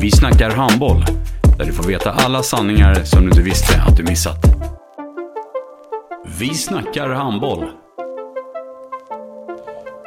Vi 0.00 0.10
snackar 0.10 0.50
handboll, 0.50 1.04
där 1.58 1.64
du 1.64 1.72
får 1.72 1.84
veta 1.84 2.10
alla 2.10 2.42
sanningar 2.42 2.94
som 3.04 3.20
du 3.22 3.28
inte 3.28 3.42
visste 3.42 3.82
att 3.82 3.96
du 3.96 4.02
missat. 4.02 4.38
Vi 6.38 6.54
snackar 6.54 7.08
handboll. 7.08 7.64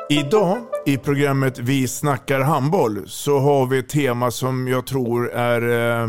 Idag 0.10 0.58
i 0.86 0.98
programmet 0.98 1.60
Vi 1.60 1.88
snackar 1.88 2.40
handboll 2.40 3.04
så 3.06 3.40
har 3.40 3.66
vi 3.66 3.78
ett 3.78 3.90
tema 3.90 4.32
som 4.32 4.68
jag 4.68 4.86
tror 4.88 5.32
är 5.32 5.62
eh, 6.02 6.08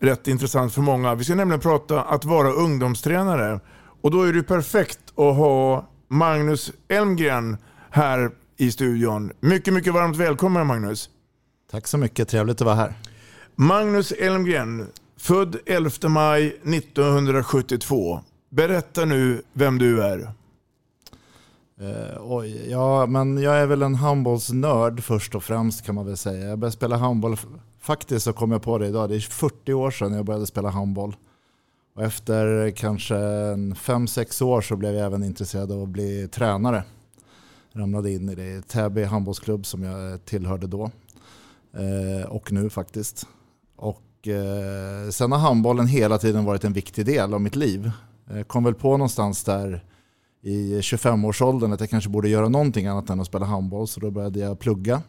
rätt 0.00 0.28
intressant 0.28 0.74
för 0.74 0.82
många. 0.82 1.14
Vi 1.14 1.24
ska 1.24 1.34
nämligen 1.34 1.60
prata 1.60 2.02
att 2.02 2.24
vara 2.24 2.48
ungdomstränare. 2.48 3.60
Och 4.02 4.10
då 4.10 4.22
är 4.22 4.32
det 4.32 4.42
perfekt 4.42 5.00
att 5.16 5.36
ha 5.36 5.88
Magnus 6.08 6.72
Elmgren 6.88 7.56
här 7.90 8.30
i 8.56 8.70
studion. 8.70 9.32
Mycket, 9.40 9.74
mycket 9.74 9.94
varmt 9.94 10.16
välkommen 10.16 10.66
Magnus. 10.66 11.10
Tack 11.70 11.86
så 11.86 11.98
mycket, 11.98 12.28
trevligt 12.28 12.60
att 12.60 12.64
vara 12.64 12.76
här. 12.76 12.94
Magnus 13.54 14.12
Elmgren, 14.12 14.86
född 15.16 15.56
11 15.66 15.90
maj 16.08 16.46
1972. 16.46 18.20
Berätta 18.50 19.04
nu 19.04 19.42
vem 19.52 19.78
du 19.78 20.02
är. 20.02 20.18
Uh, 21.80 22.18
oj, 22.20 22.70
ja, 22.70 23.06
men 23.06 23.38
jag 23.38 23.56
är 23.56 23.66
väl 23.66 23.82
en 23.82 23.94
handbollsnörd 23.94 25.02
först 25.02 25.34
och 25.34 25.44
främst 25.44 25.86
kan 25.86 25.94
man 25.94 26.06
väl 26.06 26.16
säga. 26.16 26.48
Jag 26.48 26.58
började 26.58 26.76
spela 26.76 26.96
handboll, 26.96 27.36
faktiskt 27.80 28.24
så 28.24 28.32
kom 28.32 28.52
jag 28.52 28.62
på 28.62 28.78
det 28.78 28.86
idag, 28.86 29.08
det 29.08 29.16
är 29.16 29.20
40 29.20 29.72
år 29.72 29.90
sedan 29.90 30.12
jag 30.12 30.24
började 30.24 30.46
spela 30.46 30.70
handboll. 30.70 31.16
Och 31.94 32.02
efter 32.02 32.70
kanske 32.70 33.14
5-6 33.14 34.42
år 34.42 34.60
så 34.60 34.76
blev 34.76 34.94
jag 34.94 35.06
även 35.06 35.24
intresserad 35.24 35.72
av 35.72 35.82
att 35.82 35.88
bli 35.88 36.28
tränare. 36.28 36.84
Ramlade 37.72 38.10
in 38.10 38.28
i 38.28 38.34
det 38.34 38.68
Täby 38.68 39.04
handbollsklubb 39.04 39.66
som 39.66 39.82
jag 39.82 40.24
tillhörde 40.24 40.66
då. 40.66 40.90
Eh, 41.78 42.26
och 42.26 42.52
nu 42.52 42.70
faktiskt. 42.70 43.26
Och 43.76 44.28
eh, 44.28 45.10
sen 45.10 45.32
har 45.32 45.38
handbollen 45.38 45.86
hela 45.86 46.18
tiden 46.18 46.44
varit 46.44 46.64
en 46.64 46.72
viktig 46.72 47.06
del 47.06 47.34
av 47.34 47.40
mitt 47.40 47.56
liv. 47.56 47.90
Jag 48.30 48.48
kom 48.48 48.64
väl 48.64 48.74
på 48.74 48.90
någonstans 48.90 49.44
där 49.44 49.84
i 50.42 50.80
25-årsåldern 50.80 51.72
att 51.72 51.80
jag 51.80 51.90
kanske 51.90 52.10
borde 52.10 52.28
göra 52.28 52.48
någonting 52.48 52.86
annat 52.86 53.10
än 53.10 53.20
att 53.20 53.26
spela 53.26 53.46
handboll. 53.46 53.88
Så 53.88 54.00
då 54.00 54.10
började 54.10 54.38
jag 54.38 54.58
plugga. 54.58 55.02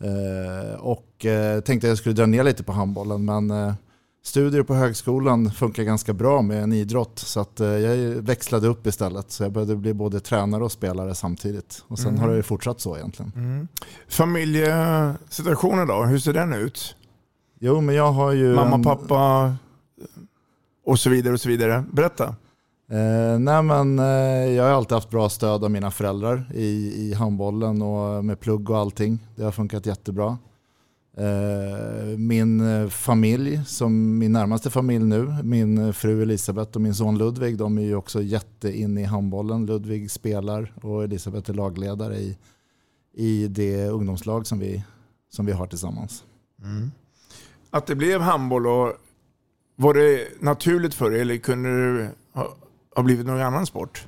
Eh, 0.00 0.80
och 0.80 1.26
eh, 1.26 1.60
tänkte 1.60 1.86
att 1.86 1.90
jag 1.90 1.98
skulle 1.98 2.14
dra 2.14 2.26
ner 2.26 2.44
lite 2.44 2.62
på 2.62 2.72
handbollen. 2.72 3.24
Men 3.24 3.50
eh, 3.50 3.74
studier 4.22 4.62
på 4.62 4.74
högskolan 4.74 5.50
funkar 5.50 5.82
ganska 5.82 6.12
bra 6.12 6.42
med 6.42 6.62
en 6.62 6.72
idrott. 6.72 7.18
Så 7.18 7.40
att, 7.40 7.60
jag 7.60 7.96
växlade 8.22 8.68
upp 8.68 8.86
istället. 8.86 9.30
Så 9.30 9.42
jag 9.42 9.52
började 9.52 9.76
bli 9.76 9.94
både 9.94 10.20
tränare 10.20 10.64
och 10.64 10.72
spelare 10.72 11.14
samtidigt. 11.14 11.84
Och 11.88 11.98
sen 11.98 12.08
mm. 12.08 12.20
har 12.20 12.28
det 12.28 12.42
fortsatt 12.42 12.80
så 12.80 12.96
egentligen. 12.96 13.32
Mm. 13.36 13.68
Familjesituationen 14.08 15.86
då, 15.86 16.02
hur 16.02 16.18
ser 16.18 16.32
den 16.32 16.52
ut? 16.52 16.96
Jo, 17.60 17.80
men 17.80 17.94
jag 17.94 18.12
har 18.12 18.32
ju... 18.32 18.54
Mamma, 18.54 18.74
en... 18.74 18.82
pappa 18.82 19.54
och 20.86 20.98
så 20.98 21.10
vidare 21.10 21.34
och 21.34 21.40
så 21.40 21.48
vidare. 21.48 21.84
Berätta. 21.92 22.34
Eh, 22.90 23.38
nej 23.38 23.62
men, 23.62 23.98
eh, 23.98 24.52
jag 24.54 24.64
har 24.64 24.70
alltid 24.70 24.94
haft 24.94 25.10
bra 25.10 25.28
stöd 25.28 25.64
av 25.64 25.70
mina 25.70 25.90
föräldrar 25.90 26.50
i, 26.54 26.92
i 26.96 27.14
handbollen 27.14 27.82
och 27.82 28.24
med 28.24 28.40
plugg 28.40 28.70
och 28.70 28.78
allting. 28.78 29.18
Det 29.36 29.44
har 29.44 29.52
funkat 29.52 29.86
jättebra. 29.86 30.38
Eh, 31.20 32.18
min 32.18 32.90
familj, 32.90 33.60
som 33.66 34.18
min 34.18 34.32
närmaste 34.32 34.70
familj 34.70 35.04
nu, 35.04 35.36
min 35.42 35.94
fru 35.94 36.22
Elisabeth 36.22 36.70
och 36.74 36.80
min 36.80 36.94
son 36.94 37.18
Ludvig, 37.18 37.58
de 37.58 37.78
är 37.78 37.82
ju 37.82 37.94
också 37.94 38.22
jätteinne 38.22 39.00
i 39.00 39.04
handbollen. 39.04 39.66
Ludvig 39.66 40.10
spelar 40.10 40.72
och 40.82 41.04
Elisabeth 41.04 41.50
är 41.50 41.54
lagledare 41.54 42.16
i, 42.16 42.38
i 43.14 43.48
det 43.48 43.88
ungdomslag 43.88 44.46
som 44.46 44.58
vi, 44.58 44.84
som 45.30 45.46
vi 45.46 45.52
har 45.52 45.66
tillsammans. 45.66 46.24
Mm. 46.62 46.90
Att 47.70 47.86
det 47.86 47.94
blev 47.94 48.20
handboll, 48.20 48.66
och, 48.66 48.92
var 49.76 49.94
det 49.94 50.28
naturligt 50.40 50.94
för 50.94 51.10
dig 51.10 51.20
eller 51.20 51.36
kunde 51.36 51.68
du 51.68 52.08
har 52.96 53.02
blivit 53.02 53.26
någon 53.26 53.40
annan 53.40 53.66
sport? 53.66 54.06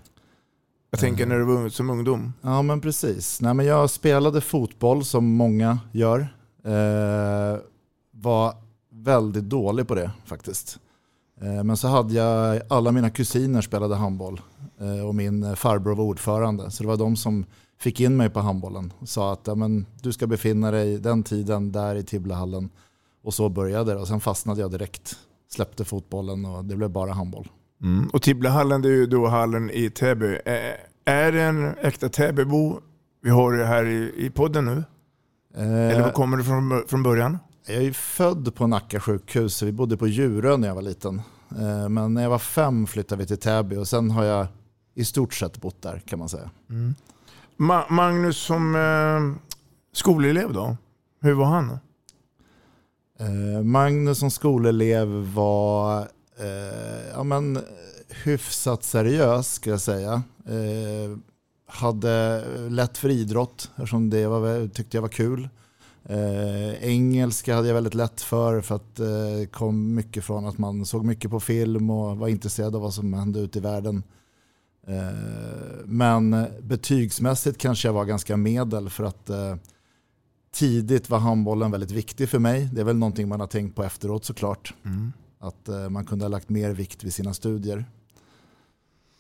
Jag 0.91 1.00
tänker 1.00 1.27
när 1.27 1.39
du 1.39 1.44
var 1.44 1.69
som 1.69 1.91
ungdom. 1.91 2.33
Ja 2.41 2.62
men 2.62 2.81
precis. 2.81 3.41
Nej, 3.41 3.55
men 3.55 3.67
jag 3.67 3.91
spelade 3.91 4.41
fotboll 4.41 5.05
som 5.05 5.25
många 5.25 5.79
gör. 5.93 6.29
Eh, 6.65 7.61
var 8.11 8.55
väldigt 8.91 9.45
dålig 9.45 9.89
på 9.89 9.95
det 9.95 10.11
faktiskt. 10.25 10.78
Eh, 11.41 11.65
men 11.65 11.77
så 11.77 11.89
hade 11.89 12.15
jag, 12.15 12.61
alla 12.69 12.93
mina 12.93 13.11
kusiner 13.11 13.61
spelade 13.61 13.95
handboll 13.95 14.41
eh, 14.81 15.06
och 15.06 15.15
min 15.15 15.56
farbror 15.56 15.95
var 15.95 16.05
ordförande. 16.05 16.71
Så 16.71 16.83
det 16.83 16.89
var 16.89 16.97
de 16.97 17.17
som 17.17 17.45
fick 17.78 18.00
in 18.00 18.17
mig 18.17 18.31
på 18.31 18.41
handbollen 18.41 18.93
och 18.99 19.09
sa 19.09 19.33
att 19.33 19.47
ja, 19.47 19.55
men, 19.55 19.87
du 20.03 20.12
ska 20.12 20.27
befinna 20.27 20.71
dig 20.71 20.99
den 20.99 21.23
tiden 21.23 21.73
där 21.73 21.95
i 21.95 22.03
Tibblehallen. 22.03 22.71
Och 23.25 23.34
så 23.34 23.49
började 23.49 23.93
det 23.93 24.00
och 24.00 24.09
sen 24.09 24.21
fastnade 24.21 24.61
jag 24.61 24.71
direkt. 24.71 25.17
Släppte 25.53 25.84
fotbollen 25.84 26.44
och 26.44 26.65
det 26.65 26.77
blev 26.77 26.91
bara 26.91 27.12
handboll. 27.12 27.49
Mm. 27.83 28.09
Och 28.12 28.23
Tibblehallen 28.23 28.83
det 28.83 28.89
är 28.89 28.93
ju 28.93 29.06
då 29.06 29.27
hallen 29.27 29.71
i 29.71 29.91
Täby. 29.91 30.39
Eh, 30.44 30.55
är 31.05 31.33
det 31.33 31.43
en 31.43 31.75
äkta 31.81 32.09
Täbybo 32.09 32.81
vi 33.23 33.31
har 33.31 33.53
det 33.53 33.65
här 33.65 33.87
i, 33.87 34.12
i 34.17 34.31
podden 34.31 34.65
nu? 34.65 34.84
Eh, 35.55 35.91
Eller 35.91 36.03
var 36.03 36.11
kommer 36.11 36.37
du 36.37 36.45
från, 36.45 36.85
från 36.89 37.03
början? 37.03 37.39
Jag 37.67 37.85
är 37.85 37.93
född 37.93 38.55
på 38.55 38.67
Nacka 38.67 39.01
sjukhus. 39.01 39.63
Vi 39.63 39.73
bodde 39.73 39.97
på 39.97 40.07
Djurö 40.07 40.57
när 40.57 40.69
jag 40.69 40.75
var 40.75 40.83
liten. 40.83 41.23
Eh, 41.59 41.89
men 41.89 42.15
när 42.15 42.23
jag 42.23 42.31
var 42.31 42.39
fem 42.39 42.87
flyttade 42.87 43.21
vi 43.21 43.27
till 43.27 43.39
Täby 43.39 43.77
och 43.77 43.89
sen 43.89 44.11
har 44.11 44.25
jag 44.25 44.47
i 44.95 45.05
stort 45.05 45.35
sett 45.35 45.61
bott 45.61 45.83
där 45.83 46.03
kan 46.07 46.19
man 46.19 46.29
säga. 46.29 46.51
Mm. 46.71 46.95
Ma 47.57 47.85
Magnus 47.89 48.37
som 48.37 48.75
eh, 48.75 49.43
skolelev 49.93 50.53
då? 50.53 50.77
Hur 51.21 51.33
var 51.33 51.47
han? 51.47 51.79
Eh, 53.19 53.62
Magnus 53.62 54.19
som 54.19 54.31
skolelev 54.31 55.09
var 55.35 56.01
eh, 56.39 57.11
ja, 57.15 57.23
men, 57.23 57.59
hyfsat 58.25 58.85
seriös 58.85 59.53
ska 59.53 59.71
jag 59.71 59.81
säga. 59.81 60.23
Hade 61.72 62.44
lätt 62.71 62.99
för 62.99 63.09
idrott 63.09 63.71
eftersom 63.77 64.10
det 64.10 64.27
var, 64.27 64.69
tyckte 64.69 64.97
jag 64.97 65.03
var 65.03 65.09
kul. 65.09 65.49
Eh, 66.05 66.84
engelska 66.84 67.55
hade 67.55 67.69
jag 67.69 67.75
väldigt 67.75 67.94
lätt 67.94 68.21
för 68.21 68.60
för 68.60 68.75
att 68.75 68.97
det 68.97 69.41
eh, 69.41 69.47
kom 69.47 69.94
mycket 69.94 70.25
från 70.25 70.47
att 70.47 70.59
man 70.59 70.87
såg 70.87 71.05
mycket 71.05 71.31
på 71.31 71.41
film 71.41 71.91
och 71.91 72.17
var 72.17 72.29
intresserad 72.29 72.76
av 72.76 72.82
vad 72.82 72.94
som 72.94 73.12
hände 73.12 73.41
ute 73.41 73.58
i 73.58 73.62
världen. 73.62 74.02
Eh, 74.87 75.85
men 75.85 76.47
betygsmässigt 76.62 77.58
kanske 77.58 77.88
jag 77.88 77.93
var 77.93 78.05
ganska 78.05 78.37
medel 78.37 78.91
för 78.91 79.05
att 79.05 79.31
eh, 79.31 79.56
tidigt 80.52 81.11
var 81.11 81.19
handbollen 81.19 81.70
väldigt 81.70 81.91
viktig 81.91 82.29
för 82.29 82.38
mig. 82.38 82.70
Det 82.73 82.81
är 82.81 82.85
väl 82.85 82.97
någonting 82.97 83.29
man 83.29 83.41
har 83.41 83.47
tänkt 83.47 83.76
på 83.76 83.85
efteråt 83.85 84.25
såklart. 84.25 84.75
Mm. 84.85 85.12
Att 85.38 85.69
eh, 85.69 85.88
man 85.88 86.05
kunde 86.05 86.25
ha 86.25 86.31
lagt 86.31 86.49
mer 86.49 86.70
vikt 86.70 87.05
vid 87.05 87.14
sina 87.14 87.35
studier. 87.35 87.85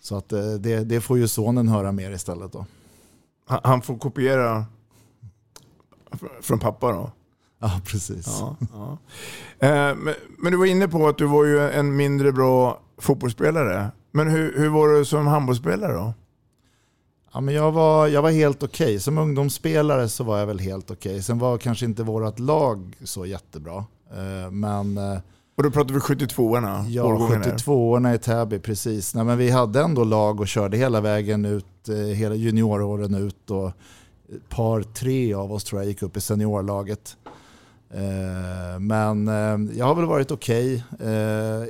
Så 0.02 0.16
att 0.16 0.32
eh, 0.32 0.52
det, 0.52 0.84
det 0.84 1.00
får 1.00 1.18
ju 1.18 1.28
sonen 1.28 1.68
höra 1.68 1.92
mer 1.92 2.10
istället 2.10 2.52
då. 2.52 2.66
Han 3.46 3.82
får 3.82 3.98
kopiera 3.98 4.64
från 6.40 6.58
pappa 6.58 6.92
då? 6.92 7.10
Ja, 7.58 7.80
precis. 7.84 8.26
Ja, 8.26 8.56
ja. 8.72 8.98
Eh, 9.66 9.96
men, 10.38 10.52
du 10.52 10.56
var 10.56 10.66
inne 10.66 10.88
på 10.88 11.08
att 11.08 11.18
du 11.18 11.26
var 11.26 11.44
ju 11.44 11.70
en 11.70 11.96
mindre 11.96 12.32
bra 12.32 12.80
fotbollsspelare. 12.98 13.90
Men 14.10 14.28
hur, 14.28 14.58
hur 14.58 14.68
var 14.68 14.88
du 14.88 15.04
som 15.04 15.26
handbollsspelare 15.26 15.92
då? 15.92 16.14
Ja, 17.32 17.40
men 17.40 17.54
jag, 17.54 17.72
var, 17.72 18.06
jag 18.06 18.22
var 18.22 18.30
helt 18.30 18.62
okej. 18.62 18.86
Okay. 18.86 19.00
Som 19.00 19.18
ungdomsspelare 19.18 20.08
så 20.08 20.24
var 20.24 20.38
jag 20.38 20.46
väl 20.46 20.58
helt 20.58 20.90
okej. 20.90 21.12
Okay. 21.12 21.22
Sen 21.22 21.38
var 21.38 21.58
kanske 21.58 21.84
inte 21.84 22.02
vårt 22.02 22.38
lag 22.38 22.96
så 23.04 23.26
jättebra. 23.26 23.84
Men 24.50 24.98
Och 25.54 25.62
då 25.62 25.70
pratar 25.70 25.94
vi 25.94 26.00
72orna? 26.00 26.84
Ja, 26.88 27.04
årgången 27.04 27.42
här. 27.42 27.50
72orna 27.50 28.14
i 28.14 28.18
Täby, 28.18 28.58
precis. 28.58 29.14
Nej, 29.14 29.24
men 29.24 29.38
vi 29.38 29.50
hade 29.50 29.80
ändå 29.80 30.04
lag 30.04 30.40
och 30.40 30.48
körde 30.48 30.76
hela 30.76 31.00
vägen 31.00 31.44
ut, 31.44 31.88
eh, 31.88 31.94
hela 31.96 32.34
junioråren 32.34 33.14
ut. 33.14 33.50
Och 33.50 33.68
ett 33.68 34.48
par, 34.48 34.82
tre 34.82 35.34
av 35.34 35.52
oss 35.52 35.64
tror 35.64 35.80
jag 35.80 35.88
gick 35.88 36.02
upp 36.02 36.16
i 36.16 36.20
seniorlaget. 36.20 37.16
Eh, 37.90 38.80
Men 38.80 39.28
eh, 39.28 39.76
jag 39.78 39.86
har 39.86 39.94
väl 39.94 40.04
varit 40.04 40.30
okej. 40.30 40.84
Eh, 41.00 41.10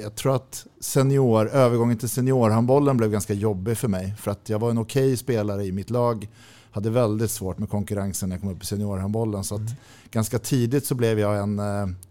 Jag 0.03 0.15
tror 0.15 0.37
att 0.37 0.67
senior, 0.81 1.49
övergången 1.49 1.99
till 1.99 2.09
seniorhandbollen 2.09 2.97
blev 2.97 3.11
ganska 3.11 3.35
jobbig 3.35 3.79
för 3.79 3.89
mig. 3.89 4.15
För 4.19 4.31
att 4.31 4.49
jag 4.49 4.59
var 4.59 4.71
en 4.71 4.79
okej 4.79 5.17
spelare 5.17 5.65
i 5.65 5.73
mitt 5.73 5.91
lag. 5.91 6.29
Hade 6.71 6.91
väldigt 6.91 7.31
svårt 7.31 7.59
med 7.59 7.69
konkurrensen 7.71 8.29
när 8.29 8.37
jag 8.37 8.41
kom 8.41 8.51
upp 8.53 8.63
i 8.63 8.67
seniorhandbollen. 8.67 9.45
Så 9.45 9.55
att 9.55 9.61
ganska 10.11 10.39
tidigt 10.39 10.87
så 10.87 10.95
blev 10.95 11.19
jag 11.19 11.39
en, 11.39 11.59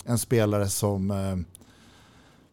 en 0.05 0.17
spelare 0.17 0.69
som 0.69 1.13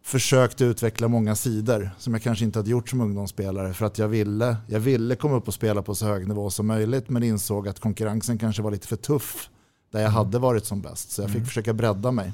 försökte 0.09 0.65
utveckla 0.65 1.07
många 1.07 1.35
sidor 1.35 1.89
som 1.97 2.13
jag 2.13 2.21
kanske 2.23 2.45
inte 2.45 2.59
hade 2.59 2.69
gjort 2.69 2.89
som 2.89 3.01
ungdomsspelare. 3.01 3.73
För 3.73 3.85
att 3.85 3.97
jag 3.97 4.07
ville, 4.07 4.57
jag 4.67 4.79
ville 4.79 5.15
komma 5.15 5.35
upp 5.35 5.47
och 5.47 5.53
spela 5.53 5.81
på 5.81 5.95
så 5.95 6.05
hög 6.05 6.27
nivå 6.27 6.49
som 6.49 6.67
möjligt 6.67 7.09
men 7.09 7.23
insåg 7.23 7.67
att 7.67 7.79
konkurrensen 7.79 8.37
kanske 8.37 8.61
var 8.61 8.71
lite 8.71 8.87
för 8.87 8.95
tuff 8.95 9.49
där 9.91 10.01
jag 10.01 10.09
hade 10.09 10.39
varit 10.39 10.65
som 10.65 10.81
bäst. 10.81 11.11
Så 11.11 11.21
jag 11.21 11.29
fick 11.31 11.45
försöka 11.45 11.73
bredda 11.73 12.11
mig. 12.11 12.33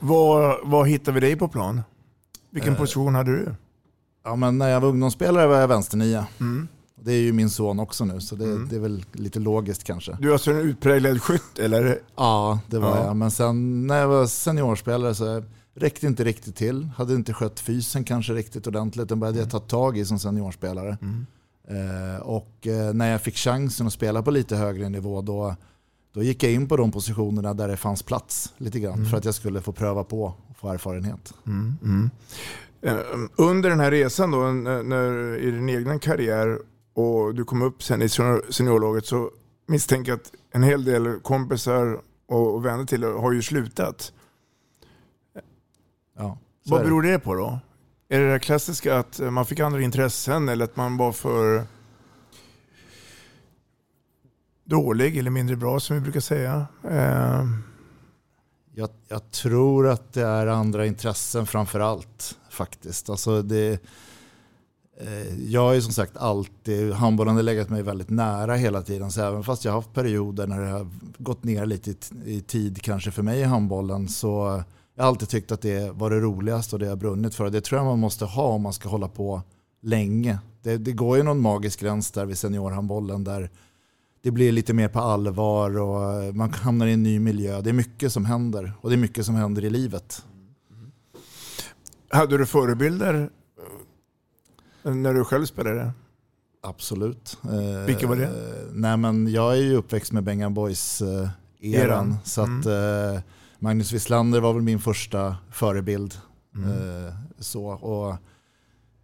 Var, 0.00 0.60
var 0.64 0.84
hittar 0.84 1.12
vi 1.12 1.20
dig 1.20 1.36
på 1.36 1.48
plan? 1.48 1.82
Vilken 2.50 2.72
Eh, 2.72 2.78
position 2.78 3.14
hade 3.14 3.30
du? 3.32 3.54
Ja, 4.24 4.36
men 4.36 4.58
när 4.58 4.68
jag 4.68 4.80
var 4.80 4.88
ungdomsspelare 4.88 5.46
var 5.46 5.56
jag 5.60 5.68
vänsternia. 5.68 6.26
Mm. 6.40 6.68
Det 7.00 7.12
är 7.12 7.20
ju 7.20 7.32
min 7.32 7.50
son 7.50 7.80
också 7.80 8.04
nu 8.04 8.20
så 8.20 8.34
det, 8.36 8.66
det 8.66 8.76
är 8.76 8.80
väl 8.80 9.04
lite 9.12 9.38
logiskt 9.40 9.84
kanske. 9.84 10.16
Du 10.20 10.28
är 10.28 10.32
alltså 10.32 10.50
en 10.50 10.58
utpräglad 10.60 11.22
skytt 11.22 11.58
eller? 11.58 11.98
Ja, 12.16 12.58
det 12.66 12.78
var 12.78 12.96
Ja. 12.96 13.04
jag. 13.06 13.16
Men 13.16 13.30
sen 13.30 13.86
när 13.86 14.00
jag 14.00 14.08
var 14.08 14.26
seniorspelare 14.26 15.14
så 15.14 15.42
räckte 15.74 16.06
inte 16.06 16.24
riktigt 16.24 16.56
till. 16.56 16.84
Hade 16.96 17.14
inte 17.14 17.32
skött 17.32 17.60
fysen 17.60 18.04
kanske 18.04 18.32
riktigt 18.32 18.66
ordentligt. 18.66 19.08
Den 19.08 19.20
började 19.20 19.38
jag 19.38 19.50
ta 19.50 19.58
tag 19.60 19.98
i 19.98 20.04
som 20.04 20.18
seniorspelare. 20.18 20.98
Eh, 21.68 22.22
och 22.22 22.66
eh, 22.66 22.94
när 22.94 23.10
jag 23.12 23.20
fick 23.22 23.36
chansen 23.36 23.86
att 23.86 23.92
spela 23.92 24.22
på 24.22 24.30
lite 24.30 24.56
högre 24.56 24.88
nivå 24.88 25.22
då, 25.22 25.56
då 26.14 26.22
gick 26.22 26.42
jag 26.42 26.52
in 26.52 26.68
på 26.68 26.76
de 26.76 26.92
positionerna 26.92 27.54
där 27.54 27.68
det 27.68 27.76
fanns 27.76 28.02
plats 28.02 28.52
lite 28.58 28.80
grann. 28.80 29.06
För 29.06 29.16
att 29.16 29.24
jag 29.24 29.34
skulle 29.34 29.60
få 29.60 29.72
pröva 29.72 30.04
på 30.04 30.22
och 30.50 30.56
få 30.56 30.68
erfarenhet. 30.68 31.34
Eh, 32.82 32.96
Under 33.36 33.70
den 33.70 33.80
här 33.80 33.90
resan 33.90 34.30
då, 34.30 34.38
när, 34.38 34.82
när, 34.82 35.36
i 35.38 35.50
din 35.50 35.68
egna 35.68 35.98
karriär 35.98 36.58
och 36.94 37.34
du 37.34 37.44
kom 37.44 37.62
upp 37.62 37.82
sen 37.82 38.02
i 38.02 38.06
senior- 38.08 38.50
seniorlaget 38.52 39.06
så 39.06 39.30
misstänker 39.66 40.12
jag 40.12 40.16
att 40.20 40.32
en 40.50 40.62
hel 40.62 40.84
del 40.84 41.20
kompisar 41.22 42.00
och, 42.28 42.64
vänner 42.66 42.84
till 42.84 43.04
har 43.04 43.32
ju 43.32 43.42
slutat. 43.42 44.12
Ja, 46.16 46.38
Vad 46.64 46.82
beror 46.82 47.02
det 47.02 47.18
på 47.18 47.34
då? 47.34 47.58
Är 48.08 48.20
det 48.20 48.32
det 48.32 48.38
klassiska 48.38 48.98
att 48.98 49.20
man 49.20 49.46
fick 49.46 49.60
andra 49.60 49.80
intressen 49.82 50.48
eller 50.48 50.64
att 50.64 50.76
man 50.76 50.96
var 50.96 51.12
för 51.12 51.64
dålig 54.64 55.16
eller 55.18 55.30
mindre 55.30 55.56
bra 55.56 55.80
som 55.80 55.96
vi 55.96 56.02
brukar 56.02 56.20
säga? 56.20 56.66
Eh, 56.90 57.44
Jag, 58.74 58.88
jag 59.08 59.30
tror 59.30 59.88
att 59.88 60.12
det 60.12 60.22
är 60.22 60.46
andra 60.46 60.86
intressen 60.86 61.46
framför 61.46 61.80
allt 61.80 62.38
faktiskt. 62.50 63.10
Alltså 63.10 63.42
det, 63.42 63.72
eh, 65.00 65.44
jag 65.50 65.60
har 65.60 65.72
ju 65.72 65.82
som 65.82 65.92
sagt 65.92 66.16
alltid, 66.16 66.92
handbollen 66.92 67.34
har 67.34 67.42
legat 67.42 67.70
mig 67.70 67.82
väldigt 67.82 68.10
nära 68.10 68.54
hela 68.54 68.82
tiden. 68.82 69.12
Så 69.12 69.22
även 69.22 69.44
fast 69.44 69.64
jag 69.64 69.72
har 69.72 69.78
haft 69.78 69.92
perioder 69.92 70.46
när 70.46 70.60
det 70.60 70.68
har 70.70 70.86
gått 71.18 71.44
ner 71.44 71.66
lite 71.66 71.90
i, 71.90 71.96
i 72.24 72.40
tid 72.40 72.82
kanske 72.82 73.10
för 73.10 73.22
mig 73.22 73.40
i 73.40 73.44
handbollen 73.44 74.08
så 74.08 74.62
jag 74.94 75.04
har 75.04 75.08
alltid 75.08 75.28
tyckt 75.28 75.52
att 75.52 75.60
det 75.60 75.90
var 75.90 76.10
det 76.10 76.20
roligaste 76.20 76.76
och 76.76 76.80
det 76.80 76.86
jag 76.86 76.98
brunnit 76.98 77.34
för. 77.34 77.50
Det 77.50 77.60
tror 77.60 77.78
jag 77.78 77.86
man 77.86 77.98
måste 77.98 78.24
ha 78.24 78.46
om 78.46 78.62
man 78.62 78.72
ska 78.72 78.88
hålla 78.88 79.08
på 79.08 79.42
länge. 79.82 80.38
Det, 80.62 80.76
det 80.76 80.92
går 80.92 81.16
ju 81.16 81.22
någon 81.22 81.40
magisk 81.40 81.80
gräns 81.80 82.10
där 82.10 82.26
vid 82.26 82.38
seniorhandbollen 82.38 83.24
där 83.24 83.50
det 84.22 84.30
blir 84.30 84.52
lite 84.52 84.72
mer 84.72 84.88
på 84.88 85.00
allvar 85.00 85.78
och 85.78 86.34
man 86.34 86.52
hamnar 86.52 86.86
i 86.86 86.92
en 86.92 87.02
ny 87.02 87.18
miljö. 87.18 87.60
Det 87.60 87.70
är 87.70 87.74
mycket 87.74 88.12
som 88.12 88.24
händer 88.24 88.72
och 88.80 88.90
det 88.90 88.96
är 88.96 88.98
mycket 88.98 89.26
som 89.26 89.34
händer 89.34 89.64
i 89.64 89.70
livet. 89.70 90.24
hade 92.08 92.38
du 92.38 92.46
förebilder 92.46 93.30
eh, 94.84 94.94
när 94.94 95.14
du 95.14 95.24
själv 95.24 95.46
spelade? 95.46 95.92
Absolut. 96.62 97.38
Vilka 97.86 98.06
var 98.06 98.16
det? 98.16 98.24
Eh, 98.24 98.30
nej 98.72 98.96
men 98.96 99.28
jag 99.28 99.52
är 99.52 99.62
ju 99.62 99.76
uppväxt 99.76 100.12
med 100.12 100.24
Bengan 100.24 100.54
Boys 100.54 101.02
eh, 101.02 101.28
eran. 101.60 102.16
Så 102.24 102.42
att 102.42 102.66
eh, 102.66 103.20
Magnus 103.58 103.92
Wislander 103.92 104.40
var 104.40 104.52
väl 104.52 104.62
min 104.62 104.80
första 104.80 105.36
förebild. 105.50 106.14
Eh, 106.54 107.14
så, 107.38 107.66
och 107.66 108.16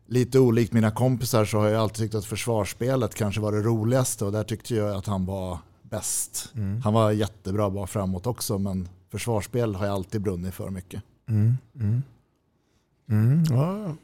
lite 0.06 0.38
olikt 0.38 0.72
mina 0.72 0.90
kompisar 0.90 1.44
så 1.44 1.58
har 1.58 1.68
jag 1.68 1.82
alltid 1.82 1.96
tyckt 1.96 2.14
att 2.14 2.24
försvarsspelet 2.24 3.14
kanske 3.14 3.40
var 3.40 3.52
det 3.52 3.62
roligaste 3.62 4.24
och 4.24 4.32
där 4.32 4.44
tyckte 4.44 4.74
jag 4.74 4.96
att 4.96 5.06
han 5.06 5.26
var 5.26 5.58
bäst. 5.82 6.52
Han 6.84 6.92
var 6.94 7.10
jättebra 7.10 7.70
bara 7.70 7.86
framåt 7.86 8.26
också 8.26 8.58
men 8.58 8.88
försvarsspel 9.10 9.74
har 9.74 9.86
jag 9.86 9.94
alltid 9.94 10.20
brunnit 10.20 10.54
för 10.54 10.70
mycket. 10.70 11.02
Mm, 13.08 13.44
ja. 13.50 13.94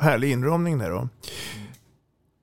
Härlig 0.00 0.30
inramning 0.30 0.78
där 0.78 0.90
då. 0.90 1.08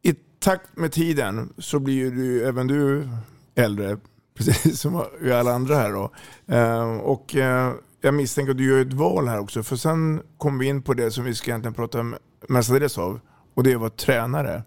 I 0.02 0.14
takt 0.40 0.78
med 0.78 0.92
tiden 0.92 1.54
så 1.58 1.80
blir 1.80 1.96
ju 1.96 2.12
du, 2.12 2.48
även 2.48 2.68
du 2.68 3.10
äldre, 3.56 3.98
precis 4.40 4.80
som 4.80 5.06
vi 5.22 5.32
alla 5.32 5.52
andra 5.52 5.76
här 5.76 5.92
då. 5.92 6.12
Eh, 6.56 6.98
och 6.98 7.36
eh, 7.36 7.74
jag 8.02 8.14
misstänker 8.14 8.52
att 8.52 8.58
du 8.58 8.70
gör 8.70 8.82
ett 8.82 8.94
val 8.94 9.28
här 9.28 9.40
också, 9.40 9.64
för 9.64 9.76
sen 9.76 10.22
kommer 10.38 10.60
vi 10.60 10.66
in 10.66 10.82
på 10.82 10.94
det 10.94 11.12
som 11.12 11.24
vi 11.24 11.36
ska 11.36 11.52
egentligen 11.52 11.74
prata 11.74 12.14
mestadels 12.48 12.98
av, 12.98 13.20
och 13.54 13.64
det 13.64 13.72
är 13.72 13.76
att 13.76 13.82
vara 13.82 13.90
tränare. 13.90 14.64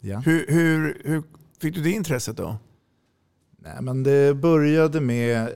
Ja. 0.00 0.18
Hur, 0.18 0.46
hur, 0.48 1.02
hur 1.04 1.22
fick 1.60 1.74
du 1.74 1.82
det 1.82 1.90
intresset 1.90 2.36
då? 2.36 2.56
Nej, 3.58 3.82
men 3.82 4.02
det 4.02 4.34
började 4.34 5.00
med, 5.00 5.50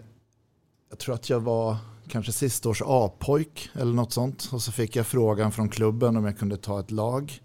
jag 0.91 0.99
tror 0.99 1.15
att 1.15 1.31
jag 1.31 1.41
var 1.41 1.77
kanske 2.09 2.33
sista 2.33 2.69
års 2.69 2.83
A-pojk 2.87 3.71
eller 3.75 3.93
något 3.93 4.13
sånt. 4.13 4.49
Och 4.53 4.63
så 4.63 4.73
fick 4.73 4.97
jag 4.97 5.07
frågan 5.07 5.53
från 5.53 5.69
klubben 5.69 6.17
om 6.17 6.25
jag 6.25 6.39
kunde 6.39 6.57
ta 6.57 6.81
ett 6.81 6.91
lag. 6.91 7.41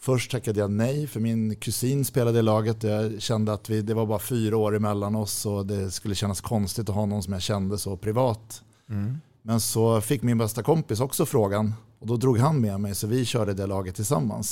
Först 0.00 0.30
tackade 0.30 0.60
jag 0.60 0.70
nej 0.70 1.06
för 1.06 1.20
min 1.20 1.56
kusin 1.56 2.04
spelade 2.04 2.38
i 2.38 2.42
laget. 2.42 2.82
Jag 2.82 3.22
kände 3.22 3.52
att 3.52 3.70
vi, 3.70 3.82
det 3.82 3.94
var 3.94 4.06
bara 4.06 4.18
fyra 4.18 4.56
år 4.56 4.76
emellan 4.76 5.14
oss 5.16 5.46
och 5.46 5.66
det 5.66 5.90
skulle 5.90 6.14
kännas 6.14 6.40
konstigt 6.40 6.88
att 6.88 6.94
ha 6.94 7.06
någon 7.06 7.22
som 7.22 7.32
jag 7.32 7.42
kände 7.42 7.78
så 7.78 7.96
privat. 7.96 8.62
Men 9.42 9.60
så 9.60 10.00
fick 10.00 10.22
min 10.22 10.38
bästa 10.38 10.62
kompis 10.62 11.00
också 11.00 11.26
frågan 11.26 11.74
och 11.98 12.06
då 12.06 12.16
drog 12.16 12.38
han 12.38 12.60
med 12.60 12.80
mig 12.80 12.94
så 12.94 13.06
vi 13.06 13.24
körde 13.24 13.54
det 13.54 13.66
laget 13.66 13.94
tillsammmen. 13.94 14.42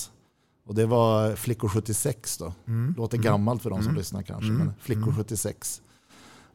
Och 0.67 0.75
det 0.75 0.87
var 0.87 1.37
Flickor 1.37 1.69
76 1.69 2.39
då. 2.39 2.53
Låter 2.97 3.19
gammalt 3.19 3.63
för 3.63 3.71
de 3.71 3.83
som 3.83 3.95
lyssnar 3.95 4.23
kanske, 4.23 4.51
men 4.59 4.73
Flickor 4.81 5.13
76. 5.17 5.83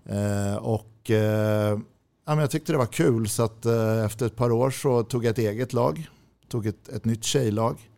Eh, 0.06 0.56
och 0.56 1.12
eh, 1.12 1.80
ja, 2.26 2.36
men 2.36 2.40
jag 2.40 2.52
tyckte 2.52 2.72
det 2.72 2.78
var 2.78 2.86
kul 2.86 3.30
så 3.30 3.44
att 3.44 3.66
eh, 3.66 4.06
efter 4.06 4.26
ett 4.26 4.36
par 4.36 4.52
år 4.52 4.72
så 4.72 5.04
tog 5.04 5.26
jag 5.26 5.32
ett 5.32 5.38
eget 5.38 5.74
lag. 5.74 6.10
Tog 6.50 6.66
ett, 6.68 6.90
ett 6.90 7.06
nytt 7.06 7.24
tjejlag. 7.24 7.91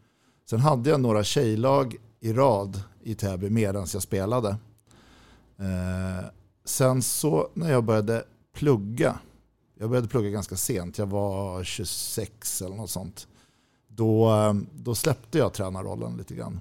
Sen 0.53 0.61
hade 0.61 0.89
jag 0.89 0.99
några 0.99 1.23
tjejlag 1.23 1.95
i 2.19 2.33
rad 2.33 2.81
i 3.03 3.15
Täby 3.15 3.49
medan 3.49 3.87
jag 3.93 4.01
spelade. 4.01 4.49
Eh, 5.57 6.25
sen 6.65 7.01
så 7.01 7.49
när 7.53 7.71
jag 7.71 7.83
började 7.83 8.23
plugga, 8.55 9.19
jag 9.79 9.89
började 9.89 10.07
plugga 10.07 10.29
ganska 10.29 10.55
sent, 10.55 10.97
jag 10.97 11.05
var 11.05 11.63
26 11.63 12.61
eller 12.61 12.75
något 12.75 12.89
sånt. 12.89 13.27
Då, 13.87 14.31
då 14.73 14.95
släppte 14.95 15.37
jag 15.37 15.53
tränarrollen 15.53 16.17
lite 16.17 16.35
grann. 16.35 16.59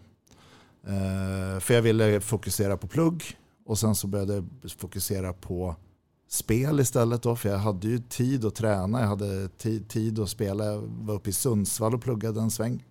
Eh, 0.86 1.60
för 1.60 1.74
jag 1.74 1.82
ville 1.82 2.20
fokusera 2.20 2.76
på 2.76 2.86
plugg 2.86 3.24
och 3.66 3.78
sen 3.78 3.94
så 3.94 4.06
började 4.06 4.34
jag 4.34 4.70
fokusera 4.78 5.32
på 5.32 5.76
spel 6.28 6.80
istället. 6.80 7.22
Då, 7.22 7.36
för 7.36 7.48
jag 7.48 7.58
hade 7.58 7.86
ju 7.86 7.98
tid 7.98 8.44
att 8.44 8.54
träna, 8.54 9.00
jag 9.00 9.08
hade 9.08 9.48
tid, 9.48 9.88
tid 9.88 10.18
att 10.18 10.30
spela. 10.30 10.64
Jag 10.64 10.80
var 10.80 11.14
uppe 11.14 11.30
i 11.30 11.32
Sundsvall 11.32 11.94
och 11.94 12.02
pluggade 12.02 12.40
en 12.40 12.50
sväng. 12.50 12.84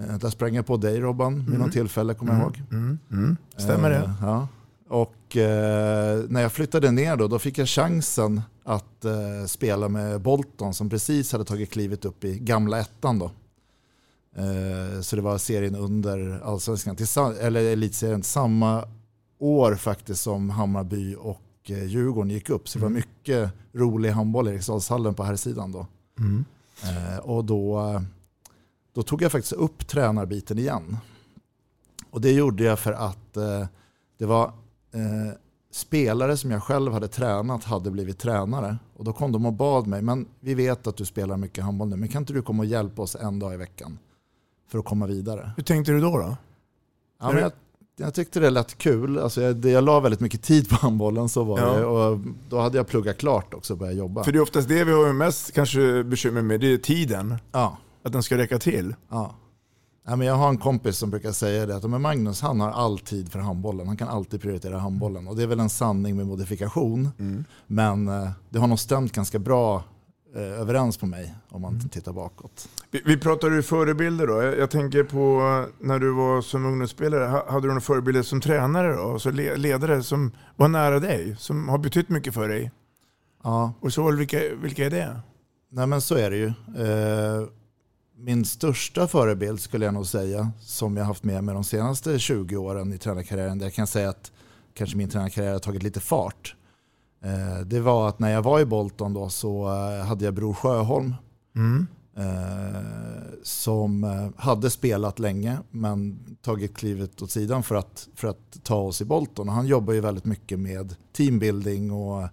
Eh, 0.00 0.18
Där 0.18 0.30
sprang 0.30 0.54
jag 0.54 0.66
på 0.66 0.76
dig 0.76 1.00
Robban 1.00 1.46
vid 1.50 1.58
något 1.58 1.72
tillfälle, 1.72 2.14
kommer 2.14 2.32
jag 2.32 2.42
ihåg. 2.42 2.62
Mm. 2.70 3.36
Stämmer 3.56 3.90
det? 3.90 3.96
Eh, 3.96 4.10
Ja. 4.22 4.48
Och 4.88 5.36
eh, 5.36 6.24
när 6.28 6.40
jag 6.42 6.52
flyttade 6.52 6.90
ner 6.90 7.16
då, 7.16 7.28
då 7.28 7.38
fick 7.38 7.58
jag 7.58 7.68
chansen 7.68 8.42
att 8.64 9.04
eh, 9.04 9.46
spela 9.46 9.88
med 9.88 10.20
Bolton 10.20 10.74
som 10.74 10.90
precis 10.90 11.32
hade 11.32 11.44
tagit 11.44 11.70
klivet 11.70 12.04
upp 12.04 12.24
i 12.24 12.38
gamla 12.38 12.78
ettan 12.80 13.18
då. 13.18 13.30
Eh, 14.36 15.00
så 15.00 15.16
det 15.16 15.22
var 15.22 15.38
serien 15.38 15.74
under 15.76 16.40
allsvenskan, 16.44 16.96
eller 17.40 17.60
elitserien, 17.72 18.22
samma 18.22 18.84
år 19.38 19.74
faktiskt 19.74 20.22
som 20.22 20.50
Hammarby 20.50 21.14
och 21.18 21.40
eh, 21.66 21.84
Djurgården 21.84 22.30
gick 22.30 22.50
upp. 22.50 22.68
Så 22.68 22.78
det 22.78 22.82
var 22.82 22.90
mycket 22.90 23.50
rolig 23.72 24.10
handboll 24.10 24.48
i 24.48 24.50
Eriksdalshallen 24.50 25.14
på 25.14 25.22
här 25.24 25.36
sidan 25.36 25.72
då. 25.72 25.86
Eh, 26.82 27.18
och 27.18 27.44
då, 27.44 28.02
då 28.94 29.02
tog 29.02 29.22
jag 29.22 29.32
faktiskt 29.32 29.52
upp 29.52 29.86
tränarbiten 29.86 30.58
igen. 30.58 30.96
Och 32.10 32.20
det 32.20 32.32
gjorde 32.32 32.64
jag 32.64 32.78
för 32.78 32.92
att 32.92 33.36
eh, 33.36 33.66
det 34.18 34.26
var 34.26 34.44
eh, 34.92 35.32
spelare 35.72 36.36
som 36.36 36.50
jag 36.50 36.62
själv 36.62 36.92
hade 36.92 37.08
tränat 37.08 37.64
hade 37.64 37.90
blivit 37.90 38.18
tränare. 38.18 38.76
Och 38.96 39.04
då 39.04 39.12
kom 39.12 39.32
de 39.32 39.46
och 39.46 39.52
bad 39.52 39.86
mig, 39.86 40.02
men 40.02 40.26
vi 40.40 40.54
vet 40.54 40.86
att 40.86 40.96
du 40.96 41.04
spelar 41.04 41.36
mycket 41.36 41.64
handboll 41.64 41.88
nu, 41.88 41.96
men 41.96 42.08
kan 42.08 42.22
inte 42.22 42.32
du 42.32 42.42
komma 42.42 42.62
och 42.62 42.66
hjälpa 42.66 43.02
oss 43.02 43.16
en 43.16 43.38
dag 43.38 43.54
i 43.54 43.56
veckan 43.56 43.98
för 44.68 44.78
att 44.78 44.84
komma 44.84 45.06
vidare? 45.06 45.52
Hur 45.56 45.64
tänkte 45.64 45.92
du 45.92 46.00
då? 46.00 46.18
då? 46.18 46.36
Ja, 47.20 47.32
men 47.32 47.42
jag, 47.42 47.52
jag 47.96 48.14
tyckte 48.14 48.40
det 48.40 48.50
lät 48.50 48.78
kul. 48.78 49.18
Alltså 49.18 49.42
jag, 49.42 49.64
jag 49.64 49.84
la 49.84 50.00
väldigt 50.00 50.20
mycket 50.20 50.42
tid 50.42 50.68
på 50.68 50.74
handbollen, 50.74 51.28
så 51.28 51.44
var 51.44 51.58
Ja. 51.58 51.72
det. 51.78 51.84
Och 51.84 52.18
då 52.48 52.60
hade 52.60 52.76
jag 52.76 52.86
pluggat 52.86 53.18
klart 53.18 53.54
också 53.54 53.72
och 53.72 53.78
börjat 53.78 53.96
jobba. 53.96 54.24
För 54.24 54.32
det 54.32 54.38
är 54.38 54.42
oftast 54.42 54.68
det 54.68 54.84
vi 54.84 54.92
har 54.92 55.12
mest 55.12 55.52
kanske 55.52 56.04
bekymmer 56.04 56.42
med, 56.42 56.60
det 56.60 56.72
är 56.72 56.78
tiden. 56.78 57.34
Ja. 57.52 57.78
Att 58.04 58.12
den 58.12 58.22
ska 58.22 58.38
räcka 58.38 58.58
till. 58.58 58.94
Ja. 59.08 59.34
Ja, 60.06 60.16
men 60.16 60.26
jag 60.26 60.34
har 60.34 60.48
en 60.48 60.58
kompis 60.58 60.96
som 60.98 61.10
brukar 61.10 61.32
säga 61.32 61.66
det 61.66 61.76
att 61.76 61.90
men 61.90 62.02
Magnus 62.02 62.40
han 62.40 62.60
har 62.60 62.70
all 62.70 62.98
tid 62.98 63.32
för 63.32 63.38
handbollen. 63.38 63.86
Han 63.86 63.96
kan 63.96 64.08
alltid 64.08 64.40
prioritera 64.42 64.78
handbollen. 64.78 65.28
Och 65.28 65.36
det 65.36 65.42
är 65.42 65.46
väl 65.46 65.60
en 65.60 65.70
sanning 65.70 66.16
med 66.16 66.26
modifikation. 66.26 67.08
Men 67.66 68.08
eh, 68.08 68.30
det 68.50 68.58
har 68.58 68.66
nog 68.66 68.78
stämt 68.78 69.12
ganska 69.12 69.38
bra 69.38 69.84
eh, 70.36 70.42
överens 70.60 70.96
på 70.96 71.06
mig 71.06 71.34
om 71.50 71.62
man 71.62 71.88
tittar 71.88 72.12
bakåt. 72.12 72.68
Vi, 72.90 73.02
vi 73.04 73.16
pratar 73.18 73.50
ju 73.50 73.62
förebilder 73.62 74.26
då. 74.26 74.42
Jag, 74.42 74.58
jag 74.58 74.70
tänker 74.70 75.04
på 75.04 75.40
eh, 75.40 75.86
när 75.86 75.98
du 75.98 76.12
var 76.12 76.42
som 76.42 76.66
ungdomsspelare. 76.66 77.24
Ha- 77.24 77.44
Hade 77.50 77.60
du 77.62 77.68
några 77.68 77.80
förebilder 77.80 78.22
som 78.22 78.40
tränare 78.40 78.96
då? 78.96 79.12
Alltså 79.12 79.30
le, 79.30 79.56
ledare 79.56 80.02
som 80.02 80.30
var 80.56 80.68
nära 80.68 81.00
dig? 81.00 81.36
Som 81.38 81.68
har 81.68 81.78
betytt 81.78 82.08
mycket 82.08 82.34
för 82.34 82.48
dig? 82.48 82.70
Ja. 83.42 83.72
Och 83.80 83.92
så 83.92 84.10
vilka, 84.12 84.38
vilka 84.62 84.86
är 84.86 84.90
det? 84.90 85.20
Nej 85.70 85.86
men 85.86 86.00
så 86.00 86.14
är 86.14 86.30
det 86.30 86.36
ju. 86.36 86.46
Eh, 86.46 87.46
min 88.16 88.44
största 88.44 89.06
förebild 89.08 89.60
skulle 89.60 89.84
jag 89.84 89.94
nog 89.94 90.06
säga, 90.06 90.50
som 90.60 90.96
jag 90.96 91.04
haft 91.04 91.24
med 91.24 91.44
mig 91.44 91.54
de 91.54 91.64
senaste 91.64 92.18
20 92.18 92.56
åren 92.56 92.92
i 92.92 92.98
tränarkarriären, 92.98 93.58
där 93.58 93.66
jag 93.66 93.74
kan 93.74 93.86
säga 93.86 94.08
att 94.08 94.32
kanske 94.74 94.96
min 94.96 95.08
tränarkarriär 95.08 95.52
har 95.52 95.58
tagit 95.58 95.82
lite 95.82 96.00
fart. 96.00 96.56
Eh, 97.24 97.66
det 97.66 97.80
var 97.80 98.08
att 98.08 98.18
när 98.18 98.30
jag 98.30 98.42
var 98.42 98.60
i 98.60 98.64
Bolton 98.64 99.14
då 99.14 99.28
så 99.28 99.66
eh, 99.68 100.06
hade 100.06 100.24
jag 100.24 100.34
Bror 100.34 100.54
Sjöholm 100.54 101.14
Mm. 101.56 101.86
eh, 102.16 102.82
som 103.42 104.04
hade 104.36 104.70
spelat 104.70 105.18
länge 105.18 105.58
men 105.70 106.18
tagit 106.42 106.76
klivet 106.76 107.22
åt 107.22 107.30
sidan 107.30 107.62
för 107.62 107.74
att, 107.74 108.08
för 108.14 108.28
att 108.28 108.64
ta 108.64 108.76
oss 108.76 109.00
i 109.00 109.04
Bolton. 109.04 109.48
Och 109.48 109.54
han 109.54 109.66
jobbar 109.66 109.92
ju 109.92 110.00
väldigt 110.00 110.24
mycket 110.24 110.58
med 110.58 110.96
teambuilding 111.12 111.90
och 111.92 112.28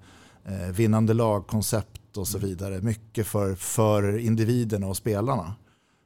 vinnande 0.73 1.13
lagkoncept 1.13 2.17
och 2.17 2.27
så 2.27 2.37
vidare. 2.37 2.81
Mycket 2.81 3.27
för, 3.27 3.55
för 3.55 4.17
individerna 4.17 4.87
och 4.87 4.97
spelarna. 4.97 5.55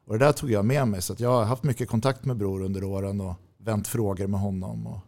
Och 0.05 0.19
det 0.19 0.25
där 0.25 0.31
tog 0.31 0.51
jag 0.51 0.65
med 0.65 0.87
mig 0.87 1.01
så 1.01 1.13
att 1.13 1.19
jag 1.19 1.29
har 1.29 1.45
haft 1.45 1.63
mycket 1.63 1.89
kontakt 1.89 2.25
med 2.25 2.37
Bror 2.37 2.61
under 2.61 2.83
åren 2.83 3.21
och 3.21 3.35
vänt 3.57 3.87
frågor 3.87 4.27
med 4.27 4.39
honom. 4.39 4.87
Och 4.87 4.99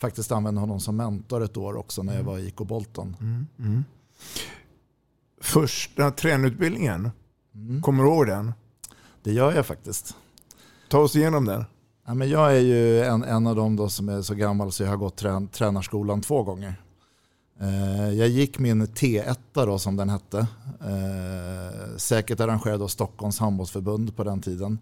faktiskt 0.00 0.32
använde 0.32 0.60
honom 0.60 0.80
som 0.80 0.96
mentor 0.96 1.42
ett 1.44 1.56
år 1.56 1.76
också 1.76 2.02
när 2.02 2.16
jag 2.16 2.22
var 2.22 2.38
i 2.38 2.46
IK 2.46 2.56
Bolton. 2.56 3.16
Mm. 3.58 3.84
Första 5.40 6.10
tränarutbildningen, 6.10 7.10
kommer 7.82 8.04
du 8.04 8.10
ihåg 8.10 8.26
den? 8.26 8.52
Det 9.22 9.32
gör 9.32 9.52
jag 9.52 9.66
faktiskt. 9.66 10.16
Ta 10.88 10.98
oss 10.98 11.16
igenom 11.16 11.44
den. 11.44 11.64
Ja, 12.06 12.14
men 12.14 12.28
jag 12.28 12.56
är 12.56 12.60
ju 12.60 13.02
en, 13.02 13.22
en 13.24 13.46
av 13.46 13.56
dem 13.56 13.76
då 13.76 13.88
som 13.88 14.08
är 14.08 14.22
så 14.22 14.34
gammal 14.34 14.72
så 14.72 14.82
jag 14.82 14.90
har 14.90 14.96
gått 14.96 15.16
trän, 15.16 15.48
tränarskolan 15.48 16.20
två 16.20 16.42
gånger. 16.42 16.83
Eh, 17.60 18.10
jag 18.12 18.28
gick 18.28 18.58
min 18.58 18.86
T1 18.86 19.36
då 19.52 19.78
som 19.78 19.96
den 19.96 20.08
hette. 20.08 20.38
Eh, 20.80 21.96
säkert 21.96 22.40
arrangerad 22.40 22.82
av 22.82 22.88
Stockholms 22.88 23.38
handbollsförbund 23.38 24.16
på 24.16 24.24
den 24.24 24.40
tiden. 24.40 24.78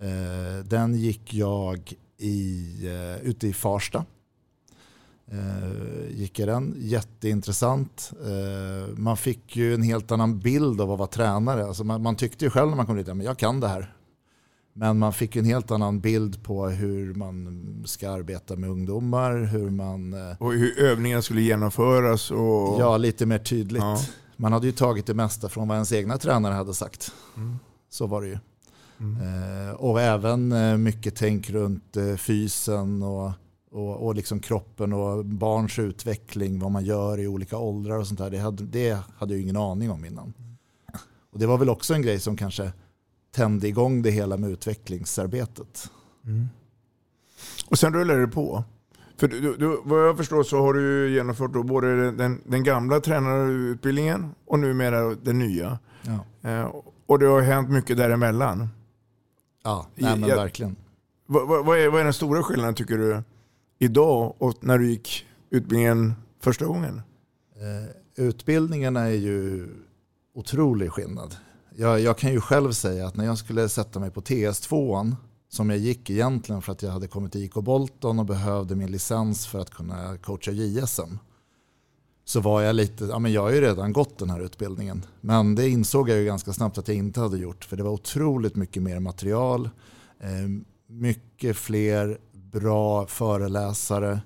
Eh, 0.00 0.64
den 0.64 0.94
gick 0.94 1.34
jag 1.34 1.92
i, 2.18 2.74
ute 3.22 3.48
i 3.48 3.52
Farsta. 3.52 4.04
Gick 6.10 6.38
jag 6.38 6.48
den. 6.48 6.74
Jätteintressant. 6.78 8.12
Man 8.96 9.16
fick 9.16 9.56
ju 9.56 9.74
en 9.74 9.82
helt 9.82 10.12
annan 10.12 10.38
bild 10.38 10.80
av 10.80 10.92
att 10.92 10.98
vara 10.98 11.08
tränare. 11.08 11.64
Alltså 11.64 11.84
man, 11.84 12.02
man 12.02 12.16
tyckte 12.16 12.44
ju 12.44 12.50
själv 12.50 12.68
när 12.68 12.76
man 12.76 12.86
kom 12.86 12.96
dit, 12.96 13.08
ja, 13.08 13.14
jag 13.14 13.38
kan 13.38 13.60
det 13.60 13.68
här. 13.68 13.94
Men 14.80 14.98
man 14.98 15.12
fick 15.12 15.36
en 15.36 15.44
helt 15.44 15.70
annan 15.70 16.00
bild 16.00 16.42
på 16.42 16.68
hur 16.68 17.14
man 17.14 17.82
ska 17.86 18.10
arbeta 18.10 18.56
med 18.56 18.70
ungdomar, 18.70 19.36
hur 19.44 19.70
man... 19.70 20.12
eh, 20.14 20.36
Och 20.40 20.52
hur 20.52 20.78
övningarna 20.78 21.22
skulle 21.22 21.40
genomföras. 21.40 22.30
Och... 22.30 22.80
Ja, 22.80 22.96
lite 22.96 23.26
mer 23.26 23.38
tydligt. 23.38 23.82
Ja. 23.82 23.98
Man 24.36 24.52
hade 24.52 24.66
ju 24.66 24.72
tagit 24.72 25.06
det 25.06 25.14
mesta 25.14 25.48
från 25.48 25.68
vad 25.68 25.74
ens 25.76 25.92
egna 25.92 26.18
tränare 26.18 26.54
hade 26.54 26.74
sagt. 26.74 27.12
Mm. 27.36 27.58
Så 27.90 28.06
var 28.06 28.22
det 28.22 28.28
ju. 28.28 28.38
Eh, 29.00 29.74
och 29.74 30.00
även 30.00 30.52
eh, 30.52 30.76
mycket 30.76 31.16
tänk 31.16 31.50
runt 31.50 31.96
fysen 32.16 33.02
och, 33.02 33.30
och, 33.70 34.06
och 34.06 34.14
liksom 34.14 34.40
kroppen 34.40 34.92
och 34.92 35.24
barns 35.24 35.78
utveckling, 35.78 36.58
vad 36.60 36.70
man 36.70 36.84
gör 36.84 37.20
i 37.20 37.26
olika 37.26 37.58
åldrar 37.58 37.98
och 37.98 38.06
sånt 38.06 38.20
där. 38.20 38.30
Det 38.30 38.38
hade, 38.38 38.64
det 38.64 38.98
hade 39.18 39.34
jag 39.34 39.42
ingen 39.42 39.56
aning 39.56 39.90
om 39.90 40.04
innan. 40.04 40.34
Och 41.32 41.38
det 41.38 41.46
var 41.46 41.58
väl 41.58 41.70
också 41.70 41.94
en 41.94 42.02
grej 42.02 42.20
som 42.20 42.36
kanske 42.36 42.72
tände 43.30 43.68
igång 43.68 44.02
det 44.02 44.10
hela 44.10 44.36
med 44.36 44.50
utvecklingsarbetet. 44.50 45.90
Och 47.70 47.78
sen 47.78 47.94
rullar 47.94 48.18
det 48.18 48.28
på. 48.28 48.64
För 49.16 49.28
du, 49.28 49.56
du, 49.56 49.80
vad 49.84 50.08
jag 50.08 50.16
förstår 50.16 50.42
så 50.42 50.60
har 50.60 50.74
du 50.74 51.10
genomfört 51.14 51.52
då 51.52 51.62
både 51.62 52.10
den, 52.10 52.40
den 52.46 52.64
gamla 52.64 53.00
tränarutbildningen 53.00 54.34
och 54.46 54.58
numera 54.58 55.14
den 55.14 55.38
nya. 55.38 55.78
Ja, 56.02 56.24
Eh, 56.50 56.74
och 57.06 57.18
det 57.18 57.26
har 57.26 57.40
hänt 57.40 57.70
mycket 57.70 57.96
däremellan. 57.96 58.68
ja 59.64 59.86
nej, 59.94 60.16
men 60.18 60.28
Jag- 60.28 60.36
verkligen. 60.36 60.76
Vad, 61.26 61.48
vad, 61.48 61.66
vad, 61.66 61.78
är, 61.78 61.88
vad 61.88 62.00
är 62.00 62.04
den 62.04 62.12
stora 62.12 62.42
skillnaden 62.42 62.74
tycker 62.74 62.98
du 62.98 63.22
idag 63.78 64.34
och 64.38 64.54
när 64.60 64.78
du 64.78 64.90
gick 64.90 65.26
utbildningen 65.50 66.14
första 66.40 66.64
gången? 66.66 67.02
Eh, 67.56 68.24
utbildningarna 68.24 69.00
är 69.00 69.10
ju 69.16 69.68
otrolig 70.34 70.92
skillnad. 70.92 71.36
Jag, 71.80 72.00
jag 72.00 72.18
kan 72.18 72.32
ju 72.32 72.40
själv 72.40 72.72
säga 72.72 73.06
att 73.06 73.16
när 73.16 73.24
jag 73.24 73.38
skulle 73.38 73.68
sätta 73.68 74.00
mig 74.00 74.10
på 74.10 74.20
TS2 74.20 75.14
som 75.48 75.70
jag 75.70 75.78
gick 75.78 76.10
egentligen 76.10 76.62
för 76.62 76.72
att 76.72 76.82
jag 76.82 76.90
hade 76.90 77.08
kommit 77.08 77.32
till 77.32 77.44
IK 77.44 77.54
Bolton 77.54 78.18
och 78.18 78.24
behövde 78.24 78.76
min 78.76 78.90
licens 78.90 79.46
för 79.46 79.60
att 79.60 79.70
kunna 79.70 80.16
coacha 80.16 80.50
JSM. 80.50 81.18
Så 82.24 82.40
var 82.40 82.62
jag 82.62 82.76
lite, 82.76 83.04
ja 83.04 83.18
men 83.18 83.32
jag 83.32 83.42
har 83.42 83.50
ju 83.50 83.60
redan 83.60 83.92
gått 83.92 84.18
den 84.18 84.30
här 84.30 84.40
utbildningen. 84.40 85.06
Men 85.20 85.54
det 85.54 85.68
insåg 85.68 86.08
jag 86.08 86.18
ju 86.18 86.24
ganska 86.24 86.52
snabbt 86.52 86.78
att 86.78 86.88
jag 86.88 86.96
inte 86.96 87.20
hade 87.20 87.38
gjort. 87.38 87.64
För 87.64 87.76
det 87.76 87.82
var 87.82 87.90
otroligt 87.90 88.56
mycket 88.56 88.82
mer 88.82 89.00
material. 89.00 89.70
Eh, 90.20 90.48
mycket 90.86 91.56
fler 91.56 92.18
bra 92.32 93.06
föreläsare. 93.06 94.20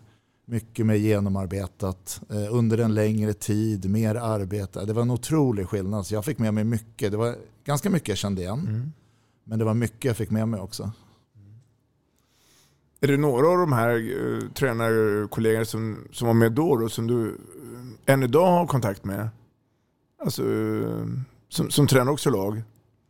Mycket 0.53 0.87
mer 0.87 0.95
genomarbetat. 0.95 2.21
Eh, 2.31 2.55
under 2.55 2.79
en 2.79 2.95
längre 2.95 3.33
tid, 3.33 3.91
mer 3.91 4.15
arbete. 4.15 4.85
Det 4.85 4.93
var 4.93 5.03
en 5.03 5.11
otrolig 5.11 5.69
skillnad. 5.69 6.07
Så 6.07 6.15
jag 6.15 6.25
fick 6.25 6.39
med 6.39 6.55
mig 6.55 6.65
mycket. 6.65 7.11
Det 7.11 7.17
var 7.17 7.37
ganska 7.65 7.91
mycket 7.91 8.09
jag 8.09 8.19
kände 8.19 8.43
igen. 8.43 8.93
Men 9.45 9.59
det 9.59 9.65
var 9.65 9.75
mycket 9.75 10.05
jag 10.05 10.17
fick 10.17 10.31
med 10.31 10.49
mig 10.49 10.61
också. 10.61 10.93
Är 13.01 13.09
det 13.09 13.17
några 13.17 13.49
av 13.49 13.59
de 13.59 13.73
här 13.73 13.97
uh, 13.97 14.51
tränarkollegor 14.55 15.65
som, 15.65 15.99
som 16.13 16.27
var 16.27 16.35
med 16.35 16.53
då, 16.53 16.77
då 16.77 16.89
som 16.89 17.07
du 17.07 17.29
eh, 17.29 18.15
än 18.15 18.23
idag 18.23 18.51
har 18.51 18.67
kontakt 18.67 19.05
med? 19.05 19.29
Alltså, 20.25 20.43
eh, 20.43 21.07
som, 21.49 21.71
som 21.71 21.87
tränar 21.87 22.13
också 22.13 22.31
lag? 22.31 22.63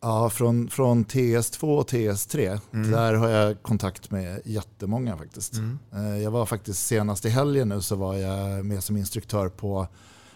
Ja, 0.02 0.30
från, 0.30 0.68
från 0.68 1.04
TS2 1.04 1.78
och 1.78 1.88
TS3, 1.90 2.58
där 2.90 3.14
har 3.14 3.28
jag 3.28 3.62
kontakt 3.62 4.10
med 4.10 4.40
jättemånga 4.44 5.16
faktiskt. 5.16 5.54
Eh, 5.92 6.18
Jag 6.22 6.30
var 6.30 6.46
faktiskt 6.46 6.86
senast 6.86 7.24
i 7.24 7.28
helgen 7.28 7.68
nu 7.68 7.80
så 7.80 7.96
var 7.96 8.14
jag 8.14 8.64
med 8.66 8.84
som 8.84 8.96
instruktör 8.96 9.48
på, 9.48 9.86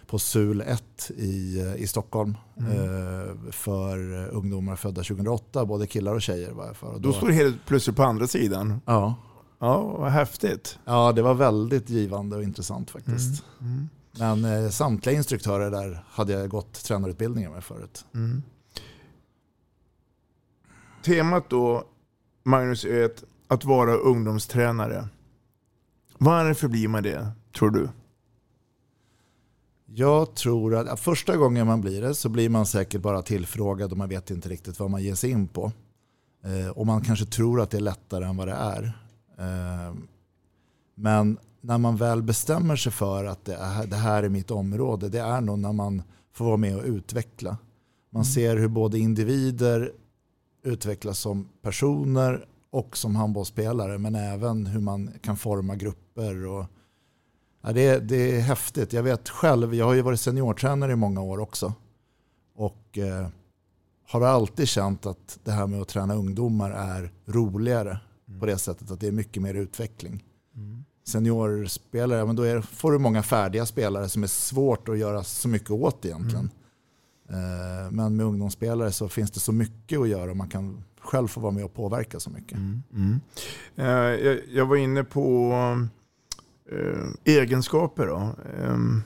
på 0.07 0.19
SUL 0.19 0.61
1 0.61 1.11
i, 1.17 1.59
eh, 1.59 1.75
i 1.75 1.87
Stockholm 1.87 2.37
eh, 2.57 3.51
för 3.51 4.27
ungdomar 4.27 4.75
födda 4.75 5.03
2008, 5.03 5.65
både 5.65 5.87
killar 5.87 6.13
och 6.15 6.21
tjejer 6.21 6.51
var 6.51 6.65
jag 6.65 6.75
för. 6.77 6.87
Och 6.87 7.01
Då 7.01 7.13
står 7.13 7.27
det 7.27 7.33
helt 7.33 7.65
plötsligt 7.65 7.95
på 7.95 8.03
andra 8.03 8.27
sidan. 8.27 8.81
ja, 8.85 9.15
Ja, 9.59 9.81
vad 9.83 10.11
häftigt. 10.11 10.79
ja, 10.85 11.11
det 11.11 11.21
var 11.21 11.33
väldigt 11.33 11.89
givande 11.89 12.35
och 12.35 12.43
intressant 12.43 12.89
faktiskt. 12.91 13.43
Men 14.19 14.45
eh, 14.45 14.69
samtliga 14.69 15.15
instruktörer 15.15 15.71
där 15.71 16.03
hade 16.09 16.33
jag 16.33 16.49
gått 16.49 16.73
tränarutbildningar 16.73 17.49
med 17.49 17.63
förut. 17.63 18.05
Temat 21.03 21.49
då, 21.49 21.83
Magnus, 22.43 22.85
är 22.85 23.05
att, 23.05 23.23
att 23.47 23.65
vara 23.65 23.93
ungdomstränare. 23.93 25.07
Varför 26.17 26.67
blir 26.67 26.87
man 26.87 27.03
det, 27.03 27.31
tror 27.55 27.69
du? 27.69 27.89
Jag 29.85 30.35
tror 30.35 30.75
att 30.75 30.99
första 30.99 31.37
gången 31.37 31.67
man 31.67 31.81
blir 31.81 32.01
det 32.01 32.15
så 32.15 32.29
blir 32.29 32.49
man 32.49 32.65
säkert 32.65 33.01
bara 33.01 33.21
tillfrågad 33.21 33.91
och 33.91 33.97
man 33.97 34.09
vet 34.09 34.31
inte 34.31 34.49
riktigt 34.49 34.79
vad 34.79 34.91
man 34.91 35.03
ger 35.03 35.15
sig 35.15 35.31
in 35.31 35.47
på. 35.47 35.71
Eh, 36.43 36.69
och 36.69 36.85
man 36.85 37.01
kanske 37.01 37.25
tror 37.25 37.61
att 37.61 37.69
det 37.69 37.77
är 37.77 37.81
lättare 37.81 38.25
än 38.25 38.37
vad 38.37 38.47
det 38.47 38.53
är. 38.53 38.83
Eh, 39.37 39.95
men 40.95 41.37
när 41.61 41.77
man 41.77 41.95
väl 41.97 42.23
bestämmer 42.23 42.75
sig 42.75 42.91
för 42.91 43.25
att 43.25 43.45
det, 43.45 43.55
är, 43.55 43.87
det 43.87 43.95
här 43.95 44.23
är 44.23 44.29
mitt 44.29 44.51
område, 44.51 45.09
det 45.09 45.19
är 45.19 45.41
nog 45.41 45.59
när 45.59 45.73
man 45.73 46.01
får 46.33 46.45
vara 46.45 46.57
med 46.57 46.77
och 46.77 46.83
utveckla. 46.83 47.57
Man 48.09 48.25
ser 48.25 48.57
hur 48.57 48.67
både 48.67 48.99
individer 48.99 49.91
utvecklas 50.63 51.19
som 51.19 51.49
personer 51.61 52.45
och 52.69 52.97
som 52.97 53.15
handbollsspelare 53.15 53.97
men 53.97 54.15
även 54.15 54.65
hur 54.65 54.79
man 54.79 55.11
kan 55.21 55.37
forma 55.37 55.75
grupper. 55.75 56.45
Och, 56.45 56.65
Ja, 57.67 57.73
det, 57.73 57.81
är, 57.81 57.99
det 57.99 58.35
är 58.35 58.41
häftigt. 58.41 58.93
Jag 58.93 59.03
vet 59.03 59.29
själv, 59.29 59.75
jag 59.75 59.85
har 59.85 59.93
ju 59.93 60.01
varit 60.01 60.19
seniortränare 60.19 60.91
i 60.91 60.95
många 60.95 61.21
år 61.21 61.39
också. 61.39 61.73
Och 62.55 62.97
eh, 62.97 63.27
har 64.07 64.21
alltid 64.21 64.67
känt 64.67 65.05
att 65.05 65.39
det 65.43 65.51
här 65.51 65.67
med 65.67 65.81
att 65.81 65.87
träna 65.87 66.15
ungdomar 66.15 66.71
är 66.71 67.11
roligare. 67.25 67.99
Mm. 68.27 68.39
På 68.39 68.45
det 68.45 68.57
sättet 68.57 68.91
att 68.91 68.99
det 68.99 69.07
är 69.07 69.11
mycket 69.11 69.43
mer 69.43 69.53
utveckling. 69.53 70.23
Mm. 70.55 70.83
Seniorspelare, 71.07 72.25
men 72.25 72.35
då 72.35 72.43
är, 72.43 72.61
får 72.61 72.91
du 72.91 72.99
många 72.99 73.23
färdiga 73.23 73.65
spelare 73.65 74.09
som 74.09 74.23
är 74.23 74.27
svårt 74.27 74.89
att 74.89 74.97
göra 74.97 75.23
så 75.23 75.47
mycket 75.47 75.71
åt 75.71 76.05
egentligen. 76.05 76.39
Mm. 76.39 76.51
Eh, 77.29 77.91
men 77.91 78.15
med 78.15 78.25
ungdomsspelare 78.25 78.91
så 78.91 79.09
finns 79.09 79.31
det 79.31 79.39
så 79.39 79.51
mycket 79.51 79.99
att 79.99 80.09
göra 80.09 80.31
och 80.31 80.37
man 80.37 80.49
kan 80.49 80.83
själv 80.99 81.27
få 81.27 81.39
vara 81.39 81.51
med 81.51 81.65
och 81.65 81.73
påverka 81.73 82.19
så 82.19 82.29
mycket. 82.29 82.57
Mm. 82.57 82.83
Mm. 82.93 83.19
Eh, 83.75 84.25
jag, 84.25 84.39
jag, 84.49 84.65
var 84.65 84.75
inne 84.75 85.03
på 85.03 85.51
eh, 86.71 87.33
egenskaper. 87.35 88.07
Då. 88.07 88.35
Ehm, 88.63 89.03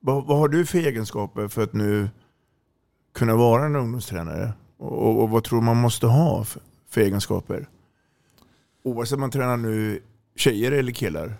vad, 0.00 0.26
vad, 0.26 0.38
har 0.38 0.48
du 0.48 0.66
för 0.66 0.78
egenskaper 0.78 1.48
för 1.48 1.62
att 1.62 1.72
nu 1.72 2.08
kunna 3.14 3.36
vara 3.36 3.66
en 3.66 3.76
ungdomstränare? 3.76 4.52
Och, 4.78 5.30
vad 5.30 5.44
tror 5.44 5.60
man 5.60 5.76
måste 5.76 6.06
ha 6.06 6.44
för, 6.44 6.62
för 6.88 7.00
egenskaper? 7.00 7.68
Oavsett 8.82 9.14
om 9.14 9.20
man 9.20 9.30
tränar 9.30 9.56
nu 9.56 10.02
tjejer 10.36 10.72
eller 10.72 10.92
killar? 10.92 11.36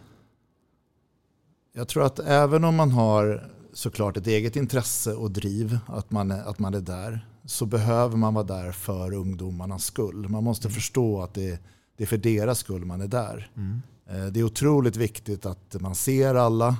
Jag 1.72 1.88
tror 1.88 2.04
att 2.04 2.18
även 2.18 2.64
om 2.64 2.76
man 2.76 2.90
har 2.90 3.50
såklart 3.76 4.16
ett 4.16 4.26
eget 4.26 4.56
intresse 4.56 5.14
och 5.14 5.30
driv, 5.30 5.78
att 5.86 6.10
man, 6.10 6.30
att 6.30 6.58
man 6.58 6.74
är 6.74 6.80
där, 6.80 7.26
så 7.44 7.66
behöver 7.66 8.16
man 8.16 8.34
vara 8.34 8.44
där 8.44 8.72
för 8.72 9.14
ungdomarnas 9.14 9.84
skull. 9.84 10.28
Man 10.28 10.44
måste 10.44 10.68
mm. 10.68 10.74
förstå 10.74 11.22
att 11.22 11.34
det, 11.34 11.60
det, 11.96 12.04
är 12.04 12.06
för 12.06 12.16
deras 12.16 12.58
skull 12.58 12.84
man 12.84 13.00
är 13.00 13.08
där. 13.08 13.50
Mm. 13.56 13.82
Eh, 14.10 14.32
det 14.32 14.40
är 14.40 14.44
otroligt 14.44 14.96
viktigt 14.96 15.46
att 15.46 15.76
man 15.80 15.94
ser 15.94 16.34
alla, 16.34 16.76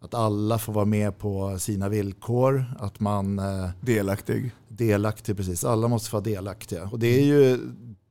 att 0.00 0.14
alla 0.14 0.58
får 0.58 0.72
vara 0.72 0.84
med 0.84 1.18
på 1.18 1.58
sina 1.58 1.88
villkor. 1.88 2.64
Att 2.78 3.00
man... 3.00 3.38
Eh, 3.38 3.68
delaktig. 3.80 4.54
Delaktig, 4.68 5.36
precis. 5.36 5.64
Alla 5.64 5.88
måste 5.88 6.12
vara 6.12 6.24
delaktiga. 6.24 6.88
Och 6.92 6.98
det, 6.98 7.20
är 7.20 7.24
ju, 7.24 7.58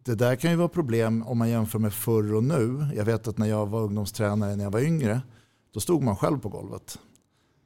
det 0.03 0.15
där 0.15 0.35
kan 0.35 0.51
ju 0.51 0.57
vara 0.57 0.69
problem 0.69 1.23
om 1.23 1.37
man 1.37 1.49
jämför 1.49 1.79
med 1.79 1.93
förr 1.93 2.33
och 2.33 2.43
nu. 2.43 2.87
Jag 2.95 3.05
vet 3.05 3.27
att 3.27 3.37
när 3.37 3.47
jag 3.47 3.65
var 3.65 3.81
ungdomstränare 3.81 4.55
när 4.55 4.63
jag 4.63 4.71
var 4.71 4.83
yngre, 4.83 5.21
då 5.73 5.79
stod 5.79 6.03
man 6.03 6.15
själv 6.15 6.39
på 6.39 6.49
golvet. 6.49 6.99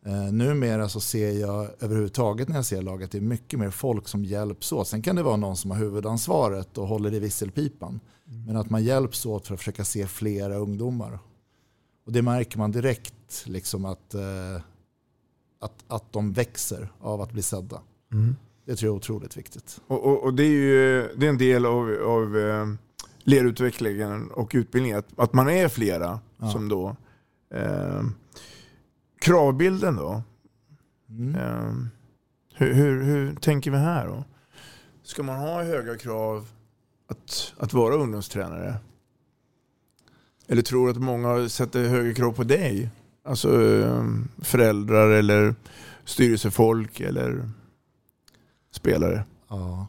Eh, 0.05 0.31
numera 0.31 0.89
så 0.89 0.99
ser 0.99 1.31
jag 1.31 1.67
överhuvudtaget 1.79 2.47
när 2.47 2.55
jag 2.55 2.65
ser 2.65 2.81
laget 2.81 3.05
att 3.05 3.11
det 3.11 3.17
är 3.17 3.21
mycket 3.21 3.59
mer 3.59 3.69
folk 3.69 4.07
som 4.07 4.25
hjälps 4.25 4.71
åt. 4.71 4.87
Sen 4.87 5.01
kan 5.01 5.15
det 5.15 5.23
vara 5.23 5.35
någon 5.35 5.57
som 5.57 5.71
har 5.71 5.77
huvudansvaret 5.77 6.77
och 6.77 6.87
håller 6.87 7.13
i 7.13 7.19
visselpipan. 7.19 7.99
Mm. 8.27 8.45
Men 8.45 8.55
att 8.55 8.69
man 8.69 8.83
hjälps 8.83 9.25
åt 9.25 9.47
för 9.47 9.53
att 9.53 9.59
försöka 9.59 9.85
se 9.85 10.07
flera 10.07 10.55
ungdomar. 10.55 11.19
Och 12.05 12.11
det 12.11 12.21
märker 12.21 12.57
man 12.57 12.71
direkt 12.71 13.43
liksom 13.45 13.85
att, 13.85 14.13
eh, 14.13 14.61
att, 15.59 15.83
att 15.87 16.13
de 16.13 16.33
växer 16.33 16.91
av 16.99 17.21
att 17.21 17.31
bli 17.31 17.41
sedda. 17.41 17.81
Mm. 18.11 18.35
Det 18.65 18.75
tror 18.75 18.87
jag 18.87 18.93
är 18.93 18.97
otroligt 18.97 19.37
viktigt. 19.37 19.81
Och, 19.87 20.05
och, 20.05 20.23
och 20.23 20.33
det 20.33 20.43
är 20.43 20.47
ju 20.47 21.09
det 21.17 21.25
är 21.25 21.29
en 21.29 21.37
del 21.37 21.65
av, 21.65 21.91
av 22.05 22.37
eh, 22.37 22.67
lerutvecklingen 23.23 24.31
och 24.31 24.51
utbildningen, 24.53 24.99
att, 24.99 25.19
att 25.19 25.33
man 25.33 25.49
är 25.49 25.67
flera 25.67 26.19
ja. 26.37 26.51
som 26.51 26.69
då 26.69 26.95
eh, 27.53 28.03
Kravbilden 29.19 29.95
då? 29.95 30.23
Mm. 31.09 31.35
Eh, 31.35 31.73
hur, 32.55 32.73
hur, 32.73 33.03
hur, 33.03 33.35
tänker 33.35 33.71
vi 33.71 33.77
här 33.77 34.07
då? 34.07 34.23
Ska 35.03 35.23
man 35.23 35.39
ha 35.39 35.63
höga 35.63 35.97
krav 35.97 36.47
att, 37.07 37.53
att 37.57 37.73
vara 37.73 37.95
ungdomstränare? 37.95 38.75
Eller 40.47 40.61
tror 40.61 40.85
du 40.85 40.91
att 40.91 41.01
många 41.01 41.49
sätter 41.49 41.87
högre 41.87 42.13
krav 42.13 42.31
på 42.31 42.43
dig? 42.43 42.89
Alltså 43.23 43.63
eh, 43.63 44.05
föräldrar 44.37 45.09
eller 45.09 45.55
styrelsefolk 46.05 46.99
eller 46.99 47.49
spelare? 48.71 49.23
Ja. 49.47 49.87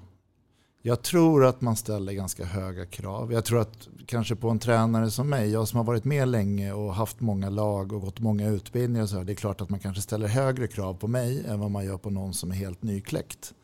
Jag 0.82 1.02
tror 1.02 1.44
att 1.44 1.60
man 1.60 1.76
ställer 1.76 2.12
ganska 2.12 2.44
höga 2.44 2.86
krav. 2.86 3.32
Jag 3.32 3.44
tror 3.44 3.60
att 3.60 3.88
kanske 4.06 4.36
på 4.36 4.50
en 4.50 4.58
tränare 4.58 5.10
som 5.10 5.28
mig, 5.28 5.50
jag 5.50 5.68
som 5.68 5.76
har 5.76 5.84
varit 5.84 6.04
med 6.04 6.28
länge 6.28 6.72
och 6.72 6.94
haft 6.94 7.20
många 7.20 7.50
lag 7.50 7.92
och 7.92 8.00
gått 8.00 8.20
många 8.20 8.48
utbildningar, 8.48 9.06
så 9.06 9.16
här, 9.16 9.24
det 9.24 9.32
är 9.32 9.34
klart 9.34 9.60
att 9.60 9.70
man 9.70 9.80
kanske 9.80 10.02
ställer 10.02 10.28
högre 10.28 10.66
krav 10.66 10.94
på 10.94 11.08
mig 11.08 11.44
än 11.46 11.60
vad 11.60 11.70
man 11.70 11.84
gör 11.84 11.98
på 11.98 12.10
någon 12.10 12.34
som 12.34 12.50
är 12.50 12.54
helt 12.54 12.82
nykläckt. 12.82 13.54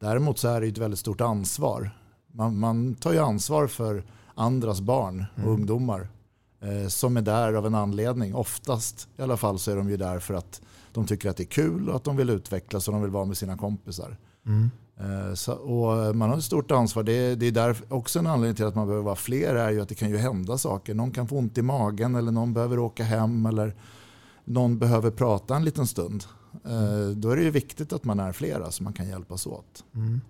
Däremot 0.00 0.38
så 0.38 0.48
är 0.48 0.60
det 0.60 0.66
ett 0.66 0.78
väldigt 0.78 1.00
stort 1.00 1.20
ansvar. 1.20 1.90
Man, 2.32 2.58
man 2.58 2.94
tar 2.94 3.12
ju 3.12 3.18
ansvar 3.18 3.66
för 3.66 4.04
andras 4.34 4.80
barn 4.80 5.24
och 5.34 5.38
mm. 5.38 5.52
ungdomar 5.52 6.08
eh, 6.60 6.88
som 6.88 7.16
är 7.16 7.22
där 7.22 7.52
av 7.52 7.66
en 7.66 7.74
anledning. 7.74 8.34
Oftast 8.34 9.08
i 9.16 9.22
alla 9.22 9.36
fall 9.36 9.58
så 9.58 9.70
är 9.70 9.76
de 9.76 9.90
ju 9.90 9.96
där 9.96 10.18
för 10.18 10.34
att 10.34 10.60
de 10.92 11.06
tycker 11.06 11.30
att 11.30 11.36
det 11.36 11.42
är 11.42 11.44
kul 11.44 11.88
och 11.88 11.96
att 11.96 12.04
de 12.04 12.16
vill 12.16 12.30
utvecklas 12.30 12.88
och 12.88 12.94
de 12.94 13.02
vill 13.02 13.10
vara 13.10 13.24
med 13.24 13.36
sina 13.36 13.56
kompisar. 13.56 14.16
Mm. 14.46 14.70
Eh, 15.02 15.34
så, 15.34 15.52
och 15.52 16.16
man 16.16 16.30
har 16.30 16.38
ett 16.38 16.44
stort 16.44 16.70
ansvar. 16.70 17.02
Det, 17.02 17.34
det 17.34 17.46
är 17.46 17.52
där 17.52 17.76
också 17.88 18.18
en 18.18 18.26
anledning 18.26 18.56
till 18.56 18.64
att 18.64 18.74
man 18.74 18.86
behöver 18.86 19.04
vara 19.04 19.16
fler 19.16 19.54
är 19.54 19.70
ju 19.70 19.80
att 19.80 19.88
det 19.88 19.94
kan 19.94 20.10
ju 20.10 20.16
hända 20.16 20.58
saker. 20.58 20.94
Någon 20.94 21.10
kan 21.10 21.28
få 21.28 21.36
ont 21.36 21.58
i 21.58 21.62
magen 21.62 22.14
eller 22.14 22.32
någon 22.32 22.54
behöver 22.54 22.78
åka 22.78 23.04
hem 23.04 23.46
eller 23.46 23.74
någon 24.44 24.78
behöver 24.78 25.10
prata 25.10 25.56
en 25.56 25.64
liten 25.64 25.86
stund. 25.86 26.24
Mm. 26.64 27.20
Då 27.20 27.30
är 27.30 27.36
det 27.36 27.42
ju 27.42 27.50
viktigt 27.50 27.92
att 27.92 28.04
man 28.04 28.20
är 28.20 28.32
flera 28.32 28.70
så 28.70 28.82
man 28.82 28.92
kan 28.92 29.08
hjälpas 29.08 29.46
åt. 29.46 29.84
Mm. 29.94 30.20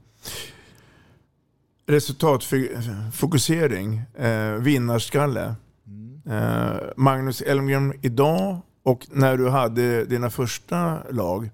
Resultatfokusering, 1.86 4.02
eh, 4.14 4.52
vinnarskalle. 4.52 5.54
Mm. 5.86 6.22
Eh, 6.26 6.76
Magnus 6.96 7.42
Elmgren 7.42 7.94
idag 8.02 8.60
och 8.82 9.06
när 9.10 9.36
du 9.36 9.48
hade 9.48 10.04
dina 10.04 10.30
första 10.30 11.02
lag. 11.10 11.50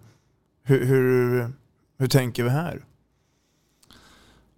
Hur, 0.63 0.85
hur, 0.85 1.53
hur 1.99 2.07
tänker 2.07 2.45
vi 2.45 2.51
här? 2.51 2.85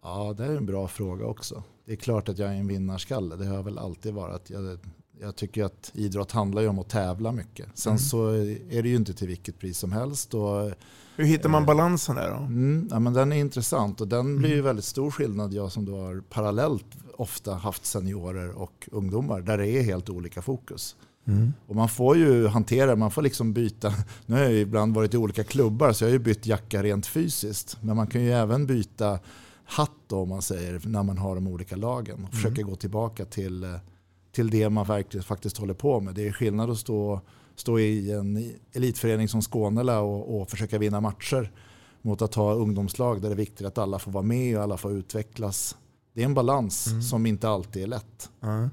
Ja, 0.02 0.34
det 0.36 0.44
är 0.44 0.56
en 0.56 0.66
bra 0.66 0.88
fråga 0.88 1.26
också. 1.26 1.62
Det 1.84 1.92
är 1.92 1.96
klart 1.96 2.28
att 2.28 2.38
jag 2.38 2.50
är 2.50 2.54
en 2.54 2.66
vinnarskalle. 2.66 3.36
Det 3.36 3.46
har 3.46 3.54
jag 3.54 3.62
väl 3.62 3.78
alltid 3.78 4.14
varit. 4.14 4.50
Jag, 4.50 4.78
jag 5.20 5.36
tycker 5.36 5.64
att 5.64 5.90
idrott 5.94 6.32
handlar 6.32 6.62
ju 6.62 6.68
om 6.68 6.78
att 6.78 6.88
tävla 6.88 7.32
mycket. 7.32 7.66
Sen 7.74 7.90
mm. 7.90 7.98
så 7.98 8.28
är 8.70 8.82
det 8.82 8.88
ju 8.88 8.96
inte 8.96 9.14
till 9.14 9.28
vilket 9.28 9.58
pris 9.58 9.78
som 9.78 9.92
helst. 9.92 10.34
Och, 10.34 10.72
Hur 11.16 11.24
hittar 11.24 11.48
man 11.48 11.62
eh, 11.62 11.66
balansen 11.66 12.16
där 12.16 12.30
då? 12.30 12.36
Mm, 12.36 12.88
ja, 12.90 12.98
men 12.98 13.12
den 13.12 13.32
är 13.32 13.36
intressant 13.36 14.00
och 14.00 14.08
den 14.08 14.38
blir 14.38 14.48
ju 14.48 14.54
mm. 14.54 14.64
väldigt 14.64 14.84
stor 14.84 15.10
skillnad. 15.10 15.54
Jag 15.54 15.72
som 15.72 15.84
då 15.84 15.96
har 15.96 16.22
parallellt 16.30 16.86
ofta 17.16 17.54
haft 17.54 17.86
seniorer 17.86 18.50
och 18.50 18.88
ungdomar 18.92 19.40
där 19.40 19.58
det 19.58 19.68
är 19.68 19.82
helt 19.82 20.10
olika 20.10 20.42
fokus. 20.42 20.96
Mm. 21.24 21.52
Och 21.66 21.76
man 21.76 21.88
får 21.88 22.16
ju 22.16 22.46
hantera, 22.46 22.96
man 22.96 23.10
får 23.10 23.22
liksom 23.22 23.52
byta. 23.52 23.92
Nu 24.26 24.34
har 24.34 24.42
jag 24.42 24.52
ju 24.52 24.60
ibland 24.60 24.94
varit 24.94 25.14
i 25.14 25.16
olika 25.16 25.44
klubbar 25.44 25.92
så 25.92 26.04
jag 26.04 26.08
har 26.08 26.12
ju 26.12 26.18
bytt 26.18 26.46
jacka 26.46 26.82
rent 26.82 27.06
fysiskt. 27.06 27.78
Men 27.80 27.96
man 27.96 28.06
kan 28.06 28.22
ju 28.22 28.32
även 28.32 28.66
byta 28.66 29.18
hatt 29.70 29.90
då, 30.06 30.20
om 30.20 30.28
man 30.28 30.42
säger, 30.42 30.80
när 30.84 31.02
man 31.02 31.18
har 31.18 31.34
de 31.34 31.46
olika 31.46 31.76
lagen. 31.76 32.14
Och 32.14 32.20
mm. 32.20 32.32
försöka 32.32 32.62
gå 32.62 32.76
tillbaka 32.76 33.24
till, 33.24 33.64
eh, 33.64 33.76
till 34.32 34.50
det 34.50 34.70
man 34.70 34.86
verkligen 34.86 35.24
faktiskt 35.24 35.56
håller 35.56 35.74
på 35.74 36.00
med. 36.00 36.14
Det 36.14 36.28
är 36.28 36.32
skillnad 36.32 36.70
att 36.70 36.78
stå, 36.78 37.20
stå 37.56 37.78
i 37.78 38.12
en 38.12 38.54
elitförening 38.72 39.28
som 39.28 39.42
Skånela 39.42 40.00
och, 40.00 40.40
och 40.40 40.50
försöka 40.50 40.78
vinna 40.78 41.00
matcher 41.00 41.52
mot 42.02 42.22
att 42.22 42.34
ha 42.34 42.52
ungdomslag 42.52 43.22
där 43.22 43.28
det 43.28 43.34
är 43.34 43.36
viktigt 43.36 43.66
att 43.66 43.78
alla 43.78 43.98
får 43.98 44.12
vara 44.12 44.22
med 44.24 44.56
och 44.56 44.62
alla 44.62 44.76
får 44.76 44.92
utvecklas. 44.92 45.76
Det 46.12 46.20
är 46.20 46.24
en 46.24 46.34
balans 46.34 46.86
mm. 46.86 47.02
som 47.02 47.26
inte 47.26 47.48
alltid 47.48 47.82
är 47.82 47.86
lätt. 47.86 48.30
Mm. 48.42 48.70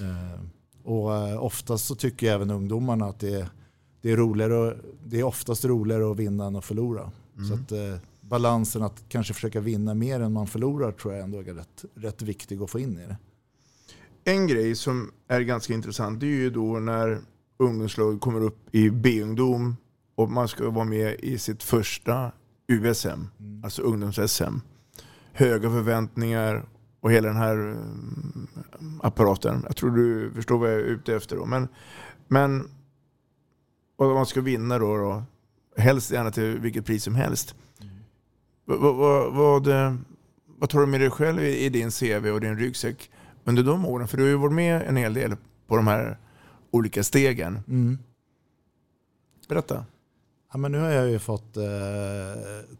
Eh, 0.00 0.40
och 0.84 1.16
eh, 1.16 1.44
oftast 1.44 1.86
så 1.86 1.94
tycker 1.94 2.32
även 2.32 2.50
ungdomarna 2.50 3.06
att 3.06 3.20
det 3.20 3.34
är, 3.34 3.48
det 4.02 4.10
är, 4.10 4.16
roligare, 4.16 4.76
det 5.04 5.20
är 5.20 5.24
oftast 5.24 5.64
roligare 5.64 6.10
att 6.10 6.16
vinna 6.16 6.46
än 6.46 6.56
att 6.56 6.64
förlora. 6.64 7.10
Mm. 7.36 7.48
Så 7.48 7.54
att, 7.54 7.72
eh, 7.72 8.00
balansen 8.30 8.82
att 8.82 9.04
kanske 9.08 9.34
försöka 9.34 9.60
vinna 9.60 9.94
mer 9.94 10.20
än 10.20 10.32
man 10.32 10.46
förlorar 10.46 10.92
tror 10.92 11.14
jag 11.14 11.22
ändå 11.22 11.38
är 11.38 11.42
rätt, 11.42 11.84
rätt 11.94 12.22
viktig 12.22 12.62
att 12.62 12.70
få 12.70 12.78
in 12.78 12.98
i 12.98 13.06
det. 13.06 13.16
En 14.24 14.46
grej 14.46 14.74
som 14.74 15.12
är 15.28 15.40
ganska 15.40 15.74
intressant 15.74 16.20
det 16.20 16.26
är 16.26 16.28
ju 16.28 16.50
då 16.50 16.78
när 16.78 17.20
ungdomslaget 17.58 18.20
kommer 18.20 18.40
upp 18.40 18.74
i 18.74 18.90
B-ungdom 18.90 19.76
och 20.14 20.30
man 20.30 20.48
ska 20.48 20.70
vara 20.70 20.84
med 20.84 21.20
i 21.20 21.38
sitt 21.38 21.62
första 21.62 22.32
USM, 22.68 23.08
mm. 23.08 23.64
alltså 23.64 23.82
ungdoms-SM. 23.82 24.60
Höga 25.32 25.70
förväntningar 25.70 26.68
och 27.00 27.12
hela 27.12 27.28
den 27.28 27.36
här 27.36 27.54
mm, 27.54 28.48
apparaten. 29.02 29.64
Jag 29.66 29.76
tror 29.76 29.90
du 29.90 30.32
förstår 30.34 30.58
vad 30.58 30.72
jag 30.72 30.80
är 30.80 30.84
ute 30.84 31.14
efter. 31.14 31.36
Då. 31.36 31.46
Men, 31.46 31.68
men 32.28 32.68
och 33.96 34.06
man 34.06 34.26
ska 34.26 34.40
vinna 34.40 34.78
då, 34.78 34.96
då. 34.96 35.22
Helst 35.76 36.10
gärna 36.10 36.30
till 36.30 36.58
vilket 36.58 36.86
pris 36.86 37.04
som 37.04 37.14
helst. 37.14 37.54
Vad, 38.78 38.96
vad, 38.96 39.32
vad, 39.32 39.66
vad 40.58 40.70
tar 40.70 40.80
du 40.80 40.86
med 40.86 41.00
dig 41.00 41.10
själv 41.10 41.44
i, 41.44 41.68
din 41.68 41.90
CV 41.90 42.30
och 42.30 42.40
din 42.40 42.58
ryggsäck 42.58 43.10
under 43.44 43.62
de 43.62 43.86
åren? 43.86 44.08
För 44.08 44.16
du 44.16 44.22
har 44.22 44.30
ju 44.30 44.36
varit 44.36 44.52
med 44.52 44.82
en 44.82 44.96
hel 44.96 45.14
del 45.14 45.36
på 45.66 45.76
de 45.76 45.86
här 45.86 46.18
olika 46.70 47.02
stegen. 47.02 47.58
Mm. 47.68 47.98
Berätta. 49.48 49.84
Ja, 50.52 50.58
men 50.58 50.72
nu 50.72 50.78
har 50.78 50.88
jag 50.88 51.10
ju 51.10 51.18
fått 51.18 51.56
eh, 51.56 51.62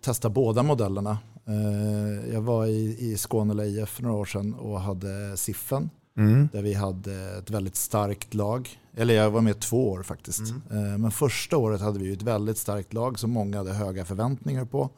testa 0.01 0.29
båda 0.31 0.63
modellerna. 0.63 1.19
Eh, 1.47 2.33
jag 2.33 2.41
var 2.41 2.67
i, 2.67 2.97
i 2.99 3.17
Skåne 3.17 3.65
IF 3.65 3.89
för 3.89 4.03
några 4.03 4.17
år 4.17 4.25
sedan 4.25 4.55
och 4.55 4.81
hade 4.81 5.37
Siffen. 5.37 5.91
Mm. 6.17 6.49
Där 6.53 6.63
vi 6.63 6.75
hade 6.75 7.39
ett 7.39 7.51
väldigt 7.51 7.77
starkt 7.77 8.35
lag. 8.35 8.69
Eller 8.97 9.15
jag 9.15 9.31
var 9.31 9.41
med 9.41 9.61
två 9.61 9.91
år 9.91 10.03
faktiskt. 10.03 10.41
Eh, 10.71 10.99
Men 10.99 11.11
första 11.11 11.57
året 11.57 11.81
hade 11.81 11.99
vi 11.99 12.13
ett 12.13 12.23
väldigt 12.23 12.59
starkt 12.59 12.93
lag 12.93 13.19
som 13.19 13.31
många 13.31 13.59
hade 13.59 13.73
höga 13.73 14.05
förväntningar 14.05 14.65
på. 14.65 14.91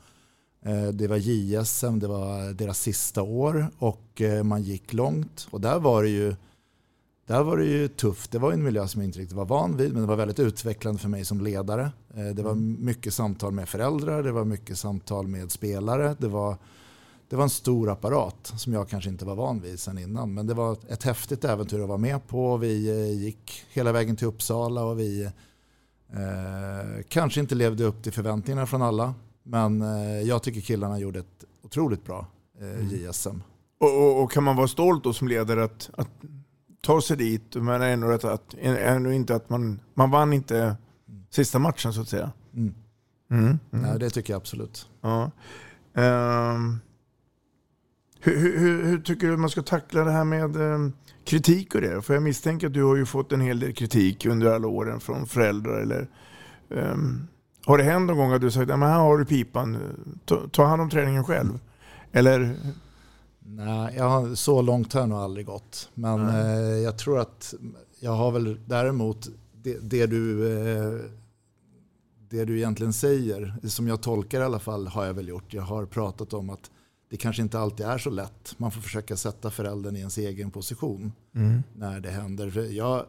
Eh, 0.62 0.88
Det 0.88 1.07
var 1.09 1.16
JSM, 1.16 1.98
det 1.98 2.07
var 2.09 2.53
deras 2.53 2.79
sista 2.81 3.22
år 3.22 3.66
och 3.79 4.20
eh, 4.20 4.42
man 4.42 4.62
gick 4.62 4.92
långt. 4.92 5.48
Och 5.51 5.61
där 5.61 5.79
var 5.79 6.03
det 6.03 6.09
ju, 6.09 6.35
där 7.27 7.42
var 7.42 7.57
det 7.57 7.64
ju 7.64 7.88
tufft. 7.88 8.31
Det 8.31 8.38
var 8.38 8.53
en 8.53 8.62
miljö 8.62 8.88
som 8.88 9.01
jag 9.01 9.09
inte 9.09 9.18
riktigt 9.18 9.37
var 9.37 9.44
van 9.44 9.77
vid 9.77 9.92
men 9.92 10.03
det 10.03 10.09
var 10.09 10.16
väldigt 10.16 10.38
utvecklande 10.40 11.01
för 11.01 11.09
mig 11.09 11.25
som 11.25 11.40
ledare. 11.40 11.90
Eh, 12.14 12.27
Det 12.35 12.42
var 12.42 12.55
mycket 12.55 13.14
samtal 13.14 13.53
med 13.53 13.68
föräldrar, 13.68 14.22
det 14.22 14.33
var 14.33 14.44
mycket 14.44 14.79
samtal 14.79 15.27
med 15.27 15.51
spelare. 15.53 16.16
Det 16.18 16.29
var, 16.29 16.57
det 17.29 17.37
var 17.37 17.42
en 17.44 17.51
stor 17.51 17.90
apparat 17.90 18.53
som 18.57 18.72
jag 18.72 18.88
kanske 18.88 19.11
inte 19.11 19.25
var 19.25 19.35
van 19.35 19.61
vid 19.61 19.81
sedan 19.81 19.98
innan. 19.98 20.35
Men 20.35 20.46
det 20.46 20.55
var 20.55 20.77
ett 20.88 21.03
häftigt 21.03 21.44
äventyr 21.44 21.81
att 21.81 21.88
vara 21.88 21.98
med 21.98 22.27
på. 22.29 22.57
Vi 22.57 23.12
gick 23.14 23.64
hela 23.70 23.92
vägen 23.92 24.16
till 24.16 24.27
Uppsala 24.27 24.85
och 24.85 24.98
vi 24.98 25.22
eh, 26.12 27.03
kanske 27.09 27.40
inte 27.40 27.55
levde 27.55 27.85
upp 27.85 28.03
till 28.03 28.12
förväntningarna 28.12 28.66
från 28.66 28.83
alla. 28.83 29.14
Men 29.43 29.83
eh, 29.83 30.21
jag 30.21 30.43
tycker 30.43 30.61
killarna 30.61 30.99
gjorde 30.99 31.19
ett 31.19 31.45
otroligt 31.63 32.05
bra 32.05 32.27
eh, 32.61 32.93
JSM. 32.93 33.43
Och, 33.79 33.99
och, 33.99 34.23
och 34.23 34.33
kan 34.33 34.45
man 34.45 34.57
vara 34.57 34.69
stolt 34.69 35.05
då 35.05 35.13
som 35.13 35.29
ledare 35.29 35.65
att, 35.65 35.91
att 35.93 36.09
ta 36.81 37.01
sig 37.01 37.17
dit, 37.17 37.55
men 37.55 37.83
ändå, 37.83 38.11
att, 38.11 38.25
att, 38.25 38.55
ändå 38.63 39.13
inte 39.13 39.35
att 39.35 39.51
man, 39.51 39.81
man 39.95 40.11
vann 40.11 40.33
inte 40.33 40.77
sista 41.31 41.59
matchen 41.59 41.93
så 41.93 42.01
att 42.01 42.09
säga. 42.09 42.33
Mm. 42.55 42.75
Mm. 43.31 43.59
Mm. 43.73 43.91
Ja, 43.91 43.99
det 43.99 44.11
tycker 44.11 44.33
jag 44.33 44.41
absolut. 44.41 44.89
Ja. 45.01 45.31
Ehm, 45.95 46.79
hur, 48.21 48.59
hur, 48.59 48.85
hur, 48.85 48.99
tycker 48.99 49.27
du 49.27 49.37
man 49.37 49.51
ska 49.51 49.63
tackla 49.63 50.05
det 50.05 50.11
här 50.11 50.25
med 50.25 50.57
ehm, 50.57 50.93
kritik 51.25 51.75
och 51.75 51.81
det? 51.81 52.03
För 52.03 52.15
jag 52.15 52.23
misstänker 52.23 52.67
att 52.67 52.73
du 52.73 52.83
har 52.83 52.97
ju 52.97 53.07
fått 53.07 53.33
en 53.33 53.41
hel 53.41 53.61
del 53.61 53.75
kritik 53.75 54.27
under 54.27 54.55
alla 54.55 54.69
åren 54.69 55.01
från 55.01 55.27
föräldrar. 55.27 55.81
Eller, 55.81 56.09
ehm, 56.71 57.27
har 57.66 57.79
det 57.79 57.85
hänt 57.85 58.07
någon 58.07 58.16
gång 58.16 58.33
att 58.33 58.40
du 58.40 58.51
sagt 58.51 58.70
att 58.70 58.79
här 58.79 58.98
har 58.98 59.18
du 59.18 59.25
pipan, 59.25 59.79
ta, 60.25 60.48
ta 60.53 60.64
hand 60.64 60.83
om 60.83 60.90
träningen 60.90 61.25
själv? 61.25 61.59
Eller? 62.12 62.57
Nej, 63.40 63.94
jag 63.96 64.09
har, 64.09 64.35
så 64.35 64.62
långt 64.62 64.92
har 64.92 65.01
jag 65.01 65.09
nog 65.09 65.18
aldrig 65.18 65.46
gått. 65.46 65.90
Men 65.94 66.29
eh, 66.29 66.77
jag 66.79 66.98
tror 66.98 67.18
att 67.20 67.55
jag 68.01 68.12
har 68.12 68.31
väl 68.33 68.61
däremot 68.66 69.29
det, 69.62 69.79
det, 69.90 70.07
du, 70.07 70.53
eh, 70.53 71.01
det 72.29 72.44
du 72.44 72.57
egentligen 72.57 72.92
säger, 72.92 73.55
som 73.68 73.88
jag 73.88 74.01
tolkar 74.03 74.40
i 74.40 74.44
alla 74.44 74.59
fall, 74.59 74.87
har 74.87 75.05
jag 75.05 75.14
väl 75.14 75.29
gjort. 75.29 75.55
Jag 75.55 75.62
har 75.62 75.87
pratat 75.87 76.33
om 76.33 76.51
att 76.51 76.70
det 77.11 77.16
kanske 77.16 77.42
inte 77.42 77.59
alltid 77.59 77.87
är 77.87 77.98
så 77.98 78.11
lätt. 78.11 78.55
Man 78.59 78.70
får 78.70 78.81
försöka 78.81 79.16
sätta 79.16 79.51
föräldern 79.51 79.96
i 79.96 79.98
ens 79.98 80.18
egen 80.18 80.51
position 80.51 81.12
Mm. 81.35 81.62
när 81.77 82.01
det 82.01 82.11
händer. 82.11 82.51
För 82.51 82.61
Jag 82.61 82.85
har 82.85 83.07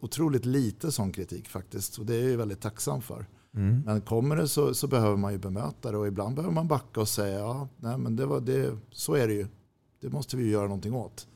otroligt 0.00 0.44
lite 0.44 0.92
sån 0.92 1.12
kritik 1.12 1.48
faktiskt 1.48 1.98
och 1.98 2.06
det 2.06 2.14
är 2.14 2.20
jag 2.20 2.30
ju 2.30 2.36
väldigt 2.36 2.60
tacksam 2.60 3.02
för. 3.02 3.26
Mm. 3.56 3.82
Men 3.86 4.00
kommer 4.00 4.36
det 4.36 4.48
så, 4.48 4.74
så 4.74 4.86
behöver 4.86 5.16
man 5.16 5.32
ju 5.32 5.38
bemöta 5.38 5.90
det 5.90 5.98
och 5.98 6.06
ibland 6.06 6.34
behöver 6.34 6.54
man 6.54 6.68
backa 6.68 7.00
och 7.00 7.08
säga 7.08 7.38
ja, 7.38 7.68
nej, 7.76 7.98
men 7.98 8.16
det 8.16 8.26
var 8.26 8.40
det, 8.40 8.78
så 8.90 9.14
är 9.14 9.28
det 9.28 9.34
ju. 9.34 9.46
Det 10.00 10.10
måste 10.10 10.36
vi 10.36 10.44
ju 10.44 10.50
göra 10.50 10.62
någonting 10.66 10.94
åt. 10.94 11.26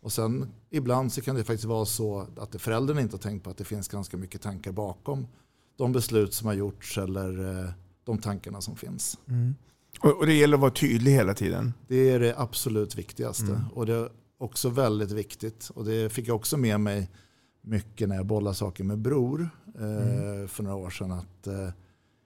Och 0.00 0.12
sen 0.12 0.48
ibland 0.70 1.12
så 1.12 1.20
kan 1.20 1.36
det 1.36 1.44
faktiskt 1.44 1.64
vara 1.64 1.84
så 1.84 2.26
att 2.36 2.60
föräldern 2.62 2.98
inte 2.98 3.14
har 3.14 3.20
tänkt 3.20 3.44
på 3.44 3.50
att 3.50 3.56
det 3.56 3.64
finns 3.64 3.88
ganska 3.88 4.16
mycket 4.16 4.42
tankar 4.42 4.72
bakom 4.72 5.26
de 5.76 5.92
beslut 5.92 6.34
som 6.34 6.46
har 6.46 6.54
gjorts 6.54 6.98
eller 6.98 7.58
eh, 7.64 7.70
de 8.04 8.18
tankarna 8.18 8.60
som 8.60 8.76
finns. 8.76 9.18
Mm. 9.28 9.54
Och, 10.00 10.18
och 10.18 10.26
det 10.26 10.34
gäller 10.34 10.54
att 10.54 10.60
vara 10.60 10.70
tydlig 10.70 11.12
hela 11.12 11.34
tiden. 11.34 11.72
Det 11.88 12.10
är 12.10 12.20
det 12.20 12.34
absolut 12.38 12.94
viktigaste. 12.94 13.44
Mm. 13.44 13.68
Och 13.74 13.86
det 13.86 13.94
är 13.94 14.08
också 14.38 14.68
väldigt 14.68 15.10
viktigt. 15.10 15.70
Och 15.74 15.84
det 15.84 16.12
fick 16.12 16.28
jag 16.28 16.36
också 16.36 16.56
med 16.56 16.80
mig 16.80 17.10
mycket 17.62 18.08
när 18.08 18.16
jag 18.16 18.26
bollade 18.26 18.56
saker 18.56 18.84
med 18.84 18.98
Bror 18.98 19.50
Mm. 19.78 20.48
för 20.48 20.62
några 20.62 20.76
år 20.76 20.90
sedan. 20.90 21.12
Att, 21.12 21.46
eh, 21.46 21.54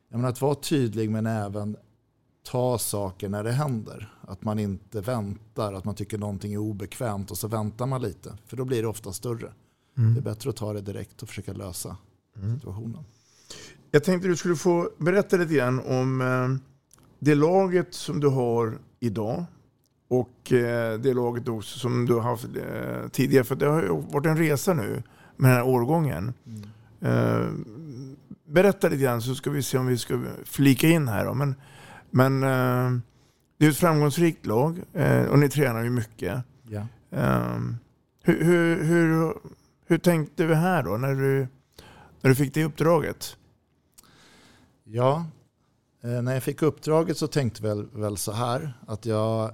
jag 0.09 0.19
menar, 0.19 0.29
att 0.29 0.41
vara 0.41 0.55
tydlig 0.55 1.11
men 1.11 1.27
även 1.27 1.77
ta 2.43 2.79
saker 2.79 3.29
när 3.29 3.45
det 3.45 3.53
händer. 3.53 4.15
Att 4.21 4.45
man 4.45 4.59
inte 4.59 5.01
väntar, 5.01 5.73
att 5.73 5.85
man 5.85 5.95
tycker 5.95 6.19
någonting 6.19 6.53
är 6.53 6.59
obekvämt 6.59 7.31
och 7.31 7.39
så 7.39 7.49
väntar 7.49 7.87
man 7.87 8.03
lite. 8.03 8.39
För 8.47 8.57
då 8.57 8.65
blir 8.65 8.83
det 8.83 8.89
ofta 8.89 9.13
större. 9.13 9.53
Mm. 9.99 10.15
Det 10.15 10.21
är 10.21 10.23
bättre 10.23 10.51
att 10.51 10.57
ta 10.57 10.73
det 10.73 10.81
direkt 10.81 11.23
och 11.23 11.29
försöka 11.29 11.53
lösa 11.53 11.97
situationen. 12.55 13.05
Jag 13.91 14.05
tänkte 14.05 14.29
du 14.29 14.37
skulle 14.37 14.57
få 14.57 14.91
berätta 14.99 15.37
lite 15.37 15.55
grann 15.55 15.81
om 15.81 16.21
eh, 16.21 16.67
det 17.19 17.35
laget 17.35 17.95
som 17.95 18.21
du 18.21 18.29
har 18.29 18.79
idag 19.01 19.45
och 20.09 20.33
det 21.01 21.15
laget 21.15 21.49
också 21.49 21.79
som 21.79 22.07
du 22.07 22.15
har 22.15 22.21
haft 22.21 22.47
tidigare. 23.13 23.45
För 23.45 23.57
det 23.57 23.67
har 23.67 23.83
varit 24.13 24.27
en 24.27 24.37
resa 24.39 24.75
nu 24.75 25.03
med 25.37 25.51
den 25.51 25.57
här 25.57 25.67
årgången. 25.67 26.35
Eh, 27.01 27.49
berätta 28.45 28.89
lite 28.89 29.03
grann 29.03 29.23
så 29.23 29.35
ska 29.35 29.51
vi 29.51 29.63
se 29.63 29.79
om 29.79 29.87
vi 29.87 29.99
ska 29.99 30.25
flika 30.45 30.89
in 30.89 31.09
här. 31.09 31.25
Då. 31.25 31.35
Men, 31.35 31.55
men 32.11 32.43
eh, 32.43 33.01
det 33.59 33.67
är 33.67 33.71
ett 33.71 33.77
framgångsrikt 33.77 34.47
lag 34.47 34.83
eh, 34.93 35.25
och 35.25 35.39
ni 35.39 35.49
tränar 35.49 35.83
ju 35.83 35.91
mycket. 35.91 36.43
Ja. 36.63 36.87
Hur, 38.23 38.45
hur, 38.45 38.85
hur, 38.85 39.35
hur 39.87 39.99
tänkte 39.99 40.47
vi 40.47 40.55
här 40.55 40.83
då 40.83 40.97
när 40.97 41.15
du, 41.15 41.49
när 42.21 42.31
du 42.31 42.35
fick 42.35 42.55
det 42.55 42.65
uppdraget? 42.65 43.37
Ja, 44.85 45.27
när 46.01 46.35
jag 46.35 46.43
fick 46.43 46.63
uppdraget 46.63 47.19
så 47.19 47.27
tänkte 47.27 47.67
jag 47.67 47.77
väl, 47.77 47.89
väl 47.93 48.17
så 48.17 48.33
här 48.33 48.73
att 48.87 49.07
jag 49.07 49.51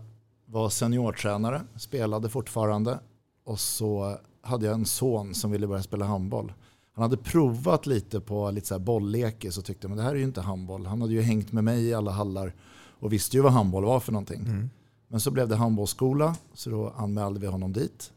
var 0.53 0.71
seniortränare, 0.71 1.63
spelade 1.77 2.29
fortfarande 2.29 2.99
och 3.45 3.61
så 3.61 4.19
hade 4.43 4.67
jag 4.67 4.75
en 4.75 4.85
son 4.85 5.35
som 5.35 5.51
ville 5.51 5.67
börja 5.67 5.83
spela 5.83 6.05
handboll. 6.05 6.53
Han 6.95 7.03
hade 7.03 7.17
provat 7.17 7.87
lite 7.87 8.21
på 8.21 8.51
lite 8.51 8.67
så 8.67 8.75
här 8.75 8.81
bolllekis 8.81 9.59
och 9.59 9.65
tyckte 9.65 9.89
men 9.89 9.97
det 9.97 10.03
här 10.03 10.11
är 10.11 10.17
ju 10.17 10.25
inte 10.25 10.41
handboll. 10.41 10.87
Han 10.87 11.01
hade 11.01 11.13
ju 11.13 11.23
hängt 11.23 11.53
med 11.53 11.65
mig 11.65 11.85
i 11.85 11.95
alla 11.95 12.11
hallar 12.11 12.55
och 13.01 13.13
visste 13.13 13.37
ju 13.37 13.43
vad 13.43 13.53
handboll 13.53 13.85
var 13.85 14.01
för 14.01 14.13
någonting. 14.13 14.71
Men 15.09 15.21
så 15.21 15.31
blev 15.31 15.49
det 15.49 15.57
handbollsskola 15.57 16.37
så 16.55 16.71
då 16.71 16.93
anmälde 16.97 17.41
vi 17.41 17.47
honom 17.47 17.73
dit. 17.73 18.13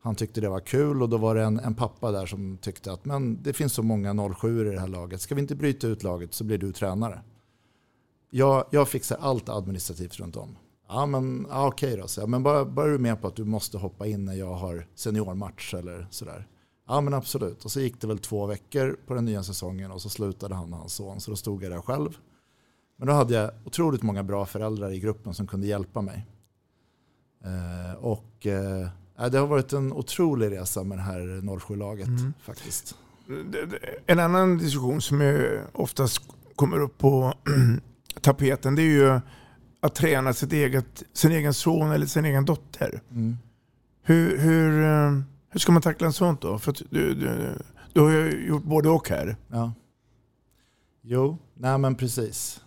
Han 0.00 0.14
tyckte 0.14 0.40
det 0.40 0.48
var 0.48 0.60
kul 0.60 1.02
och 1.02 1.08
då 1.08 1.16
var 1.16 1.34
det 1.34 1.42
en, 1.42 1.58
en 1.58 1.74
pappa 1.74 2.12
där 2.12 2.26
som 2.26 2.56
tyckte 2.56 2.92
att 2.92 3.04
men 3.04 3.42
det 3.42 3.52
finns 3.52 3.72
så 3.72 3.82
många 3.82 4.34
07 4.34 4.60
i 4.60 4.74
det 4.74 4.80
här 4.80 4.88
laget. 4.88 5.20
Ska 5.20 5.34
vi 5.34 5.40
inte 5.40 5.54
bryta 5.54 5.86
ut 5.86 6.02
laget 6.02 6.34
så 6.34 6.44
blir 6.44 6.58
du 6.58 6.72
tränare. 6.72 7.22
Jag, 8.30 8.64
jag 8.70 8.88
fixar 8.88 9.18
allt 9.20 9.48
administrativt 9.48 10.16
runt 10.16 10.36
om. 10.36 10.56
Ja 10.88 11.06
men 11.06 11.46
ja, 11.50 11.66
okej 11.66 11.96
då, 11.96 12.08
så 12.08 12.20
jag, 12.20 12.28
men 12.28 12.42
bara, 12.42 12.64
bara 12.64 12.86
är 12.86 12.90
du 12.90 12.98
med 12.98 13.20
på 13.20 13.28
att 13.28 13.36
du 13.36 13.44
måste 13.44 13.78
hoppa 13.78 14.06
in 14.06 14.24
när 14.24 14.34
jag 14.34 14.54
har 14.54 14.86
seniormatch 14.94 15.74
eller 15.74 16.06
sådär. 16.10 16.46
Ja 16.88 17.00
men 17.00 17.14
absolut. 17.14 17.64
Och 17.64 17.70
så 17.70 17.80
gick 17.80 18.00
det 18.00 18.06
väl 18.06 18.18
två 18.18 18.46
veckor 18.46 18.96
på 19.06 19.14
den 19.14 19.24
nya 19.24 19.42
säsongen 19.42 19.90
och 19.90 20.02
så 20.02 20.08
slutade 20.08 20.54
han 20.54 20.72
och 20.72 20.78
hans 20.78 20.92
son. 20.94 21.20
Så 21.20 21.30
då 21.30 21.36
stod 21.36 21.62
jag 21.64 21.72
där 21.72 21.80
själv. 21.80 22.16
Men 22.96 23.08
då 23.08 23.14
hade 23.14 23.34
jag 23.34 23.50
otroligt 23.64 24.02
många 24.02 24.22
bra 24.22 24.46
föräldrar 24.46 24.90
i 24.90 25.00
gruppen 25.00 25.34
som 25.34 25.46
kunde 25.46 25.66
hjälpa 25.66 26.00
mig. 26.00 26.26
Eh, 27.44 27.94
och 28.04 28.46
eh, 28.46 28.88
ja, 29.16 29.28
det 29.28 29.38
har 29.38 29.46
varit 29.46 29.72
en 29.72 29.92
otrolig 29.92 30.50
resa 30.50 30.82
med 30.82 30.98
det 30.98 31.02
här 31.02 31.20
07-laget 31.40 32.08
faktiskt. 32.40 32.94
Det- 33.26 33.66
det- 33.66 33.78
En 34.06 34.18
annan 34.18 34.58
diskussion 34.58 35.00
som 35.00 35.46
oftast 35.72 36.20
kommer 36.56 36.80
upp 36.80 36.98
på 36.98 37.34
tapeten 38.20 38.74
det 38.74 38.82
är 38.82 38.84
ju 39.14 39.20
att 39.80 39.94
träna 39.94 40.32
sitt 40.32 40.52
eget, 40.52 41.02
sin 41.12 41.32
egen 41.32 41.54
son 41.54 41.90
eller 41.90 42.06
sin 42.06 42.24
egen 42.24 42.44
dotter. 42.44 43.02
Mm. 43.10 43.36
Hur, 44.02 44.38
hur, 44.38 44.82
eh, 44.82 45.20
hur 45.50 45.60
ska 45.60 45.72
man 45.72 45.82
tackla 45.82 46.06
en 46.06 46.12
sånt 46.12 46.40
då? 46.40 46.58
För 46.58 46.74
du, 46.90 47.14
du, 47.14 47.52
du 47.92 48.00
har 48.00 48.10
ju 48.10 48.46
gjort 48.46 48.64
både 48.64 48.88
och 48.88 49.08
här. 49.08 49.36
Ja. 49.48 49.72
Jo, 51.02 51.38
nej 51.54 51.78
men 51.78 51.94
precis. 51.94 52.60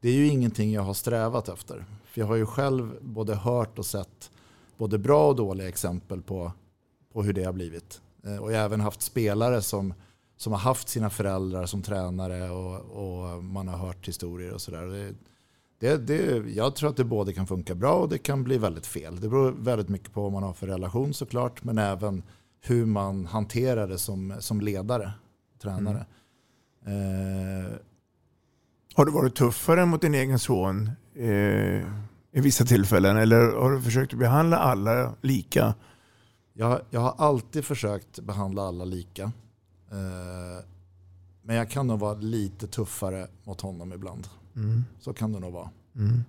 Det 0.00 0.08
är 0.08 0.14
ju 0.14 0.26
ingenting 0.26 0.72
jag 0.72 0.82
har 0.82 0.94
strävat 0.94 1.48
efter. 1.48 1.84
För 2.04 2.20
jag 2.20 2.26
har 2.28 2.36
ju 2.36 2.46
själv 2.46 2.92
både 3.00 3.34
hört 3.34 3.78
och 3.78 3.86
sett 3.86 4.30
både 4.76 4.98
bra 4.98 5.28
och 5.28 5.36
dåliga 5.36 5.68
exempel 5.68 6.22
på, 6.22 6.52
på 7.12 7.22
hur 7.22 7.32
det 7.32 7.44
har 7.44 7.52
blivit. 7.52 8.00
Eh, 8.24 8.36
Och 8.36 8.52
jag 8.52 8.58
har 8.58 8.64
även 8.64 8.80
haft 8.80 9.02
spelare 9.02 9.62
som, 9.62 9.94
som 10.36 10.52
har 10.52 10.60
haft 10.60 10.88
sina 10.88 11.10
föräldrar 11.10 11.66
som 11.66 11.82
tränare 11.82 12.50
och, 12.50 12.80
och 12.80 13.44
man 13.44 13.68
har 13.68 13.78
hört 13.78 14.08
historier 14.08 14.52
och 14.54 14.60
sådär. 14.60 15.14
Det, 15.78 15.96
det, 15.96 16.50
jag 16.50 16.76
tror 16.76 16.90
att 16.90 16.96
det 16.96 17.04
både 17.04 17.32
kan 17.32 17.46
funka 17.46 17.74
bra 17.74 17.94
och 17.94 18.08
det 18.08 18.18
kan 18.18 18.44
bli 18.44 18.58
väldigt 18.58 18.86
fel. 18.86 19.20
Det 19.20 19.28
beror 19.28 19.52
väldigt 19.52 19.88
mycket 19.88 20.12
på 20.12 20.22
vad 20.22 20.32
man 20.32 20.42
har 20.42 20.52
för 20.52 20.66
relation 20.66 21.14
såklart, 21.14 21.64
men 21.64 21.78
även 21.78 22.22
hur 22.60 22.86
man 22.86 23.26
hanterar 23.26 23.88
det 23.88 23.98
som, 23.98 24.34
som 24.38 24.60
ledare, 24.60 25.12
tränare. 25.62 26.06
Eh, 26.86 27.72
Har 28.94 29.04
du 29.04 29.12
varit 29.12 29.34
tuffare 29.36 29.86
mot 29.86 30.00
din 30.00 30.14
egen 30.14 30.38
son 30.38 30.90
eh, 31.14 31.26
i 32.32 32.40
vissa 32.40 32.64
tillfällen? 32.64 33.16
Eller 33.16 33.56
har 33.56 33.70
du 33.70 33.82
försökt 33.82 34.14
behandla 34.14 34.58
alla 34.58 35.14
lika? 35.20 35.74
Jag, 36.52 36.80
jag 36.90 37.00
har 37.00 37.14
alltid 37.18 37.64
försökt 37.64 38.20
behandla 38.20 38.62
alla 38.62 38.84
lika. 38.84 39.22
Eh, 39.90 40.64
men 41.42 41.56
jag 41.56 41.70
kan 41.70 41.86
nog 41.86 41.98
vara 41.98 42.14
lite 42.14 42.66
tuffare 42.66 43.26
mot 43.44 43.60
honom 43.60 43.92
ibland. 43.92 44.28
Mm. 44.56 44.84
Så 45.00 45.12
kan 45.12 45.32
det 45.32 45.40
nog 45.40 45.52
vara. 45.52 45.70
Mm. 45.96 46.24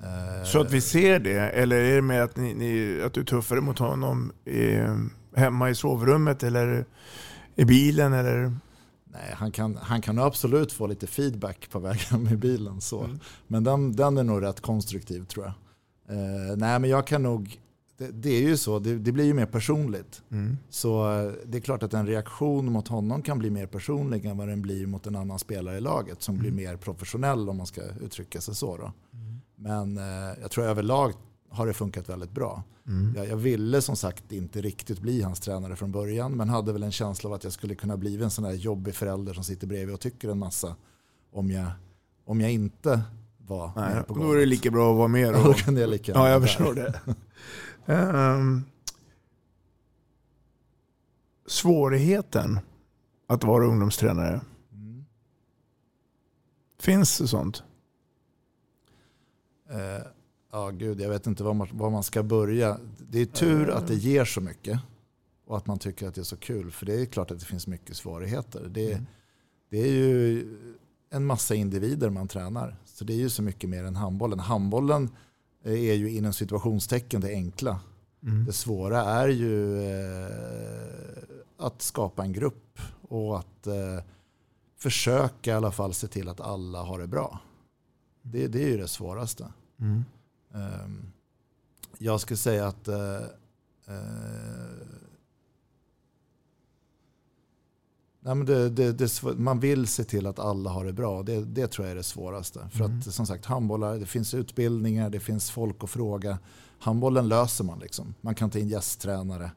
Eh, 0.00 0.44
Så 0.44 0.60
att 0.60 0.72
vi 0.72 0.80
ser 0.80 1.18
det? 1.18 1.38
Eller 1.50 1.76
är 1.76 1.94
det 1.96 2.02
mer 2.02 2.20
att, 2.20 2.36
ni, 2.36 2.54
ni, 2.54 3.00
att 3.02 3.12
du 3.14 3.20
är 3.20 3.24
tuffare 3.24 3.60
mot 3.60 3.78
honom 3.78 4.32
i, 4.44 4.78
hemma 5.36 5.70
i 5.70 5.74
sovrummet 5.74 6.42
eller 6.42 6.84
i 7.56 7.64
bilen? 7.64 8.12
Eller? 8.12 8.54
Nej, 9.04 9.34
han 9.34 9.52
kan, 9.52 9.76
han 9.76 10.00
kan 10.00 10.18
absolut 10.18 10.72
få 10.72 10.86
lite 10.86 11.06
feedback 11.06 11.70
på 11.70 11.78
väg 11.78 11.96
hem 11.96 12.28
i 12.28 12.36
bilen. 12.36 12.80
Så. 12.80 13.08
Men 13.46 13.64
den, 13.64 13.96
den 13.96 14.18
är 14.18 14.24
nog 14.24 14.42
rätt 14.42 14.60
konstruktiv 14.60 15.24
tror 15.24 15.44
jag. 15.44 15.54
Eh, 16.16 16.56
nej, 16.56 16.78
men 16.78 16.90
jag 16.90 17.06
kan 17.06 17.22
nog... 17.22 17.60
Det, 17.98 18.10
det 18.12 18.30
är 18.30 18.42
ju 18.42 18.56
så, 18.56 18.78
det, 18.78 18.98
det, 18.98 19.12
blir 19.12 19.24
ju 19.24 19.34
mer 19.34 19.46
personligt. 19.46 20.22
Mm. 20.30 20.56
Så 20.70 21.12
eh, 21.12 21.32
det 21.46 21.58
är 21.58 21.62
klart 21.62 21.82
att 21.82 21.94
en 21.94 22.06
reaktion 22.06 22.72
mot 22.72 22.88
honom 22.88 23.22
kan 23.22 23.38
bli 23.38 23.50
mer 23.50 23.66
personlig 23.66 24.24
än 24.24 24.36
vad 24.36 24.48
den 24.48 24.62
blir 24.62 24.86
mot 24.86 25.06
en 25.06 25.16
annan 25.16 25.38
spelare 25.38 25.76
i 25.76 25.80
laget 25.80 26.22
som 26.22 26.38
blir 26.38 26.50
mer 26.50 26.76
professionell 26.76 27.48
om 27.48 27.56
man 27.56 27.66
ska 27.66 27.80
uttrycka 28.00 28.40
sig 28.40 28.54
så. 28.54 28.76
Då. 28.76 28.92
Men 29.56 29.98
eh, 29.98 30.40
jag 30.40 30.50
tror 30.50 30.64
överlag 30.64 31.12
har 31.50 31.66
det 31.66 31.74
funkat 31.74 32.08
väldigt 32.08 32.30
bra. 32.30 32.62
Mm. 32.86 33.14
Jag, 33.16 33.28
jag 33.28 33.36
ville 33.36 33.82
som 33.82 33.96
sagt 33.96 34.32
inte 34.32 34.60
riktigt 34.60 35.00
bli 35.00 35.22
hans 35.22 35.40
tränare 35.40 35.76
från 35.76 35.92
början 35.92 36.32
men 36.32 36.48
hade 36.48 36.72
väl 36.72 36.82
en 36.82 36.92
känsla 36.92 37.30
av 37.30 37.34
att 37.34 37.44
jag 37.44 37.52
skulle 37.52 37.74
kunna 37.74 37.96
bli 37.96 38.22
en 38.22 38.30
sån 38.30 38.44
där 38.44 38.52
jobbig 38.52 38.94
förälder 38.94 39.34
som 39.34 39.44
sitter 39.44 39.66
bredvid 39.66 39.94
och 39.94 40.00
tycker 40.00 40.28
en 40.28 40.38
massa 40.38 40.76
om 41.32 41.50
jag, 41.50 41.70
om 42.24 42.40
jag 42.40 42.52
inte 42.52 43.02
var 43.38 43.70
Nej, 43.76 43.94
med 43.94 44.06
på 44.06 44.14
då 44.14 44.20
golvet. 44.20 44.36
är 44.36 44.40
det 44.40 44.46
lika 44.46 44.70
bra 44.70 44.90
att 44.90 44.96
vara 44.96 45.08
med. 45.08 45.34
Då 45.34 45.40
Och, 45.50 45.56
kunde 45.56 45.80
jag 45.80 45.90
lika 45.90 46.12
ja, 46.12 46.28
jag 46.28 46.42
förstår 46.42 46.74
det. 46.74 47.00
Ehm, 47.86 48.64
svårigheten 51.46 52.58
att 53.26 53.44
vara 53.44 53.66
ungdomstränare. 53.66 54.40
Mm. 54.72 55.04
Finns 56.80 57.18
det 57.18 57.28
sånt? 57.28 57.62
Eh, 59.70 60.06
ja, 60.52 60.70
gud, 60.70 61.00
jag 61.00 61.08
vet 61.08 61.26
inte 61.26 61.44
var 61.44 61.54
man, 61.54 61.68
var 61.72 61.90
man 61.90 62.02
ska 62.02 62.22
börja. 62.22 62.78
Det 62.98 63.20
är 63.20 63.26
tur 63.26 63.70
att 63.70 63.86
det 63.86 63.94
ger 63.94 64.24
så 64.24 64.40
mycket 64.40 64.80
och 65.46 65.56
att 65.56 65.66
man 65.66 65.78
tycker 65.78 66.08
att 66.08 66.14
det 66.14 66.20
är 66.20 66.24
så 66.24 66.36
kul. 66.36 66.70
För 66.70 66.86
det 66.86 67.00
är 67.00 67.06
klart 67.06 67.30
att 67.30 67.38
det 67.38 67.46
finns 67.46 67.66
mycket 67.66 67.96
svårigheter. 67.96 68.68
Det, 68.70 69.02
det 69.70 69.78
är 69.78 69.92
ju 69.92 70.46
en 71.10 71.24
massa 71.24 71.54
individer 71.54 72.10
man 72.10 72.28
tränar. 72.28 72.76
Så 72.84 73.04
det 73.04 73.12
är 73.12 73.18
ju 73.18 73.30
så 73.30 73.42
mycket 73.42 73.70
mer 73.70 73.84
än 73.84 73.96
handbollen. 73.96 74.40
Handbollen 74.40 75.10
är 75.70 75.94
ju 75.94 76.10
inom 76.10 76.32
situationstecken 76.32 77.20
det 77.20 77.28
enkla. 77.28 77.80
Mm. 78.22 78.44
Det 78.44 78.52
svåra 78.52 79.04
är 79.04 79.28
ju 79.28 79.82
eh, 79.82 81.22
att 81.56 81.82
skapa 81.82 82.22
en 82.24 82.32
grupp 82.32 82.78
och 83.08 83.38
att 83.38 83.66
eh, 83.66 84.04
försöka 84.76 85.50
i 85.50 85.54
alla 85.54 85.72
fall 85.72 85.94
se 85.94 86.06
till 86.06 86.28
att 86.28 86.40
alla 86.40 86.82
har 86.82 86.98
det 86.98 87.06
bra. 87.06 87.40
Det, 88.22 88.46
det 88.46 88.62
är 88.62 88.68
ju 88.68 88.76
det 88.76 88.88
svåraste. 88.88 89.52
Mm. 89.80 90.04
Ehm, 90.54 91.12
jag 91.98 92.20
skulle 92.20 92.38
säga 92.38 92.66
att 92.66 92.88
eh, 92.88 93.22
eh, 93.86 94.86
nej, 98.26 98.34
men 98.34 98.46
det, 98.46 98.70
det, 98.70 98.92
det, 98.92 99.04
är 99.04 99.34
man 99.34 99.60
vill 99.60 99.86
se 99.86 100.04
till 100.04 100.26
att 100.26 100.38
alla 100.38 100.70
har 100.70 100.84
det 100.84 100.92
bra. 100.92 101.22
Det, 101.22 101.44
det 101.44 101.66
tror 101.66 101.86
jag 101.86 101.92
är 101.92 101.96
det 101.96 102.02
svåraste. 102.02 102.68
För 102.72 102.84
Mm. 102.84 102.98
att 102.98 103.14
som 103.14 103.26
sagt, 103.26 103.44
handbollar, 103.46 103.96
det 103.98 104.06
finns 104.06 104.34
utbildningar, 104.34 105.10
det 105.10 105.20
finns 105.20 105.50
folk 105.50 105.84
att 105.84 105.90
fråga. 105.90 106.38
Handbollen 106.78 107.28
löser 107.28 107.64
man 107.64 107.78
liksom. 107.78 108.14
Man 108.20 108.34
kan 108.34 108.50
ta 108.50 108.58
in 108.58 108.68
gästtränare. 108.68 109.50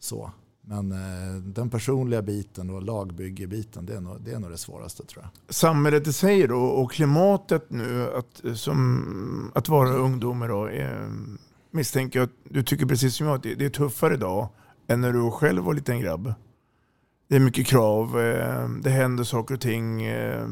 Så. 0.00 0.30
Men 0.60 0.92
eh, 0.92 1.34
den 1.42 1.70
personliga 1.70 2.22
biten 2.22 2.70
och 2.70 2.82
lagbyggebiten, 2.82 3.86
det 3.86 3.94
är, 3.96 4.00
nog, 4.00 4.20
det 4.20 4.32
är 4.32 4.38
nog 4.38 4.50
det 4.50 4.58
svåraste 4.58 5.04
tror 5.04 5.22
jag. 5.24 5.54
Samhället 5.54 6.06
i 6.06 6.12
sig 6.12 6.46
då 6.46 6.58
och 6.60 6.92
klimatet 6.92 7.70
nu 7.70 8.10
att, 8.16 8.58
som, 8.58 9.52
att 9.54 9.68
vara 9.68 9.88
ungdom 9.94 10.42
idag. 10.42 10.76
Eh, 10.80 11.08
misstänker 11.70 12.18
jag 12.18 12.26
att 12.26 12.34
du 12.54 12.62
tycker 12.62 12.86
precis 12.86 13.14
som 13.16 13.26
jag 13.26 13.36
att 13.36 13.42
det, 13.42 13.54
det 13.54 13.64
är 13.64 13.70
tuffare 13.70 14.14
idag 14.14 14.48
än 14.86 15.00
när 15.00 15.12
du 15.12 15.30
själv 15.30 15.62
var 15.64 15.74
liten 15.74 16.00
grabb. 16.00 16.34
Det 17.32 17.36
är 17.36 17.40
mycket 17.40 17.66
krav, 17.66 18.20
eh, 18.20 18.68
det 18.68 18.90
händer 18.90 19.24
saker 19.24 19.54
och 19.54 19.60
ting. 19.60 20.04
Eh, 20.04 20.48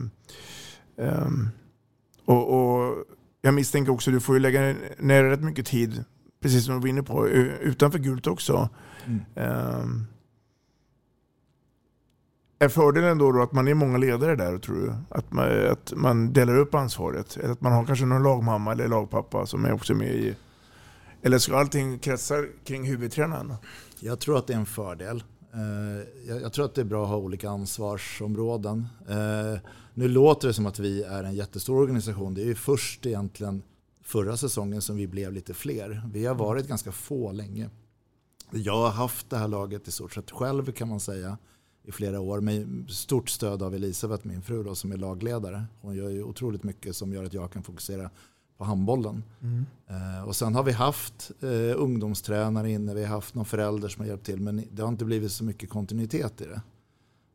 ehm, 0.96 1.48
och, 2.24 2.54
och 2.54 3.04
jag 3.42 3.54
misstänker 3.54 3.92
också 3.92 4.10
att 4.10 4.16
du 4.16 4.20
får 4.20 4.34
ju 4.36 4.40
lägga 4.40 4.74
ner 4.98 5.24
rätt 5.24 5.40
mycket 5.40 5.66
tid, 5.66 6.04
precis 6.42 6.64
som 6.64 6.74
du 6.74 6.80
var 6.80 6.88
inne 6.88 7.02
på, 7.02 7.28
utanför 7.28 7.98
gult 7.98 8.26
också. 8.26 8.68
Mm. 9.06 9.20
Ehm, 9.34 10.06
är 12.58 12.68
fördelen 12.68 13.18
då, 13.18 13.32
då 13.32 13.42
att 13.42 13.52
man 13.52 13.68
är 13.68 13.74
många 13.74 13.98
ledare 13.98 14.36
där, 14.36 14.58
tror 14.58 14.76
du? 14.76 14.92
Att 15.08 15.32
man, 15.32 15.66
att 15.66 15.92
man 15.96 16.32
delar 16.32 16.58
upp 16.58 16.74
ansvaret? 16.74 17.36
Eller 17.36 17.52
att 17.52 17.60
man 17.60 17.72
har 17.72 17.84
kanske 17.84 18.04
någon 18.04 18.22
lagmamma 18.22 18.72
eller 18.72 18.88
lagpappa 18.88 19.46
som 19.46 19.64
är 19.64 19.72
också 19.72 19.94
med 19.94 20.14
i... 20.14 20.36
Eller 21.22 21.38
ska 21.38 21.56
allting 21.56 21.98
kretsa 21.98 22.34
kring 22.64 22.84
huvudtränaren? 22.84 23.54
Jag 23.98 24.20
tror 24.20 24.38
att 24.38 24.46
det 24.46 24.52
är 24.52 24.58
en 24.58 24.66
fördel. 24.66 25.22
Eh, 25.54 26.28
jag 26.28 26.42
jag 26.42 26.52
tror 26.52 26.64
att 26.64 26.74
det 26.74 26.80
är 26.80 26.84
bra 26.84 27.02
att 27.02 27.08
ha 27.08 27.16
olika 27.16 27.50
ansvarsområden. 27.50 28.86
Eh, 29.08 29.58
nu 29.94 30.08
låter 30.08 30.48
det 30.48 30.54
som 30.54 30.66
att 30.66 30.78
vi 30.78 31.02
är 31.02 31.24
en 31.24 31.34
jättestor 31.34 31.80
organisation. 31.80 32.34
Det 32.34 32.42
är 32.42 32.46
ju 32.46 32.54
först 32.54 33.06
egentligen 33.06 33.62
förra 34.02 34.36
säsongen 34.36 34.82
som 34.82 34.96
vi 34.96 35.06
blev 35.06 35.32
lite 35.32 35.54
fler. 35.54 36.02
Vi 36.12 36.26
har 36.26 36.34
varit 36.34 36.68
ganska 36.68 36.92
få 36.92 37.32
länge. 37.32 37.70
Jag 38.50 38.76
har 38.76 38.90
haft 38.90 39.30
det 39.30 39.36
här 39.36 39.48
laget 39.48 39.88
i 39.88 39.90
stort 39.90 40.14
sett 40.14 40.30
själv 40.30 40.72
kan 40.72 40.88
man 40.88 41.00
säga 41.00 41.38
i 41.84 41.92
flera 41.92 42.20
år 42.20 42.40
med 42.40 42.86
stort 42.90 43.30
stöd 43.30 43.62
av 43.62 43.74
Elisabeth, 43.74 44.26
min 44.26 44.42
fru 44.42 44.62
då, 44.62 44.74
som 44.74 44.92
är 44.92 44.96
lagledare. 44.96 45.64
Hon 45.80 45.96
gör 45.96 46.08
ju 46.08 46.22
otroligt 46.22 46.62
mycket 46.62 46.96
som 46.96 47.12
gör 47.12 47.24
att 47.24 47.34
jag 47.34 47.52
kan 47.52 47.62
fokusera 47.62 48.10
på 48.60 48.64
handbollen. 48.64 49.22
Eh, 49.86 50.28
och 50.28 50.36
sen 50.36 50.54
har 50.54 50.62
vi 50.62 50.72
haft 50.72 51.30
eh, 51.40 51.82
ungdomstränare 51.82 52.70
inne, 52.70 52.94
vi 52.94 53.04
har 53.04 53.14
haft 53.14 53.34
någon 53.34 53.44
förälder 53.44 53.88
som 53.88 54.00
har 54.00 54.08
hjälpt 54.08 54.26
till 54.26 54.40
men 54.40 54.64
det 54.72 54.82
har 54.82 54.88
inte 54.88 55.04
blivit 55.04 55.32
så 55.32 55.44
mycket 55.44 55.70
kontinuitet 55.70 56.40
i 56.40 56.44
det. 56.44 56.62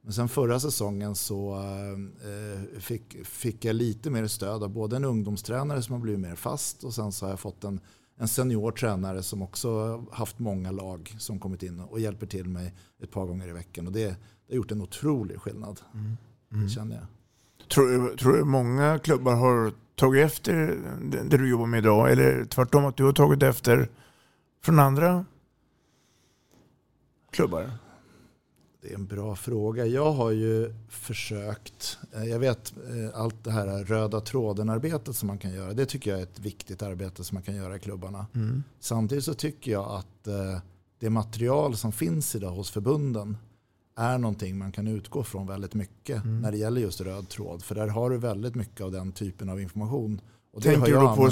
Men 0.02 0.14
sen 0.14 0.30
förra 0.30 0.60
säsongen 0.60 1.16
så 1.16 1.56
eh, 1.56 2.80
fick, 2.80 3.26
fick 3.26 3.66
jag 3.66 3.76
lite 3.76 4.10
mer 4.10 4.28
stöd 4.28 4.64
av 4.64 4.70
både 4.70 4.96
en 4.96 5.06
ungdomstränare 5.06 5.82
som 5.82 5.94
har 5.94 6.00
blivit 6.00 6.20
mer 6.20 6.36
fast 6.36 6.84
och 6.84 6.94
sen 6.94 7.12
så 7.12 7.26
har 7.26 7.32
jag 7.32 7.40
fått 7.40 7.64
en, 7.64 7.80
en 8.18 8.28
senior 8.28 8.72
tränare 8.72 9.24
som 9.24 9.42
också 9.42 10.04
haft 10.12 10.40
många 10.40 10.72
lag 10.72 11.16
som 11.18 11.40
kommit 11.40 11.64
in 11.64 11.80
och 11.80 12.00
hjälper 12.00 12.26
till 12.26 12.50
mig 12.50 12.74
ett 13.04 13.12
par 13.12 13.26
gånger 13.26 13.48
i 13.48 13.52
veckan. 13.52 13.88
Och 13.88 13.94
det, 13.94 14.06
det 14.48 14.54
har 14.54 14.56
gjort 14.56 14.72
en 14.72 14.82
otrolig 14.82 15.40
skillnad, 15.40 15.82
det 16.50 16.70
känner 16.70 16.96
jag. 16.96 17.06
Tror, 17.70 17.88
du- 18.10 18.18
tror 18.18 18.34
du 18.38 18.44
många 18.44 19.00
klubbar 19.00 19.36
har 19.36 19.72
tagit 19.96 20.26
efter 20.26 20.54
det, 21.02 21.24
det 21.24 21.38
du 21.38 21.50
jobbar 21.50 21.66
med 21.66 21.78
idag? 21.78 22.12
Eller 22.12 22.46
tvärtom 22.46 22.86
att 22.86 22.98
du 22.98 23.04
har 23.04 23.14
tagit 23.14 23.44
efter 23.44 23.90
från 24.64 24.80
andra 24.80 25.26
klubbar? 27.32 27.72
Det 28.82 28.92
är 28.92 28.96
en 28.96 29.06
bra 29.06 29.36
fråga. 29.36 29.86
Jag 29.86 30.12
har 30.12 30.32
ju 30.32 30.74
försökt, 30.90 31.98
eh, 32.16 32.24
jag 32.24 32.40
vet 32.40 32.74
eh, 32.90 33.20
allt 33.22 33.44
det 33.44 33.52
här 33.52 33.84
röda 33.84 34.22
tråden-arbetet 34.22 35.16
som 35.16 35.28
man 35.28 35.38
kan 35.38 35.54
göra, 35.54 35.74
det 35.74 35.86
tycker 35.86 36.12
jag 36.12 36.20
är 36.20 36.24
ett 36.24 36.40
viktigt 36.40 36.82
arbete 36.82 37.24
som 37.24 37.36
man 37.36 37.44
kan 37.44 37.56
göra 37.56 37.76
i 37.76 37.80
klubbarna. 37.80 38.26
Mm. 38.36 38.64
Samtidigt 38.80 39.24
så 39.24 39.34
tycker 39.34 39.72
jag 39.72 39.86
att 39.92 40.28
eh, 40.28 40.60
det 41.00 41.10
material 41.10 41.78
som 41.78 41.92
finns 41.92 42.36
idag 42.36 42.52
hos 42.52 42.72
förbunden 42.72 43.38
är 43.96 44.18
någonting 44.18 44.58
man 44.58 44.72
kan 44.72 44.88
utgå 44.88 45.24
från 45.24 45.48
väldigt 45.48 45.74
mycket 45.74 46.24
Mm. 46.24 46.42
när 46.42 46.52
det 46.52 46.58
gäller 46.58 46.82
just 46.82 47.02
röd 47.02 47.30
tråd. 47.30 47.64
För 47.64 47.76
där 47.76 47.88
har 47.88 48.10
du 48.10 48.18
väldigt 48.18 48.56
mycket 48.56 48.82
av 48.82 48.92
den 48.92 49.12
typen 49.12 49.50
av 49.50 49.62
information. 49.62 50.22
Och 50.54 50.62
det 50.62 50.70
Tänker 50.72 50.92
du 50.92 51.00
då 51.00 51.16
på 51.16 51.24
mig- 51.24 51.32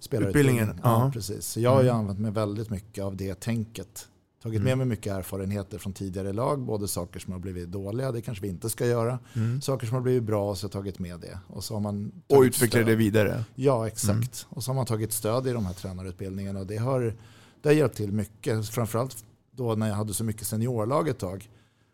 spelarutbildningen? 0.00 0.80
Ja, 0.82 1.04
Ja. 1.04 1.10
precis. 1.14 1.46
Så 1.46 1.60
jag 1.60 1.70
har 1.70 1.82
ju 1.82 1.88
Mm. 1.88 2.00
använt 2.00 2.18
mig 2.20 2.30
väldigt 2.30 2.70
mycket 2.70 3.04
av 3.04 3.16
det 3.16 3.40
tänket. 3.40 4.08
Tagit 4.42 4.56
Mm. 4.60 4.64
med 4.68 4.78
mig 4.78 4.86
mycket 4.86 5.12
erfarenheter 5.12 5.78
från 5.78 5.92
tidigare 5.92 6.32
lag, 6.32 6.60
både 6.60 6.88
saker 6.88 7.20
som 7.20 7.32
har 7.32 7.40
blivit 7.40 7.68
dåliga, 7.72 8.12
det 8.12 8.20
kanske 8.20 8.42
vi 8.42 8.48
inte 8.48 8.70
ska 8.70 8.86
göra. 8.86 9.18
Mm. 9.34 9.60
Saker 9.60 9.86
som 9.86 9.94
har 9.94 10.02
blivit 10.02 10.22
bra, 10.22 10.54
så 10.54 10.64
har 10.64 10.68
jag 10.68 10.72
tagit 10.72 10.98
med 10.98 11.20
det. 11.20 11.38
Och, 11.46 11.64
så 11.64 11.74
har 11.74 11.80
man 11.80 12.12
Och 12.26 12.34
tagit 12.36 12.48
utveckla 12.54 12.76
stöd. 12.80 12.86
det 12.86 12.94
vidare? 12.96 13.44
Ja, 13.54 13.86
exakt. 13.86 14.10
Mm. 14.10 14.48
Och 14.56 14.64
så 14.64 14.70
har 14.70 14.76
man 14.76 14.86
tagit 14.86 15.12
stöd 15.12 15.46
i 15.46 15.52
de 15.52 15.66
här 15.66 15.72
tränarutbildningarna. 15.74 16.60
Och 16.60 16.66
det 16.66 16.76
har, 16.76 17.14
det 17.62 17.68
har 17.68 17.74
hjälpt 17.74 17.96
till 17.96 18.12
mycket. 18.12 18.68
Framförallt 18.68 19.24
då 19.50 19.74
när 19.74 19.88
jag 19.88 19.94
hade 19.94 20.14
så 20.14 20.24
mycket 20.24 20.46
seniorlag 20.46 21.08
ett 21.08 21.18
tag. 21.18 21.48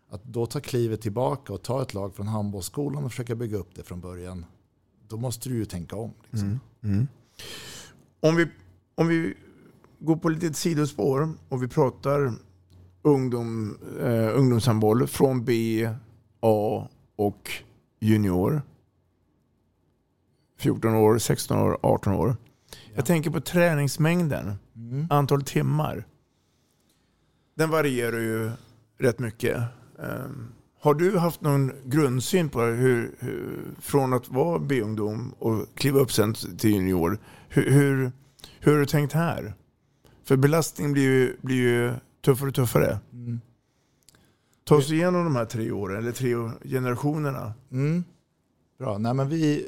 Att 0.09 0.23
då 0.23 0.45
ta 0.45 0.59
klivet 0.59 1.01
tillbaka 1.01 1.53
och 1.53 1.61
ta 1.61 1.81
ett 1.81 1.93
lag 1.93 2.15
från 2.15 2.27
handbollsskolan 2.27 3.03
och 3.03 3.11
försöka 3.11 3.35
bygga 3.35 3.57
upp 3.57 3.75
det 3.75 3.83
från 3.83 4.01
början. 4.01 4.45
Då 5.07 5.17
måste 5.17 5.49
du 5.49 5.55
ju 5.55 5.65
tänka 5.65 5.95
om. 5.95 6.13
Liksom. 6.31 6.47
Mm. 6.47 6.59
Mm. 6.83 7.07
Om, 8.19 8.35
vi, 8.35 8.47
om 8.95 9.07
vi 9.07 9.33
går 9.99 10.15
på 10.15 10.29
lite 10.29 10.53
sidospår 10.53 11.33
och 11.49 11.63
vi 11.63 11.67
pratar 11.67 12.33
ungdom, 13.01 13.77
eh, 14.01 14.37
ungdomshandboll 14.39 15.07
från 15.07 15.45
B, 15.45 15.89
A 16.39 16.87
och 17.15 17.51
junior. 17.99 18.61
14 20.59 20.93
år, 20.95 21.17
16 21.17 21.59
år, 21.59 21.77
18 21.81 22.13
år. 22.13 22.35
Jag 22.95 23.05
tänker 23.05 23.29
på 23.31 23.41
träningsmängden, 23.41 24.53
Mm. 24.75 25.07
antal 25.09 25.41
timmar. 25.43 26.07
Den 27.55 27.69
varierar 27.69 28.19
ju 28.19 28.51
rätt 28.97 29.19
mycket. 29.19 29.63
Um, 29.97 30.53
Har 30.79 30.93
du 30.93 31.17
haft 31.17 31.41
någon 31.41 31.71
grundsyn 31.85 32.49
på 32.49 32.61
hur, 32.61 33.15
hur 33.19 33.59
från 33.79 34.13
att 34.13 34.29
vara 34.29 34.59
B-ungdom 34.59 35.33
och 35.39 35.65
kliva 35.75 35.99
upp 35.99 36.11
sen 36.11 36.33
till 36.33 36.69
junior, 36.69 37.19
hur, 37.49 37.71
hur, 37.71 38.11
hur 38.59 38.71
har 38.71 38.79
du 38.79 38.85
tänkt 38.85 39.13
här? 39.13 39.53
För 40.23 40.35
belastningen 40.37 40.93
blir 40.93 41.03
ju, 41.03 41.37
blir 41.41 41.55
ju 41.55 41.93
tuffare 42.25 42.49
och 42.49 42.55
tuffare. 42.55 42.99
Mm. 43.13 43.41
Ta 44.63 44.75
oss 44.75 44.91
igenom 44.91 45.23
de 45.23 45.35
här 45.35 45.45
tre 45.45 45.71
åren, 45.71 45.97
eller 45.97 46.11
tre 46.11 46.35
generationerna. 46.69 47.53
Mm. 47.71 48.03
Bra. 48.79 48.97
Nej, 48.97 49.13
men 49.13 49.29
vi, 49.29 49.67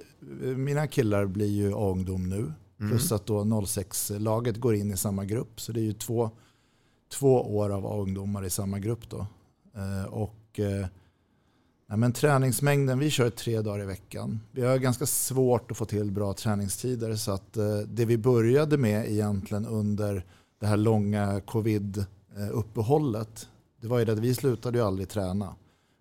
mina 0.58 0.88
killar 0.88 1.26
blir 1.26 1.48
ju 1.48 1.74
A-ungdom 1.74 2.30
nu. 2.30 2.54
Mm. 2.80 2.92
Plus 2.92 3.12
att 3.12 3.26
då 3.26 3.44
06-laget 3.44 4.58
går 4.58 4.76
in 4.76 4.92
i 4.92 4.98
samma 4.98 5.26
grupp. 5.26 5.62
Så 5.62 5.72
det 5.72 5.80
är 5.80 5.84
ju 5.84 5.94
två, 5.94 6.32
två 7.14 7.58
år 7.58 7.70
av 7.70 7.86
A-ungdomar 7.86 8.46
i 8.46 8.50
samma 8.50 8.80
grupp. 8.80 9.10
Då. 9.10 9.28
Eh, 9.78 10.06
och, 10.06 10.60
eh, 10.60 10.86
nej, 11.88 11.98
men 11.98 12.14
träningsmängden, 12.14 13.00
vi 13.00 13.10
kör 13.10 13.30
tre 13.30 13.62
dagar 13.62 13.84
i 13.84 13.86
veckan. 13.86 14.40
Vi 14.52 14.66
har 14.66 14.78
ganska 14.78 15.06
svårt 15.06 15.72
att 15.72 15.78
få 15.78 15.86
till 15.86 16.12
bra 16.12 16.34
träningstider. 16.34 17.16
Så 17.16 17.32
att 17.32 17.58
eh, 17.58 17.78
det 17.78 18.06
vi 18.06 18.18
började 18.18 18.78
med 18.78 19.12
egentligen 19.12 19.66
under 19.66 20.26
det 20.60 20.68
här 20.68 20.78
långa 20.78 21.42
covid-uppehållet, 21.42 23.50
det 23.82 23.88
var 23.88 24.00
ju 24.00 24.06
det 24.06 24.14
att 24.14 24.20
vi 24.20 24.36
slutade 24.36 24.78
ju 24.78 24.84
aldrig 24.84 25.10
träna. 25.10 25.56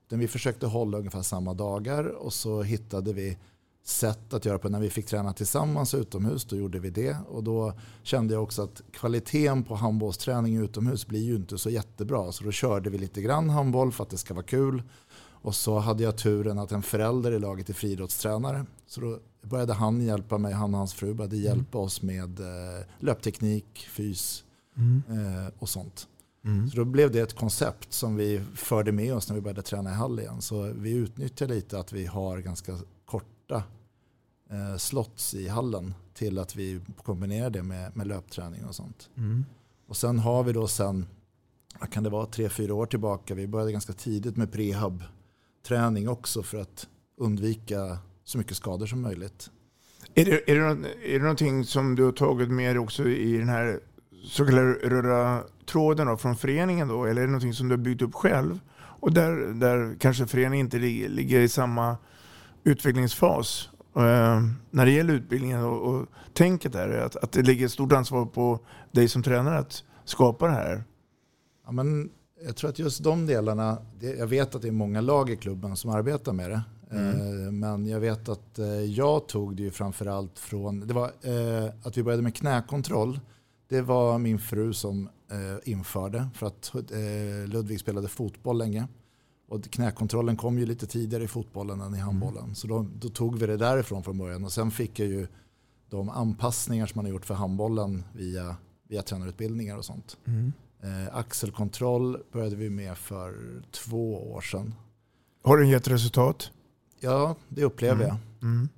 Utan 0.07 0.19
vi 0.19 0.29
försökte 0.29 0.67
hålla 0.67 0.99
ungefär 0.99 1.23
samma 1.23 1.55
dagar 1.55 2.05
och 2.05 2.33
så 2.33 2.62
hittade 2.62 3.12
vi 3.12 3.39
sätt 3.88 4.35
att 4.35 4.44
göra 4.44 4.59
på. 4.59 4.68
När 4.68 4.81
vi 4.81 4.90
fick 4.90 5.07
träna 5.07 5.33
tillsammans 5.33 5.94
utomhus 5.94 6.44
då 6.44 6.57
gjorde 6.57 6.79
vi 6.79 6.90
det. 6.90 7.16
Och 7.29 7.44
då 7.44 7.72
kände 8.03 8.35
jag 8.35 8.42
också 8.42 8.62
att 8.62 8.83
kvaliteten 8.90 9.64
på 9.64 9.75
handbollsträning 9.75 10.57
utomhus 10.57 11.07
blir 11.07 11.22
ju 11.22 11.37
inte 11.37 11.59
så 11.59 11.70
jättebra. 11.70 12.33
Så 12.33 12.44
då 12.44 12.51
körde 12.51 12.90
vi 12.90 12.99
lite 12.99 13.22
grann 13.22 13.51
handboll 13.51 13.92
för 13.92 14.05
att 14.05 14.11
det 14.11 14.18
ska 14.18 14.35
vara 14.35 14.44
kul. 14.44 14.83
Och 15.18 15.55
så 15.55 15.79
hade 15.79 16.03
jag 16.03 16.18
turen 16.18 16.59
att 16.59 16.72
en 16.72 16.83
förälder 16.83 17.33
i 17.33 17.38
laget 17.38 17.68
är 17.68 17.75
friidrottstränare. 17.75 18.66
Så 18.87 19.01
då 19.01 19.18
började 19.42 19.72
han 19.72 20.01
hjälpa 20.01 20.38
mig, 20.38 20.53
han 20.53 20.75
och 20.75 20.79
hans 20.79 20.94
fru 20.94 21.14
började 21.14 21.37
hjälpa 21.37 21.79
oss 21.79 22.03
med 22.03 22.40
eh, 22.40 22.85
löpteknik, 22.99 23.87
fys 23.90 24.44
eh, 25.09 25.53
och 25.59 25.68
sånt. 25.68 26.09
Mm. 26.44 26.70
Så 26.70 26.77
då 26.77 26.85
blev 26.85 27.11
det 27.11 27.20
ett 27.20 27.35
koncept 27.35 27.92
som 27.92 28.16
vi 28.16 28.42
förde 28.55 28.92
med 28.92 29.14
oss 29.14 29.29
när 29.29 29.35
vi 29.35 29.40
började 29.40 29.62
träna 29.62 29.90
i 29.90 29.94
hall 29.94 30.20
igen. 30.20 30.42
Så 30.42 30.62
vi 30.62 30.92
utnyttjar 30.92 31.49
lite 31.49 31.79
att 31.79 31.92
vi 31.92 32.07
har 32.07 32.38
ganska 32.38 32.79
korta 33.05 33.62
eh, 34.51 34.77
slots 34.77 35.35
i 35.35 35.49
hallen 35.49 35.95
till 36.15 36.39
att 36.39 36.57
vi 36.57 36.81
kombinerar 37.03 37.51
det 37.51 37.63
med, 37.63 37.97
med 37.97 38.07
löpträning 38.07 38.65
och 38.65 38.75
sånt. 38.75 39.11
Mm. 39.17 39.45
Och 39.87 39.97
sen 39.97 40.19
har 40.19 40.45
vi 40.45 40.53
då 40.53 40.69
sen, 40.69 41.07
vad 41.81 41.91
kan 41.91 42.03
det 42.03 42.11
vara, 42.11 42.27
tre, 42.27 42.49
fyra 42.49 42.75
år 42.75 42.87
tillbaka, 42.87 43.35
vi 43.35 43.47
började 43.47 43.73
ganska 43.73 43.93
tidigt 43.93 44.37
med 44.37 44.53
prehab-träning 44.53 46.09
också 46.09 46.43
för 46.43 46.59
att 46.59 46.89
undvika 47.17 47.99
så 48.25 48.39
mycket 48.39 48.57
skador 48.57 48.87
som 48.87 49.01
möjligt. 49.01 49.51
Är 50.15 50.25
det, 50.25 50.51
är, 50.51 50.55
det, 50.55 51.15
är 51.15 51.19
det 51.19 51.19
någonting 51.19 51.65
som 51.65 51.95
du 51.95 52.05
har 52.05 52.13
tagit 52.13 52.51
med 52.51 52.75
dig 52.75 52.79
också 52.79 53.09
i 53.09 53.39
den 53.39 53.49
här 53.49 53.81
så 54.25 54.47
kallade 54.47 54.73
röda 54.73 55.45
tråden 55.67 56.07
då, 56.07 56.17
från 56.17 56.37
föreningen 56.37 56.89
då? 56.89 57.05
Eller 57.05 57.23
är 57.23 57.27
det 57.27 57.33
någonting 57.33 57.55
som 57.55 57.69
du 57.69 57.73
har 57.73 57.83
byggt 57.83 58.03
upp 58.03 58.15
själv? 58.15 58.61
Och 58.79 59.13
där, 59.13 59.33
där 59.55 59.97
kanske 60.01 60.27
föreningen 60.27 60.67
inte 60.67 60.79
ligger, 60.79 61.09
ligger 61.09 61.41
i 61.41 61.49
samma 61.49 61.97
utvecklingsfas 62.65 63.69
eh, 64.03 64.43
när 64.71 64.87
det 64.87 64.91
gäller 64.93 65.15
utbildningen 65.15 65.65
och, 65.65 65.95
och 65.95 66.07
tänket 66.33 66.73
där, 66.73 66.99
att, 66.99 67.17
att 67.17 67.33
det 67.33 67.43
ligger 67.43 67.67
ett 67.67 67.73
stort 67.73 67.93
ansvar 67.93 68.27
på 68.27 68.61
dig 68.93 69.09
som 69.09 69.23
tränare 69.23 69.59
att 69.59 69.85
skapa 70.05 70.47
det 70.47 70.53
här. 70.53 70.85
Ja, 71.67 71.73
men 71.73 72.11
jag 72.45 72.57
tror 72.57 72.71
att 72.71 72.79
just 72.79 73.05
de 73.05 73.27
delarna, 73.27 73.79
det, 74.01 74.17
jag 74.17 74.27
vet 74.27 74.55
att 74.55 74.63
det 74.63 74.69
är 74.69 74.73
många 74.73 75.01
lag 75.01 75.31
i 75.31 75.37
klubben 75.37 75.77
som 75.77 75.91
arbetar 75.91 76.33
med 76.33 76.51
det. 76.51 76.63
Eh, 76.91 77.53
Men 77.53 77.87
jag 77.87 78.01
vet 78.01 78.29
att 78.29 78.59
eh, 78.59 78.67
jag 78.67 79.29
tog 79.29 79.57
det 79.57 79.63
ju 79.63 79.71
framförallt 79.71 80.39
från, 80.39 80.81
det 80.87 80.95
var 80.95 81.11
att 81.83 81.97
vi 81.97 82.03
började 82.03 82.23
med 82.23 82.35
knäkontroll. 82.35 83.21
Det 83.69 83.81
var 83.81 84.19
min 84.19 84.39
fru 84.39 84.73
som 84.73 85.09
införde 85.65 86.29
för 86.35 86.47
att 86.47 86.73
Ludvig 87.47 87.81
spelade 87.81 88.09
fotboll 88.09 88.59
länge. 88.59 88.89
Och 89.49 89.65
knäkontrollen 89.71 90.37
kom 90.37 90.59
ju 90.59 90.67
lite 90.67 90.87
tidigare 90.87 91.25
i 91.25 91.29
fotbollen 91.29 91.81
än 91.81 91.95
i 91.95 91.99
handbollen. 91.99 92.55
Så 92.55 92.67
då, 92.67 92.87
då 92.99 93.09
tog 93.09 93.39
vi 93.39 93.47
det 93.47 93.57
därifrån 93.57 94.03
från 94.03 94.19
början. 94.19 94.45
Och 94.45 94.53
sen 94.53 94.71
fick 94.71 94.99
jag 94.99 95.09
ju 95.09 95.27
de 95.91 96.09
anpassningar 96.11 96.87
som 96.87 96.99
man 96.99 97.05
har 97.05 97.13
gjort 97.13 97.25
för 97.25 97.35
handbollen 97.35 98.05
via, 98.13 98.57
via 98.89 99.03
tränarutbildningar 99.03 99.77
och 99.77 99.85
sånt. 99.85 100.17
Eh, 100.83 101.17
axelkontroll 101.17 102.19
började 102.33 102.57
vi 102.57 102.71
med 102.71 102.99
för 102.99 103.35
två 103.71 104.33
år 104.33 104.41
sedan. 104.41 104.75
Har 105.45 105.59
den 105.59 105.69
gett 105.69 105.89
resultat? 105.89 106.51
Ja, 107.01 107.37
det 107.49 107.65
upplever 107.65 108.05
Mm. 108.05 108.17
jag. 108.41 108.49
Mm. 108.49 108.69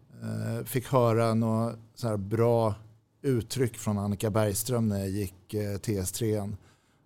Eh, 0.58 0.64
fick 0.64 0.86
höra 0.86 1.34
något 1.34 1.76
så 1.94 2.08
här 2.08 2.16
bra 2.16 2.74
uttryck 3.22 3.76
från 3.78 3.98
Annika 3.98 4.30
Bergström 4.30 4.88
när 4.88 4.98
jag 4.98 5.08
gick 5.08 5.54
eh, 5.54 5.58
TS3. 5.78 6.52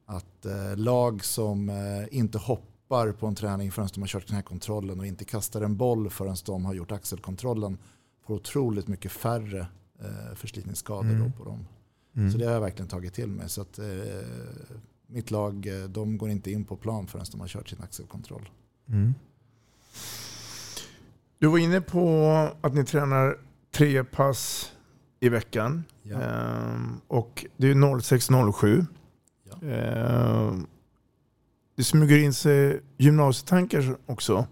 Att 0.06 0.46
eh, 0.46 0.76
lag 0.76 1.24
som 1.24 1.68
eh, 1.68 2.16
inte 2.18 2.38
hoppar 2.38 2.71
på 3.12 3.26
en 3.26 3.34
träning 3.34 3.72
förrän 3.72 3.88
de 3.94 4.00
har 4.00 4.08
kört 4.08 4.26
den 4.26 4.36
här 4.36 4.42
kontrollen 4.42 5.00
och 5.00 5.06
inte 5.06 5.24
kastar 5.24 5.60
en 5.62 5.76
boll 5.76 6.10
förrän 6.10 6.36
de 6.46 6.64
har 6.64 6.74
gjort 6.74 6.92
axelkontrollen 6.92 7.78
får 8.26 8.34
otroligt 8.34 8.88
mycket 8.88 9.12
färre 9.12 9.66
eh, 10.00 10.34
förslitningsskador 10.34 11.10
Mm. 11.10 11.22
då 11.22 11.30
på 11.38 11.44
dem. 11.44 11.66
Mm. 12.16 12.32
Så 12.32 12.38
det 12.38 12.44
har 12.44 12.52
jag 12.52 12.60
verkligen 12.60 12.88
tagit 12.88 13.14
till 13.14 13.28
mig. 13.28 13.48
Så 13.48 13.60
att, 13.62 13.78
eh, 13.78 13.84
mitt 15.06 15.30
lag 15.30 15.66
eh, 15.66 15.88
de 15.88 16.18
går 16.18 16.30
inte 16.30 16.50
in 16.50 16.64
på 16.64 16.76
plan 16.76 17.06
förrän 17.06 17.24
de 17.30 17.40
har 17.40 17.48
kört 17.48 17.68
sin 17.68 17.82
axelkontroll. 17.82 18.50
Mm. 18.88 19.14
Du 21.38 21.46
var 21.46 21.58
inne 21.58 21.80
på 21.80 22.26
att 22.60 22.74
ni 22.74 22.84
tränar 22.84 23.38
tre 23.70 24.04
pass 24.04 24.72
i 25.20 25.28
veckan. 25.28 25.84
Ja. 26.02 26.20
Ehm, 26.22 27.00
och 27.08 27.46
det 27.56 27.66
är 27.70 27.74
06-07. 27.74 28.86
Ja. 29.44 29.68
Ehm, 29.68 30.66
det 31.76 31.84
smyger 31.84 32.18
in 32.18 32.34
sig 32.34 32.80
gymnasietankar 32.96 33.96
också. 34.06 34.46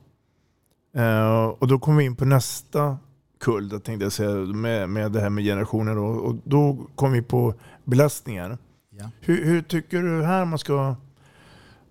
Ehm, 0.94 1.50
och 1.50 1.68
då 1.68 1.78
kommer 1.78 1.98
vi 1.98 2.04
in 2.04 2.16
på 2.16 2.24
nästa 2.24 2.98
kull, 3.40 3.70
tänkte 3.70 4.04
jag 4.04 4.12
säga, 4.12 4.34
med, 4.34 4.88
med 4.88 5.12
det 5.12 5.20
här 5.20 5.30
med 5.30 5.44
generationer. 5.44 5.94
Då. 5.94 6.04
Och 6.04 6.34
då 6.44 6.86
kommer 6.94 7.16
vi 7.16 7.22
på 7.22 7.54
belastningar. 7.84 8.58
Ja. 8.90 9.10
Hur, 9.20 9.44
hur 9.44 9.62
tycker 9.62 10.02
du 10.02 10.22
här 10.22 10.44
man 10.44 10.58
ska 10.58 10.96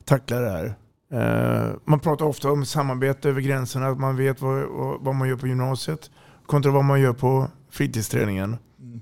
tackla 0.05 0.39
det 0.39 0.49
här? 0.49 0.75
Eh, 1.11 1.75
man 1.85 1.99
pratar 1.99 2.25
ofta 2.25 2.51
om 2.51 2.65
samarbete 2.65 3.29
över 3.29 3.41
gränserna, 3.41 3.87
att 3.87 3.99
man 3.99 4.17
vet 4.17 4.41
vad, 4.41 4.63
vad, 5.01 5.15
man 5.15 5.29
gör 5.29 5.35
på 5.35 5.47
gymnasiet 5.47 6.11
kontra 6.45 6.71
vad 6.71 6.85
man 6.85 7.01
gör 7.01 7.13
på 7.13 7.47
fritidsträningen. 7.69 8.57
Mm. 8.79 9.01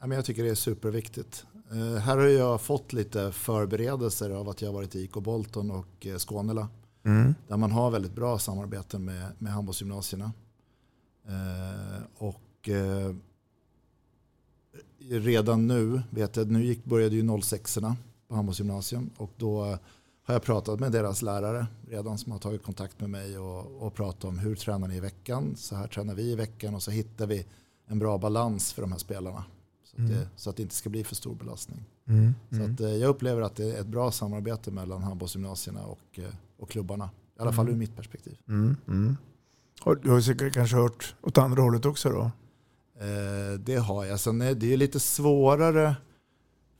Ja, 0.00 0.06
men 0.06 0.10
jag 0.10 0.24
tycker 0.24 0.42
det 0.42 0.50
är 0.50 0.54
superviktigt. 0.54 1.46
Eh, 1.70 1.96
här 2.00 2.16
har 2.16 2.24
jag 2.24 2.60
fått 2.60 2.92
lite 2.92 3.32
förberedelser 3.32 4.30
av 4.30 4.48
att 4.48 4.62
jag 4.62 4.68
har 4.68 4.74
varit 4.74 4.94
i 4.94 5.00
IK 5.02 5.12
Bolton 5.12 5.70
och 5.70 6.06
eh, 6.06 6.18
Skånela. 6.18 6.68
mm, 7.04 7.34
Där 7.48 7.56
man 7.56 7.70
har 7.72 7.90
väldigt 7.90 8.14
bra 8.14 8.38
samarbete 8.38 8.98
med, 8.98 9.32
med 9.38 9.52
handbollsgymnasierna. 9.52 10.32
Eh, 11.26 12.02
och 12.18 12.68
redan 15.10 15.66
nu 15.66 16.02
vet 16.10 16.36
jag, 16.36 16.50
nu 16.50 16.64
gick, 16.64 16.84
började 16.84 17.14
ju 17.16 17.22
06orna 17.22 17.94
på 18.28 18.34
handbollsgymnasium. 18.34 19.10
Och 19.16 19.30
då 19.36 19.78
har 20.24 20.34
jag 20.34 20.42
pratat 20.42 20.80
med 20.80 20.92
deras 20.92 21.22
lärare 21.22 21.66
redan 21.88 22.18
som 22.18 22.32
har 22.32 22.38
tagit 22.38 22.62
kontakt 22.62 23.00
med 23.00 23.10
mig 23.10 23.38
och, 23.38 23.86
och 23.86 23.94
pratat 23.94 24.24
om 24.24 24.38
hur 24.38 24.56
tränar 24.56 24.88
ni 24.88 24.96
i 24.96 25.00
veckan? 25.00 25.56
Så 25.56 25.76
här 25.76 25.86
tränar 25.86 26.14
vi 26.14 26.22
i 26.22 26.34
veckan 26.34 26.74
och 26.74 26.82
så 26.82 26.90
hittar 26.90 27.26
vi 27.26 27.46
en 27.86 27.98
bra 27.98 28.18
balans 28.18 28.72
för 28.72 28.82
de 28.82 28.92
här 28.92 28.98
spelarna. 28.98 29.44
Så 29.98 30.04
att, 30.04 30.10
Mm. 30.10 30.20
det, 30.20 30.28
så 30.36 30.50
att 30.50 30.56
det 30.56 30.62
inte 30.62 30.74
ska 30.74 30.90
bli 30.90 31.04
för 31.04 31.14
stor 31.14 31.34
belastning. 31.34 31.84
mm, 32.08 32.34
Så 32.50 32.56
mm. 32.56 32.74
att, 32.74 32.80
eh, 32.80 32.88
jag 32.88 33.08
upplever 33.08 33.42
att 33.42 33.56
det 33.56 33.76
är 33.76 33.80
ett 33.80 33.86
bra 33.86 34.10
samarbete 34.10 34.70
mellan 34.70 35.02
handbollsgymnasierna 35.02 35.84
och, 35.86 36.18
eh, 36.18 36.24
och 36.58 36.70
klubbarna. 36.70 37.10
I 37.38 37.40
alla 37.42 37.52
fall 37.52 37.64
Mm. 37.66 37.74
ur 37.74 37.78
mitt 37.78 37.96
perspektiv. 37.96 38.38
Mm, 38.48 38.76
mm. 38.88 39.16
Har- 39.80 39.94
Du 39.96 40.10
har 40.10 40.20
säkert 40.20 40.54
kanske 40.54 40.76
hört 40.76 41.14
åt 41.22 41.38
andra 41.38 41.62
hållet 41.62 41.84
också 41.86 42.08
då? 42.10 42.30
Eh, 43.00 43.58
det 43.60 43.76
har 43.76 44.04
jag. 44.04 44.20
Sen 44.20 44.40
är 44.42 44.54
det 44.54 44.72
är 44.72 44.76
lite 44.76 45.00
svårare 45.00 45.96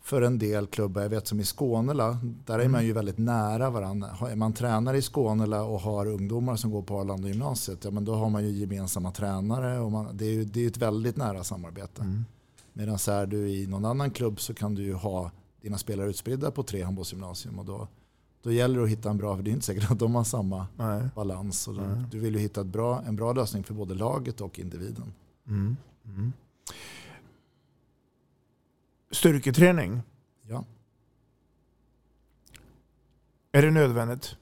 för 0.03 0.23
en 0.23 0.39
del 0.39 0.67
klubbar. 0.67 1.03
Jag 1.03 1.09
vet 1.09 1.27
som 1.27 1.41
i 1.41 1.45
Skånela, 1.45 2.19
där 2.47 2.59
är 2.59 2.69
man 2.69 2.87
ju 2.87 2.93
väldigt 2.93 3.19
nära 3.19 3.71
varandra. 3.71 4.09
Är 4.31 4.37
man 4.37 4.53
tränare 4.53 4.99
i 4.99 5.03
Skånela 5.03 5.63
och 5.63 5.81
har 5.81 6.07
ungdomar 6.07 6.57
som 6.57 6.71
går 6.71 6.83
på 6.83 7.01
Arlanda 7.01 7.29
gymnasiet, 7.29 7.85
ja, 7.85 7.91
men 7.91 8.05
då 8.05 8.15
har 8.15 8.31
man 8.31 8.45
ju 8.45 8.51
gemensamma 8.51 9.13
tränare. 9.13 9.79
Och 9.81 9.93
man, 9.93 10.17
det 10.17 10.25
är 10.27 10.33
ju 10.33 10.45
det 10.45 10.65
är 10.65 10.67
ett 10.69 10.77
väldigt 10.77 11.17
nära 11.17 11.45
samarbete. 11.45 12.03
Mm. 12.03 12.25
Medan 12.79 12.95
är 13.09 13.27
du 13.27 13.49
i 13.49 13.67
någon 13.67 13.85
annan 13.85 14.11
klubb 14.11 14.41
så 14.41 14.55
kan 14.55 14.75
du 14.75 14.83
ju 14.83 14.95
ha 14.95 15.31
dina 15.61 15.79
spelare 15.79 16.09
utspridda 16.11 16.51
på 16.51 16.63
tre 16.63 16.83
handbollsgymnasium. 16.83 17.59
Och 17.59 17.65
då, 17.65 17.89
då 18.43 18.53
gäller 18.53 18.79
det 18.79 18.85
att 18.85 18.91
hitta 18.91 19.11
en 19.11 19.17
bra, 19.19 19.37
för 19.37 19.43
det 19.43 19.51
är 19.51 19.53
inte 19.53 19.67
säkert 19.67 19.91
att 19.91 19.99
de 19.99 20.15
har 20.15 20.25
samma 20.25 20.67
Nej. 20.77 21.09
balans. 21.15 21.69
Och 21.69 21.75
då, 21.75 22.03
du 22.11 22.19
vill 22.19 22.35
ju 22.35 22.41
hitta 22.41 22.65
bra, 22.65 23.03
en 23.07 23.17
bra 23.17 23.33
lösning 23.33 23.65
för 23.65 23.75
både 23.75 23.95
laget 23.95 24.41
och 24.41 24.59
individen. 24.59 25.13
Mm. 25.47 25.77
Mm. 26.05 26.33
Styrketräning, 29.11 30.03
Ja. 30.49 30.65
är 33.53 33.63
det 33.63 33.71
nödvändigt? 33.71 34.37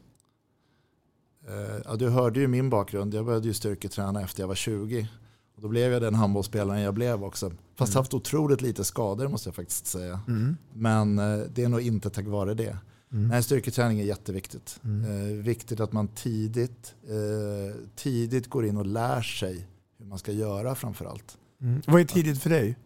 Eh, 1.49 1.80
ja, 1.84 1.97
du 1.97 2.09
hörde 2.09 2.41
ju 2.41 2.49
min 2.49 2.70
bakgrund. 2.70 3.14
Jag 3.14 3.24
började 3.24 3.47
ju 3.47 3.55
styrketräna 3.55 4.20
efter 4.22 4.43
jag 4.43 4.49
var 4.49 4.55
20. 4.55 5.09
Och 5.55 5.62
då 5.62 5.68
blev 5.68 5.93
jag 5.93 6.03
den 6.03 6.14
handbollsspelaren 6.14 6.80
jag 6.80 6.95
blev 6.95 7.24
också. 7.24 7.53
Fast 7.79 7.93
Mm. 7.93 8.01
haft 8.01 8.14
otroligt 8.14 8.61
lite 8.61 8.85
skador 8.85 9.29
måste 9.29 9.49
jag 9.49 9.55
faktiskt 9.55 9.87
säga. 9.87 10.20
Mm. 10.29 10.57
Men 10.74 11.18
eh, 11.18 11.39
det 11.55 11.64
är 11.64 11.68
nog 11.68 11.81
inte 11.81 12.11
tack 12.11 12.27
vare 12.27 12.55
det. 12.55 12.79
Mm. 13.12 13.29
Nej, 13.29 13.43
styrketräning 13.43 14.01
är 14.01 14.05
jätteviktigt. 14.05 14.81
Mm. 14.85 15.29
Eh, 15.31 15.37
viktigt 15.45 15.81
att 15.81 15.93
man 15.93 16.09
tidigt, 16.09 16.95
eh, 17.09 17.74
tidigt 17.97 18.51
går 18.51 18.66
in 18.66 18.77
och 18.77 18.87
lär 18.87 19.22
sig 19.22 19.68
hur 19.99 20.07
man 20.07 20.18
ska 20.18 20.33
göra 20.33 20.74
framför 20.74 21.05
allt. 21.05 21.39
Mm. 21.61 21.83
Vad 21.87 22.01
är 22.01 22.05
tidigt 22.05 22.43
för 22.43 22.51
dig? 22.51 22.77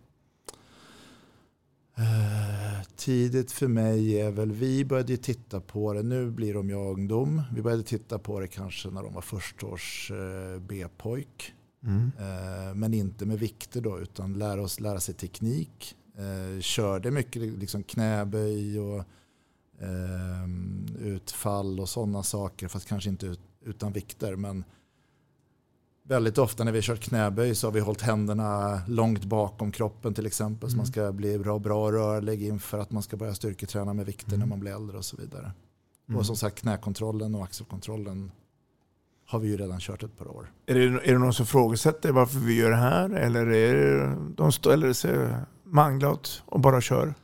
Eh, 1.97 2.85
tidigt 2.97 3.53
för 3.53 3.69
mig 3.69 4.21
är 4.21 4.31
väl, 4.31 4.53
vi 4.53 4.85
började 4.85 5.17
titta 5.17 5.61
på 5.61 5.93
det, 5.93 6.03
nu 6.03 6.31
blir 6.31 6.55
de 6.55 6.69
ju 6.71 6.75
ungdom. 6.77 7.43
Vi 7.55 7.63
började 7.63 7.83
titta 7.83 8.19
på 8.19 8.41
det 8.41 8.47
kanske 8.49 8.91
när 8.91 9.03
de 9.03 9.15
var 9.15 9.23
förstårs 9.23 10.11
eh, 10.11 10.61
B-pojk. 10.61 11.55
Mm. 11.85 12.13
Eh, 12.19 12.75
men 12.75 12.95
inte 12.95 13.27
med 13.27 13.39
vikter 13.39 13.81
då, 13.81 14.01
utan 14.01 14.33
lära, 14.35 14.63
oss, 14.63 14.81
lära 14.81 15.01
sig 15.01 15.15
teknik. 15.15 15.97
Eh, 16.17 16.61
körde 16.61 17.11
mycket 17.11 17.43
liksom 17.43 17.83
knäböj 17.83 18.81
och 18.81 19.05
eh, 19.81 20.49
utfall 21.01 21.81
och 21.81 21.89
sådana 21.89 22.23
saker, 22.23 22.69
fast 22.69 22.89
kanske 22.89 23.11
inte 23.11 23.27
ut, 23.27 23.41
utan 23.65 23.93
vikter. 23.93 24.37
Men 24.37 24.65
väldigt 26.03 26.39
ofta 26.39 26.65
när 26.65 26.73
vi 26.73 26.83
kört 26.83 27.01
knäböj 27.01 27.55
så 27.55 27.67
har 27.67 27.73
vi 27.73 27.81
hållit 27.81 28.03
händerna 28.03 28.81
långt 28.89 29.25
bakom 29.25 29.73
kroppen 29.73 30.15
till 30.15 30.27
exempel. 30.27 30.71
Så 30.71 30.77
man 30.77 30.87
ska 30.87 31.13
bli 31.13 31.39
bra, 31.39 31.59
bra 31.59 31.93
rörlig 31.93 32.43
inför 32.43 32.79
att 32.79 32.91
man 32.91 33.03
ska 33.03 33.17
börja 33.17 33.35
styrketräna 33.35 33.93
med 33.93 34.07
vikter 34.07 34.37
när 34.37 34.47
man 34.47 34.61
blir 34.61 34.73
äldre 34.73 34.99
och 34.99 35.05
så 35.05 35.17
vidare. 35.17 35.53
Mm. 36.09 36.19
Och 36.19 36.27
som 36.27 36.37
sagt 36.37 36.61
knäkontrollen 36.61 37.35
och 37.35 37.45
axelkontrollen 37.45 38.31
har 39.31 39.39
vi 39.39 39.49
ju 39.49 39.57
redan 39.57 39.81
kört 39.81 40.03
ett 40.03 40.19
par 40.19 40.29
år. 40.29 40.53
Är 40.67 40.75
det, 40.75 40.83
är 40.85 41.13
det 41.13 41.19
någon 41.19 41.35
som 41.35 41.47
frågasätter 41.47 42.13
varför 42.13 42.39
vi 42.39 42.55
gör 42.57 42.71
det 42.71 42.77
här? 42.77 43.11
Eller 43.11 43.47
är 43.47 43.75
det, 43.75 44.17
de 44.37 44.53
ställer 44.53 44.93
sig 44.93 45.29
manglat 45.65 46.43
och 46.47 46.61
bara 46.61 46.81
kör? 46.81 47.15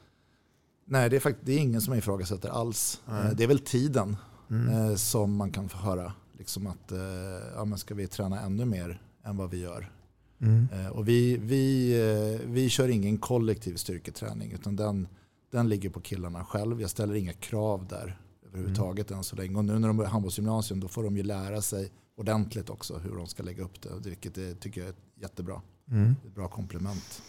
Nej, 0.88 1.10
det 1.10 1.16
är, 1.16 1.20
fakt- 1.20 1.38
det 1.42 1.52
är 1.52 1.58
ingen 1.58 1.80
som 1.80 1.94
ifrågasätter 1.94 2.48
alls. 2.48 3.00
Nej. 3.08 3.24
Eh, 3.26 3.30
Det 3.36 3.44
är 3.44 3.48
väl 3.48 3.58
tiden 3.58 4.16
Mm. 4.50 4.68
eh, 4.90 4.94
som 4.94 5.36
man 5.36 5.50
kan 5.50 5.68
få 5.68 5.78
höra. 5.78 6.12
Liksom 6.38 6.66
att 6.66 6.92
eh, 6.92 6.98
ja, 7.56 7.64
men 7.64 7.78
ska 7.78 7.94
vi 7.94 8.06
träna 8.06 8.40
ännu 8.40 8.64
mer 8.64 9.00
än 9.24 9.36
vad 9.36 9.50
vi 9.50 9.60
gör. 9.60 9.90
Mm. 10.40 10.68
Och 10.92 11.08
vi, 11.08 11.36
vi, 11.36 12.40
vi 12.46 12.68
kör 12.68 12.88
ingen 12.88 13.18
kollektiv 13.18 13.74
styrketräning 13.76 14.52
utan 14.52 14.76
den, 14.76 15.08
den 15.52 15.68
ligger 15.68 15.90
på 15.90 16.00
killarna 16.00 16.44
själv. 16.44 16.80
Jag 16.80 16.90
ställer 16.90 17.14
inga 17.14 17.32
krav 17.32 17.86
där 17.88 18.18
överhuvudtaget 18.48 19.10
än 19.10 19.24
så 19.24 19.36
länge. 19.36 19.56
Och 19.56 19.64
nu 19.64 19.78
när 19.78 19.88
de 19.88 20.00
är 20.00 20.04
handbollsgymnasium 20.04 20.80
då 20.80 20.88
får 20.88 21.04
de 21.04 21.16
ju 21.16 21.22
lära 21.22 21.62
sig 21.62 21.90
ordentligt 22.16 22.70
också 22.70 22.98
hur 22.98 23.16
de 23.16 23.26
ska 23.26 23.42
lägga 23.42 23.64
upp 23.64 23.82
det. 23.82 23.88
Vilket 24.04 24.36
jag 24.36 24.60
tycker 24.60 24.80
jag 24.80 24.88
är 24.88 24.94
jättebra. 25.20 25.62
Mm. 25.90 26.16
Ett 26.26 26.34
bra 26.34 26.48
komplement. 26.48 27.22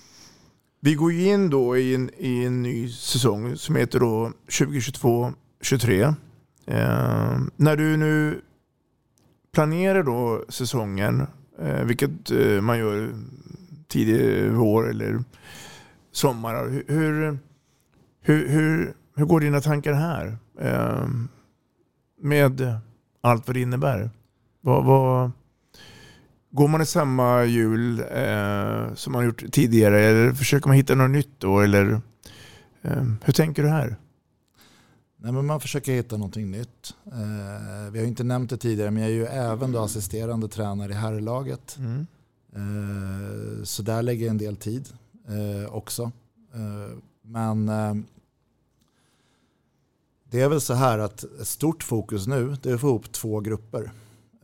Vi 0.80 0.95
går 0.95 1.11
ju 1.11 1.28
in 1.28 1.49
då 1.49 1.78
i 1.78 1.95
en, 1.95 2.09
i 2.18 2.45
en 2.45 2.63
ny 2.63 2.89
säsong 2.89 3.57
som 3.57 3.76
heter 3.76 3.99
då 3.99 4.32
2022-23. 4.47 6.15
Eh, 6.65 7.39
när 7.55 7.76
du 7.76 7.97
nu 7.97 8.41
planerar 9.53 10.03
då 10.03 10.45
säsongen, 10.49 11.28
eh, 11.59 11.84
vilket 11.84 12.32
eh, 12.32 12.61
man 12.61 12.80
gör 12.80 13.09
tidig 13.88 14.51
vår 14.51 14.89
eller 14.89 15.24
sommar. 16.11 16.84
Hur, 16.88 17.39
hur, 18.22 18.47
hur, 18.47 18.93
hur 19.15 19.26
går 19.26 19.39
dina 19.39 19.61
tankar 19.61 19.93
här? 19.93 20.38
Eh, 20.60 21.08
med 22.22 22.80
allt 23.22 23.47
vad 23.47 23.55
det 23.55 23.62
innebär. 23.62 24.10
Vad, 24.62 24.86
vad, 24.86 25.32
Går 26.51 26.68
man 26.68 26.82
i 26.82 26.86
samma 26.86 27.45
hjul 27.45 27.99
eh, 27.99 28.93
som 28.93 29.14
man 29.14 29.26
gjort 29.26 29.51
tidigare 29.51 29.99
eller 29.99 30.34
försöker 30.34 30.68
man 30.68 30.78
hitta 30.78 30.95
något 30.95 31.12
nytt 31.12 31.39
då? 31.39 31.60
Eller, 31.60 32.01
eh, 32.82 33.03
hur 33.24 33.34
tänker 33.34 33.64
du 33.64 33.70
här? 33.70 33.95
Nej, 35.18 35.32
men 35.32 35.45
man 35.45 35.60
försöker 35.60 35.91
hitta 35.91 36.18
någonting 36.18 36.51
nytt. 36.51 36.95
Eh, 37.05 37.91
vi 37.91 37.99
har 37.99 38.05
inte 38.05 38.24
nämnt 38.24 38.49
det 38.49 38.58
tidigare 38.58 38.91
men 38.91 39.03
jag 39.03 39.12
är 39.12 39.16
ju 39.16 39.26
även 39.26 39.72
då 39.72 39.80
assisterande 39.80 40.47
tränare 40.47 40.91
i 40.91 40.95
herrlaget. 40.95 41.78
Mm. 41.80 42.08
Eh, 42.55 43.64
så 43.64 43.84
där 43.84 44.01
lägger 44.01 44.26
jag 44.26 44.32
en 44.32 44.38
del 44.38 44.55
tid 44.55 44.89
eh, 45.28 45.76
också. 45.76 46.12
Eh, 46.53 46.97
men 47.22 47.70
eh, 47.70 47.93
det 50.30 50.41
är 50.41 50.49
väl 50.49 50.61
så 50.61 50.73
här 50.73 50.99
att 50.99 51.23
ett 51.23 51.47
stort 51.47 51.84
fokus 51.84 52.28
nu 52.28 52.55
det 52.61 52.69
är 52.69 52.73
att 52.73 52.82
få 52.82 52.88
ihop 52.88 53.11
två 53.11 53.39
grupper. 53.39 53.91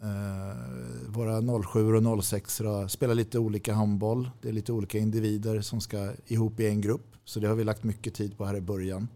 Eh, 0.01 1.07
våra 1.07 1.63
07 1.63 1.95
och 1.95 2.23
06 2.23 2.61
spelar 2.87 3.15
lite 3.15 3.39
olika 3.39 3.73
handboll. 3.73 4.29
Det 4.41 4.49
är 4.49 4.53
lite 4.53 4.71
olika 4.71 4.97
individer 4.97 5.61
som 5.61 5.81
ska 5.81 6.11
ihop 6.27 6.59
i 6.59 6.67
en 6.67 6.81
grupp. 6.81 7.15
Så 7.25 7.39
det 7.39 7.47
har 7.47 7.55
vi 7.55 7.63
lagt 7.63 7.83
mycket 7.83 8.13
tid 8.13 8.37
på 8.37 8.45
här 8.45 8.55
i 8.55 8.61
början. 8.61 9.07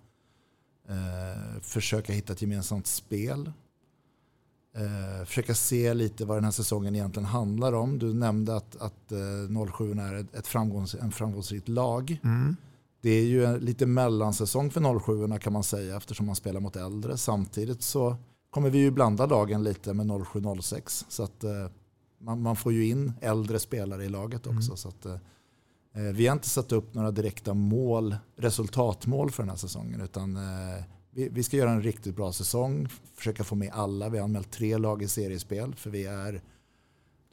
Eh, 0.90 1.62
försöka 1.62 2.14
hitta 2.14 2.34
ett 2.34 2.42
gemensamt 2.42 2.88
spel. 2.88 3.52
Eh, 4.76 5.26
försöka 5.26 5.56
se 5.56 5.94
lite 5.94 6.26
vad 6.26 6.38
den 6.38 6.44
här 6.44 6.52
säsongen 6.52 6.96
egentligen 6.96 7.26
handlar 7.26 7.74
om. 7.74 8.00
Du 8.00 8.14
nämnde 8.14 8.56
att, 8.56 8.76
att 8.76 9.12
eh, 9.12 9.66
07 9.74 9.92
är 9.92 10.14
ett, 10.14 10.36
ett 10.36 10.48
framgångs, 10.48 10.96
en 10.96 11.12
framgångsrikt 11.12 11.68
lag. 11.68 12.20
Mm. 12.24 12.56
Det 13.08 13.14
är 13.14 13.26
ju 13.26 13.46
en 13.46 13.60
lite 13.60 13.86
mellansäsong 13.86 14.72
för 14.72 15.00
07 15.00 15.40
kan 15.40 15.54
man 15.54 15.64
säga 15.64 15.98
eftersom 15.98 16.26
man 16.26 16.36
spelar 16.36 16.60
mot 16.60 16.76
äldre. 16.76 17.18
Samtidigt 17.18 17.82
så 17.82 18.16
kommer 18.50 18.70
vi 18.70 18.78
ju 18.78 18.92
blanda 18.92 19.26
lagen 19.26 19.64
lite 19.64 19.94
med 19.94 20.08
07-06. 20.08 21.06
Så 21.10 21.24
att 21.24 21.44
eh, 21.44 21.68
man, 22.22 22.42
man 22.42 22.56
får 22.56 22.74
ju 22.74 22.88
in 22.88 23.14
äldre 23.22 23.60
spelare 23.60 24.06
i 24.06 24.10
laget 24.10 24.48
också. 24.48 24.76
Så 24.76 24.90
att, 24.90 25.06
eh, 25.06 25.18
vi 26.14 26.28
har 26.28 26.34
inte 26.34 26.50
satt 26.50 26.72
upp 26.72 26.94
några 26.94 27.12
direkta 27.12 27.54
mål, 27.54 28.16
resultatmål 28.36 29.32
för 29.32 29.44
den 29.44 29.50
här 29.50 29.58
säsongen. 29.58 30.02
Utan 30.02 30.36
eh, 30.36 30.84
vi, 31.12 31.44
ska 31.44 31.58
göra 31.58 31.72
en 31.72 31.84
riktigt 31.84 32.16
bra 32.16 32.32
säsong. 32.32 32.88
Försöka 33.16 33.44
få 33.44 33.56
med 33.56 33.72
alla. 33.74 34.10
Vi 34.10 34.18
har 34.18 34.24
anmält 34.24 34.52
tre 34.52 34.78
lag 34.78 35.04
i 35.04 35.08
seriespel. 35.08 35.76
För 35.76 35.90
vi 35.90 36.06
är, 36.06 36.42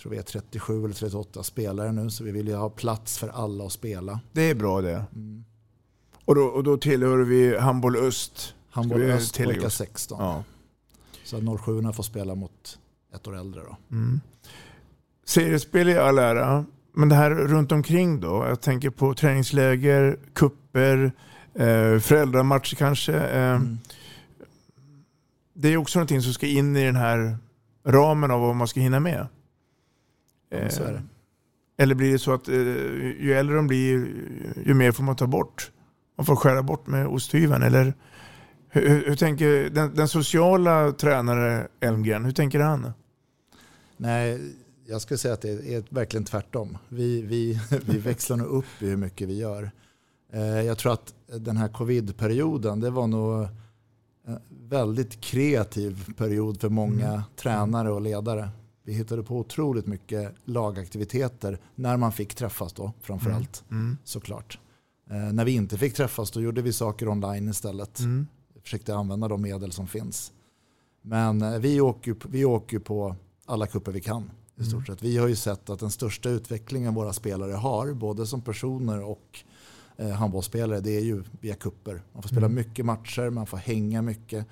tror 0.02 0.10
vi 0.10 0.18
är 0.18 0.22
37 0.22 0.84
eller 0.84 0.94
38 0.94 1.42
spelare 1.42 1.92
nu. 1.92 2.10
Så 2.10 2.24
vi 2.24 2.30
vill 2.30 2.48
ju 2.48 2.54
ha 2.54 2.70
plats 2.70 3.18
för 3.18 3.28
alla 3.28 3.66
att 3.66 3.72
spela. 3.72 4.20
Det 4.32 4.42
är 4.42 4.54
bra 4.54 4.80
det. 4.80 5.04
Mm. 5.14 5.44
Och, 6.24 6.34
då, 6.34 6.42
och 6.44 6.64
då 6.64 6.76
tillhör 6.76 7.18
vi 7.18 7.58
Handboll 7.58 7.96
Öst. 7.96 8.54
Handboll 8.70 9.02
Öst 9.02 9.36
pojkar 9.44 9.66
oss? 9.66 9.74
16. 9.74 10.18
Ja. 10.20 10.44
Så 11.24 11.36
att 11.36 11.60
07 11.64 11.92
får 11.92 12.02
spela 12.02 12.34
mot 12.34 12.78
ett 13.14 13.26
år 13.28 13.36
äldre 13.36 13.60
då. 13.60 13.76
Mm. 13.96 14.20
Seriespel 15.26 15.88
i 15.88 15.98
all 15.98 16.18
ära, 16.18 16.64
men 16.92 17.08
det 17.08 17.14
här 17.14 17.30
runt 17.30 17.72
omkring 17.72 18.20
då? 18.20 18.44
Jag 18.48 18.60
tänker 18.60 18.90
på 18.90 19.14
träningsläger, 19.14 20.18
kupper, 20.32 21.12
eh, 21.54 21.98
föräldramatcher 21.98 22.74
kanske. 22.76 23.14
Eh, 23.14 23.54
Mm. 23.54 23.78
Det 25.56 25.68
är 25.68 25.76
också 25.76 25.98
någonting 25.98 26.22
som 26.22 26.32
ska 26.32 26.46
in 26.46 26.76
i 26.76 26.84
den 26.84 26.96
här 26.96 27.36
ramen 27.86 28.30
av 28.30 28.40
vad 28.40 28.56
man 28.56 28.68
ska 28.68 28.80
hinna 28.80 29.00
med. 29.00 29.26
Eh, 30.50 30.78
Eller 31.76 31.94
blir 31.94 32.12
det 32.12 32.18
så 32.18 32.32
att 32.32 32.48
eh, 32.48 32.54
ju 32.54 33.34
äldre 33.34 33.56
de 33.56 33.66
blir, 33.66 34.06
ju 34.66 34.74
mer 34.74 34.92
får 34.92 35.02
man 35.04 35.16
ta 35.16 35.26
bort? 35.26 35.70
Man 36.16 36.26
får 36.26 36.36
skära 36.36 36.62
bort 36.62 36.86
med 36.86 37.06
osthyveln? 37.06 37.62
Eller 37.62 37.94
hur, 38.68 39.06
hur, 39.08 39.16
tänker 39.16 39.70
den, 39.70 39.94
den 39.94 40.08
sociala 40.08 40.92
tränare 40.92 41.68
Elmgren, 41.80 42.24
hur 42.24 42.32
tänker 42.32 42.60
han? 42.60 42.92
Nej, 43.96 44.52
jag 44.86 45.00
skulle 45.00 45.18
säga 45.18 45.34
att 45.34 45.40
det 45.42 45.74
är 45.74 45.84
verkligen 45.88 46.24
tvärtom. 46.24 46.78
Vi, 46.88 47.22
vi, 47.22 47.60
vi 47.86 47.98
växlar 47.98 48.36
nog 48.36 48.46
upp 48.46 48.82
i 48.82 48.86
hur 48.88 48.96
mycket 48.96 49.28
vi 49.28 49.38
gör. 49.38 49.70
Eh, 50.32 50.42
Jag 50.62 50.78
tror 50.78 50.92
att 50.92 51.14
den 51.38 51.56
här 51.56 51.68
covid-perioden, 51.68 52.80
det 52.80 52.90
var 52.90 53.06
nog 53.06 53.48
en 54.26 54.38
väldigt 54.68 55.20
kreativ 55.20 56.14
period 56.16 56.60
för 56.60 56.68
många 56.68 57.08
Mm. 57.08 57.22
tränare 57.36 57.90
och 57.92 58.00
ledare. 58.00 58.48
Vi 58.82 58.92
hittade 58.92 59.22
på 59.22 59.38
otroligt 59.38 59.86
mycket 59.86 60.34
lagaktiviteter 60.44 61.58
när 61.74 61.96
man 61.96 62.12
fick 62.12 62.34
träffas 62.34 62.72
då, 62.72 62.92
framförallt. 63.00 63.64
Mm. 63.70 63.96
Såklart. 64.04 64.58
Eh, 65.10 65.32
när 65.32 65.44
vi 65.44 65.52
inte 65.52 65.78
fick 65.78 65.94
träffas 65.94 66.30
då 66.30 66.40
gjorde 66.40 66.62
vi 66.62 66.72
saker 66.72 67.08
online 67.08 67.48
istället. 67.48 67.98
Mm. 67.98 68.26
Försökte 68.62 68.94
använda 68.94 69.28
de 69.28 69.42
medel 69.42 69.72
som 69.72 69.86
finns. 69.86 70.32
Men 71.02 71.42
eh, 71.42 71.58
vi 71.58 71.80
åker, 71.80 72.16
vi 72.28 72.44
åker 72.44 72.78
på 72.78 73.16
alla 73.46 73.66
kupper 73.66 73.92
vi 73.92 74.00
kan. 74.00 74.30
I 74.56 74.64
stort 74.64 74.86
sett. 74.86 75.02
Vi 75.02 75.16
har 75.16 75.28
ju 75.28 75.36
sett 75.36 75.70
att 75.70 75.80
den 75.80 75.90
största 75.90 76.28
utvecklingen 76.28 76.94
våra 76.94 77.12
spelare 77.12 77.52
har, 77.52 77.92
både 77.92 78.26
som 78.26 78.42
personer 78.42 79.02
och 79.02 79.38
eh, 79.96 80.08
handbollsspelare, 80.10 80.80
det 80.80 80.96
är 80.96 81.00
ju 81.00 81.22
via 81.40 81.54
kupper. 81.54 82.02
Man 82.12 82.22
får 82.22 82.28
spela 82.28 82.46
Mm. 82.46 82.54
mycket 82.54 82.84
matcher, 82.84 83.30
man 83.30 83.46
får 83.46 83.56
hänga 83.56 84.02
mycket. 84.02 84.46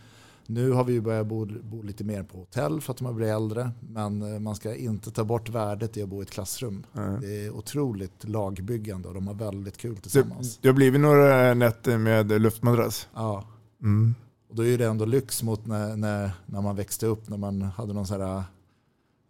Nu 0.46 0.70
har 0.70 0.84
vi 0.84 0.92
ju 0.92 1.00
börjat 1.00 1.26
bo, 1.26 1.46
bo 1.62 1.82
lite 1.82 2.04
mer 2.04 2.22
på 2.22 2.38
hotell 2.38 2.80
för 2.80 2.92
att 2.92 3.00
har 3.00 3.12
blivit 3.12 3.34
äldre. 3.34 3.70
Men 3.80 4.34
eh, 4.34 4.38
man 4.40 4.54
ska 4.54 4.74
inte 4.74 5.10
ta 5.10 5.24
bort 5.24 5.48
värdet 5.48 5.96
i 5.96 6.02
att 6.02 6.08
bo 6.08 6.20
i 6.20 6.22
ett 6.22 6.30
klassrum. 6.30 6.86
Nej. 6.92 7.18
Det 7.20 7.46
är 7.46 7.50
otroligt 7.50 8.28
lagbyggande 8.28 9.08
och 9.08 9.14
de 9.14 9.26
har 9.26 9.34
väldigt 9.34 9.76
kul 9.76 9.94
Det, 9.94 10.00
tillsammans. 10.00 10.58
det 10.62 10.68
har 10.68 10.74
blivit 10.74 11.00
några 11.00 11.54
nätter 11.54 11.98
med 11.98 12.40
luftmadrass. 12.42 13.08
Ja, 13.14 13.44
Mm. 13.82 14.14
Och 14.48 14.56
då 14.56 14.66
är 14.66 14.78
det 14.78 14.86
ändå 14.86 15.04
lyx 15.04 15.42
mot 15.42 15.66
när, 15.66 15.96
när, 15.96 16.30
när 16.46 16.60
man 16.60 16.76
växte 16.76 17.06
upp, 17.06 17.28
när 17.28 17.36
man 17.36 17.62
hade 17.62 17.92
någon 17.92 18.06
sån 18.06 18.20
här 18.20 18.42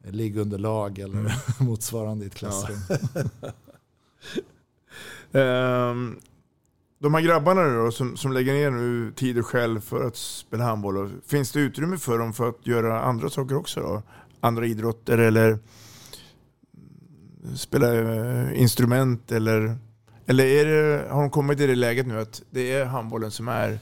eh, 0.05 0.13
liggunderlag 0.13 0.99
eller 0.99 1.19
Mm. 1.19 1.33
motsvarande 1.61 2.25
i 2.25 2.27
ett 2.29 2.35
klassrum. 2.35 2.79
Ehm, 5.33 6.19
de 7.03 7.15
här 7.15 7.21
grabbarna 7.21 7.63
nu 7.63 7.77
då, 7.77 7.91
som, 7.91 8.17
som 8.17 8.33
lägger 8.33 8.53
ner 8.53 8.71
nu 8.71 9.13
tid 9.13 9.39
och 9.39 9.47
själ 9.47 9.81
för 9.81 10.07
att 10.07 10.17
spela 10.17 10.65
handboll. 10.65 11.11
Finns 11.27 11.53
det 11.53 11.61
utrymme 11.61 11.99
för 11.99 12.19
dem 12.19 12.33
för 12.33 12.49
att 12.49 12.67
göra 12.67 13.03
andra 13.03 13.31
saker 13.31 13.57
också? 13.57 13.81
Då? 13.81 14.03
Andra 14.41 14.67
idrotter 14.67 15.19
eller 15.19 15.59
spela 17.57 17.95
eh, 17.95 18.61
instrument? 18.61 19.33
Eller, 19.33 19.77
eller 20.27 20.45
är 20.45 20.67
det, 20.67 21.09
har 21.11 21.21
de 21.21 21.31
kommit 21.31 21.61
i 21.61 21.67
det 21.67 21.75
läget 21.75 22.07
nu 22.07 22.21
att 22.21 22.43
det 22.51 22.73
är 22.73 22.85
handbollen 22.85 23.31
som 23.31 23.49
är 23.49 23.79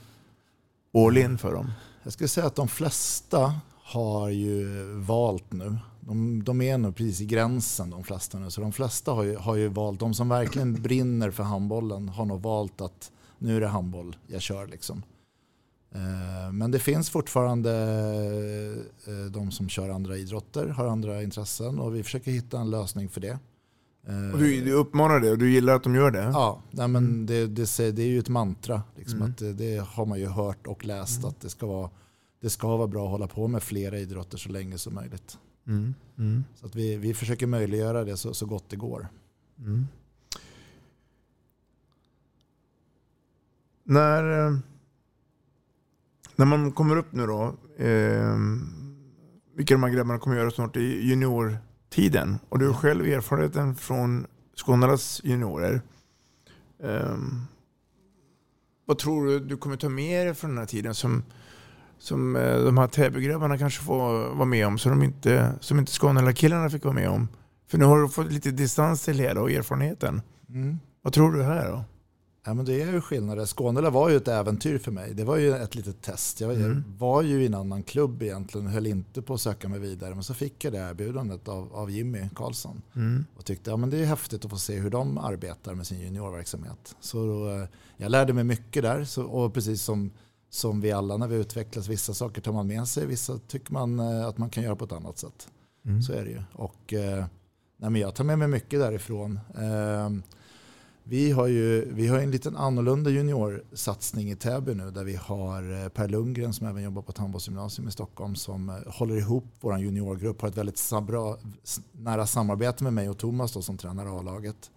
all 0.95 1.19
in 1.19 1.39
för 1.39 1.53
dem? 1.53 1.73
Jag 2.03 2.13
skulle 2.13 2.29
säga 2.29 2.47
att 2.47 2.57
de 2.57 2.69
flesta 2.69 3.55
har 3.85 4.29
ju 4.29 4.85
valt 4.95 5.53
nu. 5.53 5.79
De, 6.01 6.45
de 6.45 6.61
är 6.63 6.79
nog 6.79 6.97
precis 6.97 7.21
i 7.21 7.27
gränsen 7.27 7.91
de 7.91 8.05
flesta 8.05 8.39
nu. 8.39 8.51
Så 8.51 8.61
de 8.61 8.73
flesta 8.73 9.13
har 9.13 9.23
ju, 9.23 9.37
har 9.37 9.57
ju 9.57 9.69
valt, 9.69 10.01
de 10.01 10.15
som 10.15 10.29
verkligen 10.29 10.75
brinner 10.83 11.31
för 11.31 11.43
handbollen 11.43 12.09
har 12.09 12.25
nog 12.25 12.43
valt 12.43 12.81
att 12.81 13.13
nu 13.39 13.57
är 13.57 13.61
det 13.61 13.67
handboll 13.69 14.17
jag 14.27 14.43
kör 14.43 14.67
liksom. 14.67 15.03
Eh, 15.95 16.53
Men 16.53 16.71
det 16.71 16.79
finns 16.79 17.11
fortfarande 17.11 17.73
eh, 19.07 19.31
de 19.33 19.51
som 19.51 19.69
kör 19.69 19.89
andra 19.89 20.17
idrotter, 20.17 20.69
har 20.69 20.87
andra 20.87 21.23
intressen 21.23 21.79
och 21.79 21.95
vi 21.97 22.03
försöker 22.03 22.31
hitta 22.31 22.61
en 22.61 22.71
lösning 22.71 23.09
för 23.09 23.21
det. 23.21 23.39
Eh, 24.09 24.33
Och 24.33 24.39
du, 24.39 24.65
du 24.65 24.73
uppmanar 24.73 25.21
det 25.21 25.31
och 25.31 25.39
du 25.39 25.53
gillar 25.53 25.75
att 25.75 25.83
de 25.83 25.95
gör 25.95 26.11
det? 26.11 26.31
Ja, 26.35 26.63
nej, 26.71 26.89
men 26.89 27.27
det, 27.27 27.47
det, 27.47 27.67
säger- 27.67 27.93
det 27.93 28.03
är 28.03 28.07
ju 28.09 28.19
ett 28.19 28.29
mantra. 28.29 28.83
Liksom, 28.97 29.19
Mm. 29.19 29.31
att 29.31 29.39
det, 29.39 29.53
det 29.53 29.85
har 29.89 30.07
man 30.07 30.19
ju 30.19 30.27
hört 30.27 30.67
och 30.67 30.85
läst 30.85 31.25
att 31.25 31.41
det 31.41 31.49
ska, 31.51 31.67
vara, 31.67 31.91
det 32.41 32.51
ska 32.51 32.77
vara 32.77 32.87
bra 32.89 33.05
att 33.05 33.11
hålla 33.11 33.27
på 33.27 33.49
med 33.49 33.63
flera 33.63 33.99
idrotter 33.99 34.39
så 34.39 34.49
länge 34.49 34.79
som 34.79 34.95
möjligt. 34.95 35.39
Mm. 35.67 35.95
Mm. 36.19 36.45
Så 36.55 36.67
att 36.67 36.75
vi, 36.75 36.97
vi 36.97 37.15
försöker 37.15 37.47
möjliggöra 37.47 38.05
det 38.05 38.17
så, 38.17 38.35
så 38.35 38.47
gott 38.47 38.69
det 38.69 38.77
går. 38.77 39.09
Mm. 39.59 39.87
När, 43.85 44.47
eh, 44.47 44.59
när 46.37 46.47
man 46.47 46.73
kommer 46.73 46.97
upp 46.97 47.13
nu 47.13 47.27
då, 47.27 47.57
eh, 47.85 48.37
vilka 49.55 49.75
de 49.75 49.83
här 49.83 49.91
grabbarna 49.91 50.19
kommer 50.19 50.37
göra 50.37 50.51
snart 50.51 50.77
i 50.77 51.09
juniortiden. 51.09 52.39
Och 52.49 52.59
du 52.59 52.67
har 52.67 52.75
själv 52.75 53.07
erfarenheten 53.07 53.75
från 53.75 54.27
Skånelas 54.55 55.21
juniorer. 55.25 55.83
Eh, 56.83 57.17
vad 58.85 58.99
tror 58.99 59.27
du 59.27 59.41
du 59.41 59.57
kommer 59.57 59.77
ta 59.77 59.89
med 59.89 60.27
dig 60.27 60.35
från 60.35 60.51
den 60.51 60.59
här 60.59 60.67
tiden 60.67 60.95
som, 60.95 61.23
som 62.01 62.37
eh, 62.37 62.59
de 62.65 62.79
här 62.79 62.87
Täbygrabbarna 62.87 63.59
kanske 63.59 63.83
får 63.83 64.35
vara 64.35 64.45
med 64.45 64.67
om, 64.67 64.79
som, 64.79 64.91
de 64.91 65.03
inte, 65.03 65.53
som 65.61 65.79
inte 65.79 65.93
Skånela-killarna 65.93 66.71
fick 66.71 66.85
vara 66.85 66.95
med 66.95 67.09
om? 67.09 67.29
För 67.69 67.79
nu 67.79 67.85
har 67.85 68.03
du 68.03 68.09
fått 68.09 68.33
lite 68.33 68.51
distans 68.51 69.05
till 69.05 69.19
hela 69.19 69.41
och 69.41 69.51
erfarenheten. 69.51 70.23
Mm. 70.49 70.79
Vad 71.03 71.13
tror 71.13 71.33
du 71.33 71.43
här 71.43 71.71
då? 71.71 71.85
Ja, 72.45 72.55
men 72.55 72.65
det 72.65 72.83
är 72.83 72.93
ju 72.93 73.01
skillnader. 73.01 73.47
Skånela 73.47 73.91
var 73.91 74.09
ju 74.09 74.17
ett 74.17 74.29
äventyr 74.29 74.79
för 74.79 74.91
mig. 74.91 75.15
Det 75.15 75.25
var 75.25 75.37
ju 75.37 75.55
ett 75.57 75.75
litet 75.75 76.03
test. 76.03 76.41
Jag 76.41 76.55
Mm. 76.55 76.85
var 76.99 77.23
ju 77.23 77.43
i 77.43 77.47
en 77.47 77.55
annan 77.55 77.83
klubb 77.83 78.23
egentligen 78.23 78.67
och 78.67 78.73
höll 78.73 78.87
inte 78.87 79.23
på 79.23 79.35
att 79.35 79.41
söka 79.41 79.69
mig 79.69 79.79
vidare. 79.79 80.15
Men 80.15 80.23
så 80.25 80.35
fick 80.35 80.65
jag 80.65 80.73
det 80.73 80.79
erbjudandet 80.79 81.49
av, 81.49 81.75
av 81.75 81.91
Jimmy 81.91 82.29
Karlsson. 82.35 82.83
Mm. 82.97 83.25
Och 83.37 83.45
tyckte 83.45 83.75
att 83.75 83.81
ja, 83.81 83.87
det 83.87 83.99
är 83.99 84.05
häftigt 84.05 84.45
att 84.45 84.51
få 84.51 84.57
se 84.59 84.79
hur 84.79 84.91
de 84.91 85.19
arbetar 85.19 85.75
med 85.75 85.87
sin 85.87 86.01
juniorverksamhet. 86.01 86.97
Så 87.01 87.27
då, 87.27 87.51
eh, 87.51 87.65
jag 87.97 88.11
lärde 88.11 88.33
mig 88.33 88.45
mycket 88.45 88.83
där. 88.83 89.05
Så, 89.05 89.25
och 89.25 89.55
precis 89.55 89.83
som, 89.83 90.11
som 90.51 90.81
vi 90.81 90.93
alla 90.93 91.17
när 91.17 91.29
vi 91.29 91.37
utvecklas, 91.37 91.89
vissa 91.89 92.15
saker 92.15 92.41
tar 92.41 92.53
man 92.53 92.67
med 92.67 92.89
sig, 92.89 93.07
vissa 93.07 93.39
tycker 93.39 93.73
man 93.73 94.01
eh, 94.01 94.27
att 94.27 94.39
man 94.39 94.51
kan 94.51 94.65
göra 94.65 94.77
på 94.77 94.85
ett 94.85 94.93
annat 94.93 95.19
sätt. 95.19 95.49
Mm. 95.85 96.03
Så 96.03 96.13
är 96.13 96.25
det 96.25 96.31
ju. 96.31 96.43
Och, 96.53 96.93
eh, 96.93 97.25
nej, 97.77 97.91
men 97.91 98.01
jag 98.01 98.15
tar 98.15 98.25
med 98.25 98.39
mig 98.39 98.49
mycket 98.49 98.81
därifrån. 98.81 99.41
Eh, 99.55 100.11
vi 101.05 101.31
har 101.31 101.47
ju 101.47 101.95
vi 101.95 102.07
har 102.07 102.19
en 102.19 102.31
liten 102.31 102.57
annorlunda 102.57 103.11
juniorsatsning 103.11 104.31
i 104.31 104.37
Täby 104.37 104.75
nu 104.75 104.91
där 104.91 105.05
vi 105.05 105.17
har 105.17 105.83
eh, 105.83 105.89
Per 105.89 106.09
Lundgren 106.09 106.53
som 106.53 106.67
även 106.67 106.83
jobbar 106.83 107.03
på 107.03 107.11
ett 107.11 107.19
handbollsgymnasium 107.19 107.89
i 107.89 107.91
Stockholm 107.91 108.35
som 108.35 108.83
håller 108.87 109.17
ihop 109.17 109.45
vår 109.61 109.79
juniorgrupp, 109.79 110.41
har 110.41 110.49
ett 110.49 110.57
väldigt 110.57 110.91
bra, 111.03 111.39
nära 111.93 112.27
samarbete 112.27 112.85
med 112.85 112.93
mig 112.93 113.09
och 113.09 113.19
Thomas 113.19 113.53
då, 113.53 113.63
som 113.63 113.79
tränar 113.79 114.19
A-laget. 114.19 114.71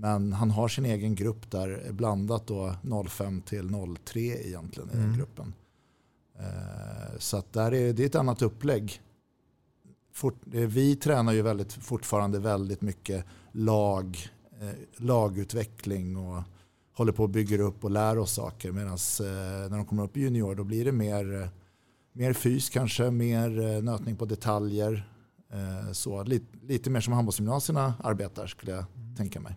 Men 0.00 0.32
han 0.32 0.50
har 0.50 0.68
sin 0.68 0.84
egen 0.84 1.14
grupp 1.14 1.50
där 1.50 1.92
blandat 1.92 2.46
då 2.46 2.74
05 3.08 3.40
till 3.42 3.70
03 4.04 4.20
egentligen 4.20 4.90
i 4.90 4.92
den 4.92 5.04
Mm. 5.04 5.16
gruppen. 5.18 5.54
Eh, 6.38 7.18
Så 7.18 7.36
att 7.36 7.52
där 7.52 7.74
är 7.74 7.92
det 7.92 8.02
är 8.02 8.06
ett 8.06 8.14
annat 8.14 8.42
upplägg. 8.42 9.00
Fort, 10.12 10.34
eh, 10.54 10.60
vi 10.60 10.96
tränar 10.96 11.32
ju 11.32 11.42
väldigt, 11.42 11.72
fortfarande 11.72 12.38
väldigt 12.38 12.80
mycket 12.80 13.24
lag, 13.52 14.18
eh, 14.60 14.70
lagutveckling 14.96 16.16
och 16.16 16.42
håller 16.92 17.12
på 17.12 17.22
och 17.22 17.30
bygger 17.30 17.58
upp 17.60 17.84
och 17.84 17.90
lär 17.90 18.18
oss 18.18 18.32
saker. 18.32 18.72
Medan 18.72 18.98
när 19.70 19.76
de 19.76 19.84
kommer 19.86 20.02
upp 20.04 20.16
i 20.16 20.20
junior 20.20 20.54
då 20.54 20.64
blir 20.64 20.84
det 20.84 20.92
mer, 20.92 21.48
mer 22.12 22.32
fys 22.32 22.70
kanske, 22.70 23.10
mer 23.10 23.80
nötning 23.82 24.16
på 24.16 24.24
detaljer. 24.24 25.12
Så, 25.92 26.22
lite, 26.24 26.46
lite 26.62 26.90
mer 26.90 27.00
som 27.00 27.12
handbollsgymnasierna 27.12 27.94
arbetar 28.04 28.46
skulle 28.46 28.72
jag 28.72 28.84
tänka 29.16 29.40
mig. 29.40 29.56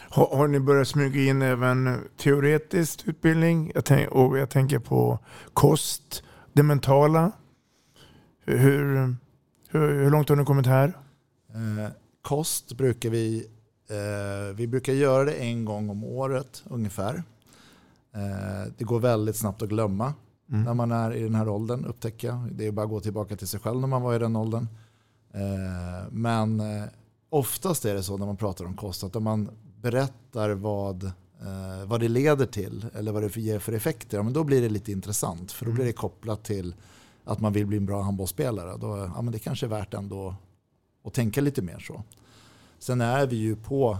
Har, 0.00 0.36
har 0.36 0.48
ni 0.48 0.60
börjat 0.60 0.88
smyga 0.88 1.30
in 1.30 1.42
även 1.42 1.98
teoretisk 2.16 3.02
utbildning? 3.08 3.72
Jag 3.74 3.84
tänk, 3.84 4.10
och 4.10 4.38
jag 4.38 4.50
tänker 4.50 4.78
på 4.78 5.18
kost, 5.52 6.22
det 6.52 6.62
mentala. 6.62 7.32
Hur, 8.44 9.16
hur, 9.70 10.02
hur, 10.02 10.10
långt 10.10 10.28
har 10.28 10.36
ni 10.36 10.44
kommit 10.44 10.66
här? 10.66 10.98
Eh, 11.48 11.90
kost 12.22 12.76
brukar 12.76 13.10
vi, 13.10 13.46
eh, 13.90 14.56
vi 14.56 14.66
brukar 14.66 14.92
göra 14.92 15.24
det 15.24 15.32
en 15.32 15.64
gång 15.64 15.90
om 15.90 16.04
året 16.04 16.62
ungefär. 16.66 17.22
Eh, 18.14 18.72
det 18.78 18.84
går 18.84 19.00
väldigt 19.00 19.36
snabbt 19.36 19.62
att 19.62 19.68
glömma 19.68 20.14
Mm. 20.50 20.64
när 20.64 20.74
man 20.74 20.92
är 20.92 21.14
i 21.14 21.22
den 21.22 21.34
här 21.34 21.48
åldern 21.48 21.84
upptäcker 21.84 22.28
jag. 22.28 22.48
Det 22.52 22.66
är 22.66 22.72
bara 22.72 22.82
att 22.82 22.90
gå 22.90 23.00
tillbaka 23.00 23.36
till 23.36 23.48
sig 23.48 23.60
själv 23.60 23.80
när 23.80 23.88
man 23.88 24.02
var 24.02 24.14
i 24.14 24.18
den 24.18 24.36
åldern. 24.36 24.68
Eh, 25.34 26.10
men 26.10 26.60
eh, 26.60 26.84
oftast 27.34 27.84
är 27.84 27.94
det 27.94 28.02
så 28.02 28.16
när 28.18 28.26
man 28.26 28.36
pratar 28.36 28.64
om 28.64 28.74
kost 28.76 29.04
att 29.04 29.16
om 29.16 29.24
man 29.24 29.50
berättar 29.80 30.50
vad, 30.50 31.04
eh, 31.04 31.86
vad 31.86 32.00
det 32.00 32.08
leder 32.08 32.46
till 32.46 32.86
eller 32.94 33.12
vad 33.12 33.22
det 33.22 33.36
ger 33.36 33.58
för 33.58 33.72
effekter, 33.72 34.16
ja, 34.16 34.22
men 34.22 34.32
då 34.32 34.44
blir 34.44 34.62
det 34.62 34.68
lite 34.68 34.92
intressant. 34.92 35.52
För 35.52 35.66
då 35.66 35.72
blir 35.72 35.84
det 35.84 35.92
kopplat 35.92 36.44
till 36.44 36.74
att 37.24 37.40
man 37.40 37.52
vill 37.52 37.66
bli 37.66 37.76
en 37.76 37.86
bra 37.86 38.02
handbollsspelare. 38.02 38.76
Då, 38.76 39.10
ja, 39.16 39.22
men 39.22 39.32
det 39.32 39.38
kanske 39.38 39.66
är 39.66 39.70
värt 39.70 39.94
ändå 39.94 40.34
att 41.04 41.14
tänka 41.14 41.40
lite 41.40 41.62
mer 41.62 41.78
så. 41.78 42.02
Sen 42.78 43.00
är 43.00 43.26
vi 43.26 43.36
ju 43.36 43.56
på 43.56 43.98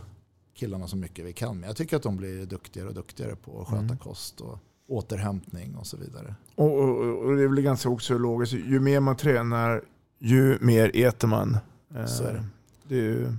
killarna 0.54 0.86
så 0.88 0.96
mycket 0.96 1.24
vi 1.24 1.32
kan. 1.32 1.56
Men 1.60 1.66
jag 1.66 1.76
tycker 1.76 1.96
att 1.96 2.02
de 2.02 2.16
blir 2.16 2.46
duktigare 2.46 2.88
och 2.88 2.94
duktigare 2.94 3.36
på 3.36 3.60
att 3.60 3.68
sköta 3.68 3.82
Mm. 3.82 3.98
kost 3.98 4.40
och 4.40 4.58
återhämtning 4.88 5.76
och 5.76 5.86
så 5.86 5.96
vidare. 5.96 6.34
Och, 6.54 6.78
och, 6.78 7.18
och 7.24 7.36
det 7.36 7.42
är 7.42 7.48
väl 7.48 7.60
ganska 7.60 7.88
också 7.88 8.18
logiskt. 8.18 8.52
Ju 8.52 8.80
mer 8.80 9.00
man 9.00 9.16
tränar, 9.16 9.82
ju 10.18 10.58
mer 10.60 10.90
äter 10.94 11.28
man. 11.28 11.56
Eh, 11.94 12.06
Så 12.06 12.24
är 12.24 12.32
det. 12.32 12.44
Det 12.88 12.94
ju, 12.94 13.32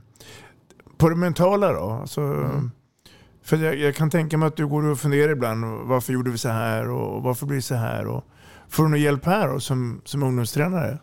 på 0.98 1.10
det 1.10 1.16
mentala 1.16 1.72
då? 1.74 1.89
Alltså, 1.89 2.22
Mm. 2.22 2.72
För 3.41 3.58
jag, 3.58 3.76
jag 3.76 3.96
kan 3.96 4.10
tänka 4.10 4.38
mig 4.38 4.48
att 4.48 4.56
du 4.56 4.68
går 4.68 4.86
och 4.86 5.00
funderar 5.00 5.32
ibland. 5.32 5.66
Varför 5.88 6.14
gjorde 6.14 6.32
vi 6.32 6.38
så 6.38 6.50
här? 6.50 6.89
Och 6.89 7.24
varför 7.24 7.46
blir 7.46 7.56
det 7.56 7.62
så 7.62 7.76
här? 7.76 8.08
Och, 8.08 8.24
får 8.70 8.84
du 8.84 8.89
någon 8.89 9.02
hjälp 9.02 9.26
här 9.26 9.48
då, 9.48 9.60
som, 9.60 10.02
som 10.06 10.24
ungdomstränare? 10.24 11.00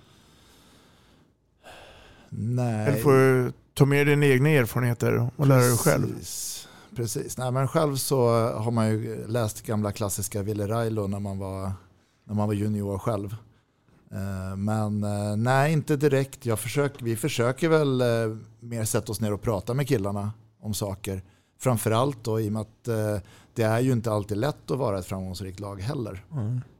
Nej. 2.28 2.88
Eller 2.88 2.98
får 2.98 3.12
du 3.12 3.52
ta 3.74 3.84
med 3.84 4.06
dina 4.06 4.26
egna 4.26 4.48
erfarenheter 4.48 5.30
och 5.36 5.46
lära 5.46 5.60
dig 5.60 5.76
själv? 5.76 6.06
Precis. 6.14 6.68
Precis. 6.96 7.38
Nej, 7.38 7.52
men 7.52 7.68
själv 7.68 7.96
så 7.96 8.48
har 8.50 8.70
man 8.70 8.88
ju 8.88 9.26
läst 9.26 9.66
gamla 9.66 9.92
klassiska 9.92 10.42
Ville 10.42 10.68
Railo 10.68 11.06
när 11.06 11.20
man 11.20 11.38
var, 11.38 11.72
när 12.24 12.34
man 12.34 12.46
var 12.46 12.54
junior 12.54 12.98
själv. 12.98 13.36
Eh, 14.12 14.56
Men 14.56 15.04
eh, 15.04 15.36
nej, 15.36 15.72
inte 15.72 15.96
direkt. 15.96 16.46
Jag 16.46 16.58
försöker, 16.58 17.04
vi 17.04 17.16
försöker 17.16 17.68
väl 17.68 18.00
eh, 18.00 18.36
mer 18.60 18.84
sätta 18.84 19.12
oss 19.12 19.20
ner 19.20 19.32
och 19.32 19.42
prata 19.42 19.74
med 19.74 19.88
killarna 19.88 20.32
om 20.60 20.74
saker. 20.74 21.22
Framförallt 21.58 22.24
då 22.24 22.40
i 22.40 22.48
och 22.48 22.52
med 22.52 22.62
att 22.62 22.84
det 23.54 23.62
är 23.62 23.80
ju 23.80 23.92
inte 23.92 24.12
alltid 24.12 24.36
lätt 24.38 24.70
att 24.70 24.78
vara 24.78 24.98
ett 24.98 25.06
framgångsrikt 25.06 25.60
lag 25.60 25.80
heller. 25.80 26.24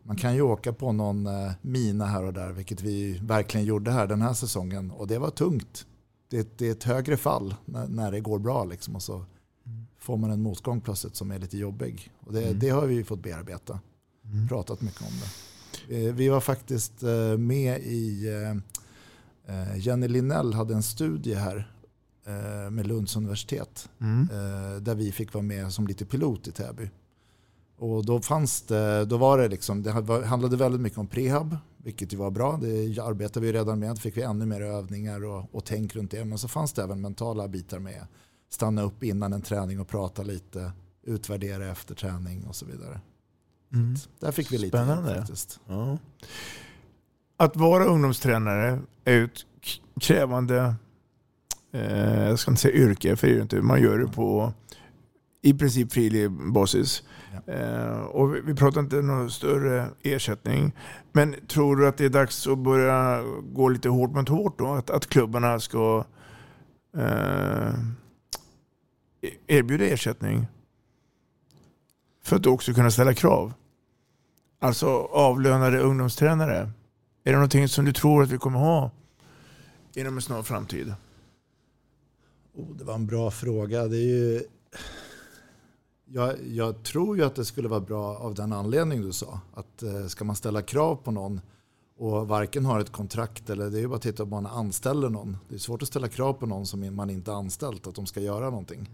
Man 0.02 0.16
kan 0.16 0.34
ju 0.34 0.42
åka 0.42 0.72
på 0.72 0.92
någon 0.92 1.28
mina 1.60 2.06
här 2.06 2.22
och 2.24 2.32
där, 2.32 2.52
vilket 2.52 2.80
vi 2.80 3.18
verkligen 3.22 3.66
gjorde 3.66 3.90
här 3.90 4.06
den 4.06 4.22
här 4.22 4.32
säsongen. 4.32 4.90
Och 4.90 5.06
det 5.06 5.18
var 5.18 5.30
tungt. 5.30 5.86
Det, 6.30 6.58
det 6.58 6.68
är 6.68 6.72
ett 6.72 6.84
högre 6.84 7.16
fall 7.16 7.54
när, 7.64 7.88
när 7.88 8.12
det 8.12 8.20
går 8.20 8.38
bra. 8.38 8.64
Liksom, 8.64 8.96
och 8.96 9.02
så 9.02 9.24
får 9.98 10.16
man 10.16 10.30
en 10.30 10.42
motgång 10.42 10.80
plötsligt 10.80 11.16
som 11.16 11.30
är 11.30 11.38
lite 11.38 11.58
jobbig. 11.58 12.10
Och 12.26 12.32
det, 12.32 12.42
Mm. 12.42 12.58
det 12.58 12.70
har 12.70 12.86
vi 12.86 12.94
ju 12.94 13.04
fått 13.04 13.22
bearbeta. 13.22 13.80
Pratat 14.48 14.80
mycket 14.80 15.00
om 15.00 15.06
det. 15.20 15.51
Eh, 15.88 16.14
Vi 16.14 16.28
var 16.28 16.40
faktiskt 16.40 17.02
eh, 17.02 17.38
med 17.38 17.80
i, 17.80 18.28
eh, 19.46 19.78
Jenny 19.78 20.08
Linnell 20.08 20.54
hade 20.54 20.74
en 20.74 20.82
studie 20.82 21.34
här 21.34 21.68
med 22.70 22.86
Lunds 22.86 23.16
universitet. 23.16 23.88
Mm. 24.00 24.28
Där 24.84 24.94
vi 24.94 25.12
fick 25.12 25.34
vara 25.34 25.42
med 25.42 25.72
som 25.72 25.86
lite 25.86 26.04
pilot 26.04 26.48
i 26.48 26.52
Täby. 26.52 26.90
Och 27.78 28.06
då, 28.06 28.20
fanns 28.20 28.62
det, 28.62 29.04
då 29.04 29.16
var 29.16 29.38
det 29.38 29.48
liksom, 29.48 29.82
det 29.82 29.90
handlade 30.26 30.56
väldigt 30.56 30.80
mycket 30.80 30.98
om 30.98 31.06
prehab, 31.06 31.56
vilket 31.76 32.12
ju 32.12 32.16
var 32.16 32.30
bra. 32.30 32.58
Det 32.62 32.98
arbetade 32.98 33.46
vi 33.46 33.52
redan 33.52 33.78
med. 33.78 33.90
Då 33.90 33.96
fick 33.96 34.16
vi 34.16 34.22
ännu 34.22 34.46
mer 34.46 34.60
övningar 34.60 35.24
och, 35.24 35.54
och 35.54 35.64
tänk 35.64 35.96
runt 35.96 36.10
det. 36.10 36.24
Men 36.24 36.38
så 36.38 36.48
fanns 36.48 36.72
det 36.72 36.82
även 36.82 37.00
mentala 37.00 37.48
bitar 37.48 37.78
med. 37.78 38.06
Stanna 38.50 38.82
upp 38.82 39.04
innan 39.04 39.32
en 39.32 39.42
träning 39.42 39.80
och 39.80 39.88
prata 39.88 40.22
lite. 40.22 40.72
Utvärdera 41.02 41.70
efter 41.70 41.94
träning 41.94 42.44
och 42.44 42.56
så 42.56 42.66
vidare. 42.66 43.00
Mm. 43.72 43.94
Där 44.20 44.32
fick 44.32 44.52
vi 44.52 44.58
lite 44.58 44.76
Spännande. 44.78 45.14
faktiskt. 45.14 45.60
Ja. 45.68 45.98
Att 47.36 47.56
vara 47.56 47.84
ungdomstränare 47.84 48.80
är 49.04 49.24
ett 49.24 49.38
krävande, 50.00 50.74
eh, 51.72 52.22
jag 52.28 52.38
ska 52.38 52.50
inte 52.50 52.62
säga 52.62 52.74
yrke, 52.74 53.16
för 53.16 53.26
det 53.26 53.32
är 53.32 53.36
det 53.36 53.42
inte. 53.42 53.62
Man 53.62 53.82
gör 53.82 53.98
det 53.98 54.06
på 54.06 54.52
i 55.42 55.54
princip 55.54 55.92
frivillig 55.92 56.30
basis. 56.30 57.02
Ja. 57.46 57.52
Eh, 57.52 57.98
och 58.00 58.34
vi 58.34 58.54
pratar 58.54 58.80
inte 58.80 58.96
någon 59.02 59.30
större 59.30 59.86
ersättning. 60.02 60.72
Men 61.12 61.34
tror 61.48 61.76
du 61.76 61.88
att 61.88 61.96
det 61.96 62.04
är 62.04 62.08
dags 62.08 62.46
att 62.46 62.58
börja 62.58 63.22
gå 63.42 63.68
lite 63.68 63.88
hårt 63.88 64.10
mot 64.10 64.28
hårt 64.28 64.58
då? 64.58 64.66
Att, 64.66 64.90
att 64.90 65.06
klubbarna 65.06 65.60
ska 65.60 66.04
eh, 66.96 67.74
erbjuda 69.46 69.84
ersättning? 69.84 70.46
För 72.24 72.36
att 72.36 72.46
också 72.46 72.74
kunna 72.74 72.90
ställa 72.90 73.14
krav. 73.14 73.52
Alltså 74.62 74.86
avlönade 75.12 75.78
ungdomstränare. 75.78 76.70
Är 77.24 77.30
det 77.30 77.32
någonting 77.32 77.68
som 77.68 77.84
du 77.84 77.92
tror 77.92 78.22
att 78.22 78.30
vi 78.30 78.38
kommer 78.38 78.58
ha 78.58 78.90
inom 79.94 80.16
en 80.16 80.22
snar 80.22 80.42
framtid? 80.42 80.94
Oh, 82.54 82.76
det 82.76 82.84
var 82.84 82.94
en 82.94 83.06
bra 83.06 83.30
fråga. 83.30 83.86
Det 83.86 83.96
är 83.96 84.06
ju 84.06 84.42
jag, 86.04 86.36
jag, 86.46 86.82
tror 86.82 87.16
ju 87.16 87.24
att 87.24 87.34
det 87.34 87.44
skulle 87.44 87.68
vara 87.68 87.80
bra 87.80 88.16
av 88.16 88.34
den 88.34 88.52
anledning 88.52 89.02
du 89.02 89.12
sa. 89.12 89.40
Att 89.54 89.82
eh, 89.82 90.06
ska 90.06 90.24
man 90.24 90.36
ställa 90.36 90.62
krav 90.62 90.96
på 90.96 91.10
någon 91.10 91.40
och 91.98 92.28
varken 92.28 92.64
har 92.64 92.80
ett 92.80 92.92
kontrakt 92.92 93.50
eller 93.50 93.70
det 93.70 93.78
är 93.78 93.80
ju 93.80 93.88
bara 93.88 93.96
att 93.96 94.02
titta 94.02 94.22
om 94.22 94.30
man 94.30 94.46
anställer 94.46 95.08
någon. 95.08 95.36
Det 95.48 95.54
är 95.54 95.58
svårt 95.58 95.82
att 95.82 95.88
ställa 95.88 96.08
krav 96.08 96.32
på 96.32 96.46
någon 96.46 96.66
som 96.66 96.96
man 96.96 97.10
inte 97.10 97.32
anställt 97.32 97.86
att 97.86 97.94
de 97.94 98.06
ska 98.06 98.20
göra 98.20 98.50
någonting. 98.50 98.90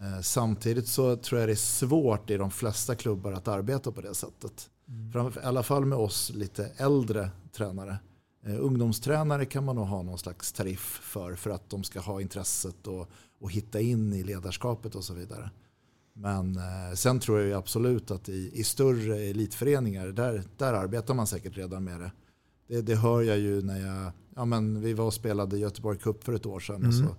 Eh, 0.00 0.20
samtidigt 0.22 0.88
så 0.88 1.16
tror 1.16 1.40
jag 1.40 1.48
det 1.48 1.52
är 1.52 1.56
svårt 1.56 2.30
i 2.30 2.36
de 2.36 2.50
flesta 2.50 2.94
klubbar 2.94 3.32
att 3.32 3.48
arbeta 3.48 3.92
på 3.92 4.00
det 4.00 4.14
sättet. 4.14 4.70
Mm. 4.88 5.26
I 5.28 5.30
alla 5.42 5.62
fall 5.62 5.84
med 5.84 5.98
oss 5.98 6.30
lite 6.34 6.72
äldre 6.76 7.30
tränare. 7.52 7.98
Eh, 8.46 8.56
ungdomstränare 8.60 9.44
kan 9.44 9.64
man 9.64 9.76
nog 9.76 9.86
ha 9.86 10.02
någon 10.02 10.18
slags 10.18 10.52
tariff 10.52 11.00
för, 11.02 11.34
för 11.34 11.50
att 11.50 11.70
de 11.70 11.84
ska 11.84 12.00
ha 12.00 12.20
intresset 12.20 12.86
och, 12.86 13.08
och 13.40 13.52
hitta 13.52 13.80
in 13.80 14.12
i 14.12 14.22
ledarskapet 14.22 14.94
och 14.94 15.04
så 15.04 15.14
vidare. 15.14 15.50
Men 16.12 16.56
eh, 16.56 16.94
sen 16.94 17.20
tror 17.20 17.40
jag 17.40 17.58
absolut 17.58 18.10
att 18.10 18.28
i, 18.28 18.50
i 18.54 18.64
större 18.64 19.16
elitföreningar, 19.16 20.06
där, 20.06 20.42
där 20.56 20.72
arbetar 20.72 21.14
man 21.14 21.26
säkert 21.26 21.56
redan 21.56 21.84
med 21.84 22.00
det. 22.00 22.10
det. 22.66 22.82
Det 22.82 22.94
hör 22.94 23.22
jag 23.22 23.38
ju 23.38 23.62
när 23.62 23.86
jag, 23.86 24.12
ja 24.36 24.44
men 24.44 24.80
vi 24.80 24.92
var 24.92 25.04
och 25.04 25.14
spelade 25.14 25.58
Göteborg 25.58 25.98
Cup 25.98 26.24
för 26.24 26.32
ett 26.32 26.46
år 26.46 26.60
sedan. 26.60 26.76
Mm. 26.76 26.88
Och 26.88 26.94
så 26.94 27.16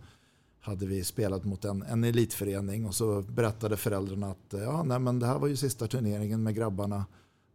hade 0.59 0.85
vi 0.85 1.03
spelat 1.03 1.43
mot 1.43 1.65
en, 1.65 1.81
en 1.81 2.03
elitförening 2.03 2.85
och 2.85 2.95
så 2.95 3.21
berättade 3.21 3.77
föräldrarna 3.77 4.31
att 4.31 4.53
ja, 4.53 4.83
nej, 4.83 4.99
men 4.99 5.19
det 5.19 5.25
här 5.25 5.39
var 5.39 5.47
ju 5.47 5.55
sista 5.55 5.87
turneringen 5.87 6.43
med 6.43 6.55
grabbarna. 6.55 7.05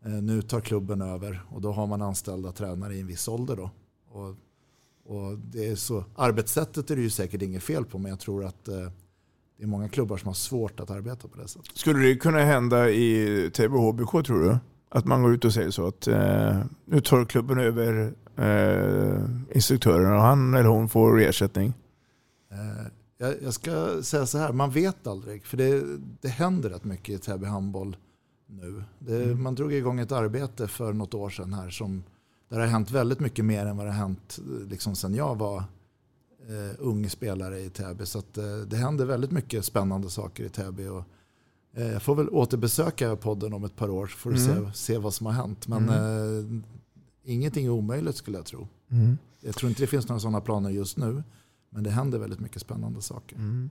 Eh, 0.04 0.10
nu 0.10 0.42
tar 0.42 0.60
klubben 0.60 1.02
över 1.02 1.42
och 1.50 1.60
då 1.60 1.72
har 1.72 1.86
man 1.86 2.02
anställda 2.02 2.52
tränare 2.52 2.94
i 2.94 3.00
en 3.00 3.06
viss 3.06 3.28
ålder. 3.28 3.56
Då. 3.56 3.70
Och, 4.10 4.36
och 5.04 5.38
det 5.38 5.68
är 5.68 5.76
så, 5.76 6.04
arbetssättet 6.16 6.90
är 6.90 6.96
det 6.96 7.02
ju 7.02 7.10
säkert 7.10 7.42
inget 7.42 7.62
fel 7.62 7.84
på 7.84 7.98
men 7.98 8.10
jag 8.10 8.20
tror 8.20 8.44
att 8.44 8.68
eh, 8.68 8.88
det 9.56 9.62
är 9.62 9.66
många 9.66 9.88
klubbar 9.88 10.16
som 10.16 10.26
har 10.26 10.34
svårt 10.34 10.80
att 10.80 10.90
arbeta 10.90 11.28
på 11.28 11.36
det 11.36 11.48
sättet. 11.48 11.76
Skulle 11.76 11.98
det 11.98 12.16
kunna 12.16 12.38
hända 12.38 12.90
i 12.90 13.50
Täby 13.54 13.76
HBK 13.76 14.10
tror 14.26 14.44
du? 14.44 14.58
Att 14.88 15.04
man 15.04 15.22
går 15.22 15.34
ut 15.34 15.44
och 15.44 15.54
säger 15.54 15.70
så 15.70 15.86
att 15.86 16.06
eh, 16.06 16.64
nu 16.84 17.00
tar 17.00 17.24
klubben 17.24 17.58
över 17.58 18.14
eh, 18.36 19.56
instruktören 19.56 20.12
och 20.12 20.20
han 20.20 20.54
eller 20.54 20.68
hon 20.68 20.88
får 20.88 21.20
ersättning? 21.20 21.72
Eh, 22.50 22.86
jag, 23.18 23.34
jag, 23.42 23.54
ska 23.54 24.02
säga 24.02 24.26
så 24.26 24.38
här, 24.38 24.52
man 24.52 24.70
vet 24.70 25.06
aldrig. 25.06 25.44
För 25.44 25.56
det, 25.56 25.82
det 26.20 26.28
händer 26.28 26.70
rätt 26.70 26.84
mycket 26.84 27.08
i 27.14 27.18
Täby 27.18 27.46
handboll 27.46 27.96
nu. 28.52 28.84
Det, 28.98 29.22
mm. 29.22 29.42
Man 29.42 29.54
drog 29.54 29.72
igång 29.72 30.00
ett 30.00 30.12
arbete 30.12 30.68
för 30.68 30.92
något 30.92 31.14
år 31.14 31.30
sedan 31.30 31.52
här 31.52 31.70
som 31.70 32.02
där 32.48 32.58
det 32.58 32.64
har 32.64 32.70
hänt 32.70 32.90
väldigt 32.90 33.20
mycket 33.20 33.44
mer 33.44 33.66
än 33.66 33.76
vad 33.76 33.86
det 33.86 33.92
har 33.92 33.98
hänt 33.98 34.38
liksom 34.68 34.96
sen 34.96 35.14
jag 35.14 35.38
var 35.38 35.64
eh, 36.48 36.74
ung 36.78 37.10
spelare 37.10 37.60
i 37.60 37.70
Täby. 37.70 38.06
Så 38.06 38.18
att, 38.18 38.38
eh, 38.38 38.56
det 38.66 38.76
händer 38.76 39.04
väldigt 39.04 39.30
mycket 39.30 39.64
spännande 39.64 40.10
saker 40.10 40.44
i 40.44 40.48
Täby. 40.48 40.86
Och, 40.86 41.04
eh, 41.76 41.86
jag 41.86 42.02
får 42.02 42.14
väl 42.14 42.28
återbesöka 42.28 43.16
podden 43.16 43.52
om 43.52 43.64
ett 43.64 43.76
par 43.76 43.90
år 43.90 44.06
för 44.06 44.32
att 44.32 44.38
mm. 44.38 44.72
se, 44.72 44.78
se 44.78 44.98
vad 44.98 45.14
som 45.14 45.26
har 45.26 45.32
hänt. 45.32 45.68
Men 45.68 45.88
mm. 45.88 46.62
eh, 46.62 47.32
ingenting 47.32 47.66
är 47.66 47.70
omöjligt 47.70 48.16
skulle 48.16 48.38
jag 48.38 48.46
tro. 48.46 48.68
Mm. 48.90 49.18
Jag 49.40 49.54
tror 49.54 49.68
inte 49.68 49.82
det 49.82 49.86
finns 49.86 50.08
några 50.08 50.20
sådana 50.20 50.40
planer 50.40 50.70
just 50.70 50.96
nu. 50.96 51.22
Men 51.70 51.84
det 51.84 51.90
händer 51.90 52.18
väldigt 52.18 52.40
mycket 52.40 52.62
spännande 52.62 53.02
saker. 53.02 53.36
Mm. 53.36 53.70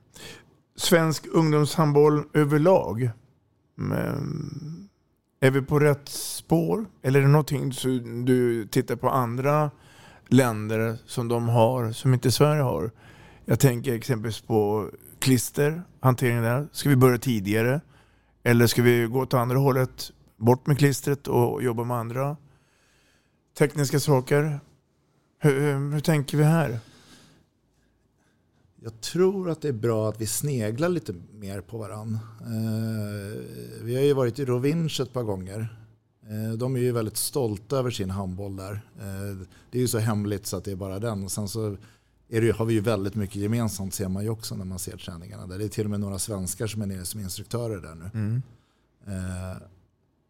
Svensk 0.75 1.27
ungdomshandboll 1.33 2.23
överlag. 2.33 3.11
Men, 3.75 4.89
är 5.39 5.51
vi 5.51 5.61
på 5.61 5.79
rätt 5.79 6.09
spår? 6.09 6.85
Eller 7.01 7.19
är 7.19 7.23
det 7.23 7.29
någonting 7.29 7.71
du 8.25 8.67
tittar 8.67 8.95
på 8.95 9.09
andra 9.09 9.71
länder 10.27 10.97
som 11.05 11.27
de 11.27 11.49
har 11.49 11.91
som 11.91 12.13
inte 12.13 12.31
Sverige 12.31 12.61
har. 12.61 12.91
Jag 13.45 13.59
tänker 13.59 13.93
exempelvis 13.93 14.41
på 14.41 14.89
klister, 15.19 15.83
hanteringen 15.99 16.43
där. 16.43 16.67
Ska 16.71 16.89
vi 16.89 16.95
börja 16.95 17.17
tidigare? 17.17 17.81
Eller 18.43 18.67
ska 18.67 18.81
vi 18.81 19.05
gå 19.05 19.19
åt 19.19 19.33
andra 19.33 19.57
hållet, 19.57 20.11
bort 20.37 20.67
med 20.67 20.77
klistret 20.77 21.27
och 21.27 21.63
jobba 21.63 21.83
med 21.83 21.97
andra 21.97 22.37
tekniska 23.57 23.99
saker? 23.99 24.59
Hur, 25.39 25.59
hur, 25.59 25.91
hur 25.91 25.99
tänker 25.99 26.37
vi 26.37 26.43
här? 26.43 26.79
Jag 28.83 29.01
tror 29.01 29.49
att 29.49 29.61
det 29.61 29.67
är 29.67 29.73
bra 29.73 30.09
att 30.09 30.21
vi 30.21 30.27
sneglar 30.27 30.89
lite 30.89 31.13
mer 31.31 31.61
på 31.61 31.77
varandra. 31.77 32.19
Eh, 32.41 33.39
vi 33.83 33.95
har 33.95 34.03
ju 34.03 34.13
varit 34.13 34.39
i 34.39 34.45
Rovinj 34.45 34.89
ett 35.01 35.13
par 35.13 35.23
gånger 35.23 35.81
Eh, 36.31 36.53
de 36.57 36.75
är 36.75 36.79
ju 36.79 36.91
väldigt 36.91 37.17
stolta 37.17 37.77
över 37.77 37.91
sin 37.91 38.09
handboll 38.09 38.55
där. 38.55 38.73
Eh, 38.99 39.47
det 39.71 39.77
är 39.77 39.81
ju 39.81 39.87
så 39.87 39.99
hemligt 39.99 40.45
så 40.45 40.57
att 40.57 40.63
det 40.63 40.71
är 40.71 40.75
bara 40.75 40.99
den. 40.99 41.23
Och 41.23 41.31
sen 41.31 41.47
så 41.47 41.77
det, 42.27 42.55
har 42.55 42.65
vi 42.65 42.73
ju 42.73 42.79
väldigt 42.79 43.15
mycket 43.15 43.35
gemensamt 43.35 43.93
ser 43.93 44.07
man 44.07 44.23
ju 44.23 44.29
också 44.29 44.55
när 44.55 44.65
man 44.65 44.79
ser 44.79 44.97
träningarna. 44.97 45.47
Där. 45.47 45.57
Det 45.57 45.65
är 45.65 45.69
till 45.69 45.85
och 45.85 45.89
med 45.89 45.99
några 45.99 46.19
svenskar 46.19 46.67
som 46.67 46.81
är 46.81 46.85
nere 46.85 47.05
som 47.05 47.19
instruktörer 47.19 47.81
där 47.81 47.95
nu. 47.95 48.09
Mm. 48.13 48.41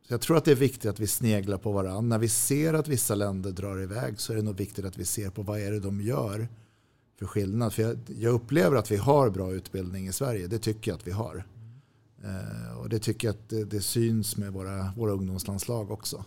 Så 0.08 0.14
jag 0.14 0.22
tror 0.22 0.38
att 0.38 0.46
det 0.46 0.52
är 0.52 0.56
viktigt 0.56 0.92
att 0.92 1.00
vi 1.00 1.08
sneglar 1.08 1.58
på 1.58 1.72
varandra. 1.72 2.02
När 2.02 2.18
vi 2.18 2.30
ser 2.30 2.74
att 2.74 2.88
vissa 2.88 3.16
länder 3.16 3.52
drar 3.52 3.82
iväg 3.82 4.20
så 4.20 4.34
är 4.34 4.38
det 4.38 4.42
nog 4.42 4.58
viktigt 4.58 4.86
att 4.86 4.98
vi 4.98 5.06
ser 5.06 5.30
på 5.30 5.42
vad 5.42 5.60
är 5.60 5.72
det 5.72 5.80
de 5.80 6.02
gör 6.02 6.48
för 7.22 7.28
skillnad. 7.28 7.74
För 7.74 7.84
jag, 7.84 7.98
jag 8.08 8.34
upplever 8.34 8.78
att 8.78 8.92
vi 8.92 8.98
har 8.98 9.30
bra 9.30 9.54
utbildning 9.54 10.08
i 10.08 10.14
Sverige. 10.14 10.48
Det 10.48 10.60
tycker 10.60 10.92
jag 10.92 10.98
att 10.98 11.08
vi 11.08 11.12
har. 11.12 11.44
Eh, 12.24 12.78
och 12.78 12.90
det 12.90 13.00
tycker 13.00 13.28
jag 13.28 13.36
att 13.36 13.50
det, 13.50 13.64
det, 13.64 13.82
syns 13.82 14.38
med 14.38 14.54
våra, 14.54 14.94
våra 14.98 15.12
ungdomslandslag 15.12 15.92
också. 15.92 16.26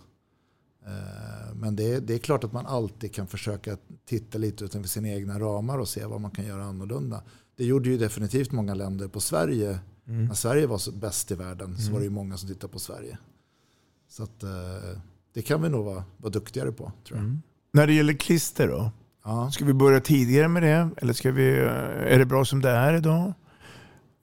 Eh, 0.86 1.54
men 1.54 1.76
det, 1.76 2.00
det, 2.00 2.14
är 2.14 2.18
klart 2.18 2.44
att 2.44 2.52
man 2.52 2.66
alltid 2.66 3.14
kan 3.14 3.26
försöka 3.26 3.76
titta 4.04 4.38
lite 4.38 4.64
utanför 4.64 4.88
sina 4.88 5.08
egna 5.08 5.40
ramar 5.40 5.78
och 5.78 5.88
se 5.88 6.04
vad 6.04 6.20
man 6.20 6.30
kan 6.30 6.46
göra 6.46 6.64
annorlunda. 6.64 7.22
Det 7.56 7.64
gjorde 7.64 7.88
ju 7.88 7.98
definitivt 7.98 8.52
många 8.52 8.74
länder 8.74 9.08
på 9.08 9.20
Sverige. 9.20 9.78
Mm. 10.06 10.24
När 10.24 10.34
Sverige 10.34 10.66
var 10.66 10.98
bäst 10.98 11.30
i 11.30 11.34
världen 11.34 11.66
mm. 11.66 11.78
så 11.78 11.92
var 11.92 11.98
det 11.98 12.04
ju 12.04 12.10
många 12.10 12.36
som 12.36 12.48
tittade 12.48 12.72
på 12.72 12.78
Sverige. 12.78 13.18
Så 14.08 14.22
att, 14.22 14.42
eh, 14.42 14.98
det 15.32 15.42
kan 15.42 15.62
vi 15.62 15.68
nog 15.68 15.84
vara, 15.84 16.04
vara 16.16 16.32
duktigare 16.32 16.72
på 16.72 16.92
tror 17.06 17.18
jag. 17.18 17.24
Mm. 17.24 17.42
När 17.72 17.86
det 17.86 17.92
gäller 17.92 18.12
klister 18.12 18.68
då? 18.68 18.90
Ja. 19.24 19.50
Ska 19.50 19.64
vi 19.64 19.74
börja 19.74 20.00
tidigare 20.00 20.48
med 20.48 20.62
det? 20.62 20.90
Eller 20.96 21.12
ska 21.12 21.32
vi, 21.32 21.58
är 21.58 22.18
det 22.18 22.26
bra 22.26 22.44
som 22.44 22.60
det 22.60 22.70
är 22.70 22.94
idag? 22.94 23.32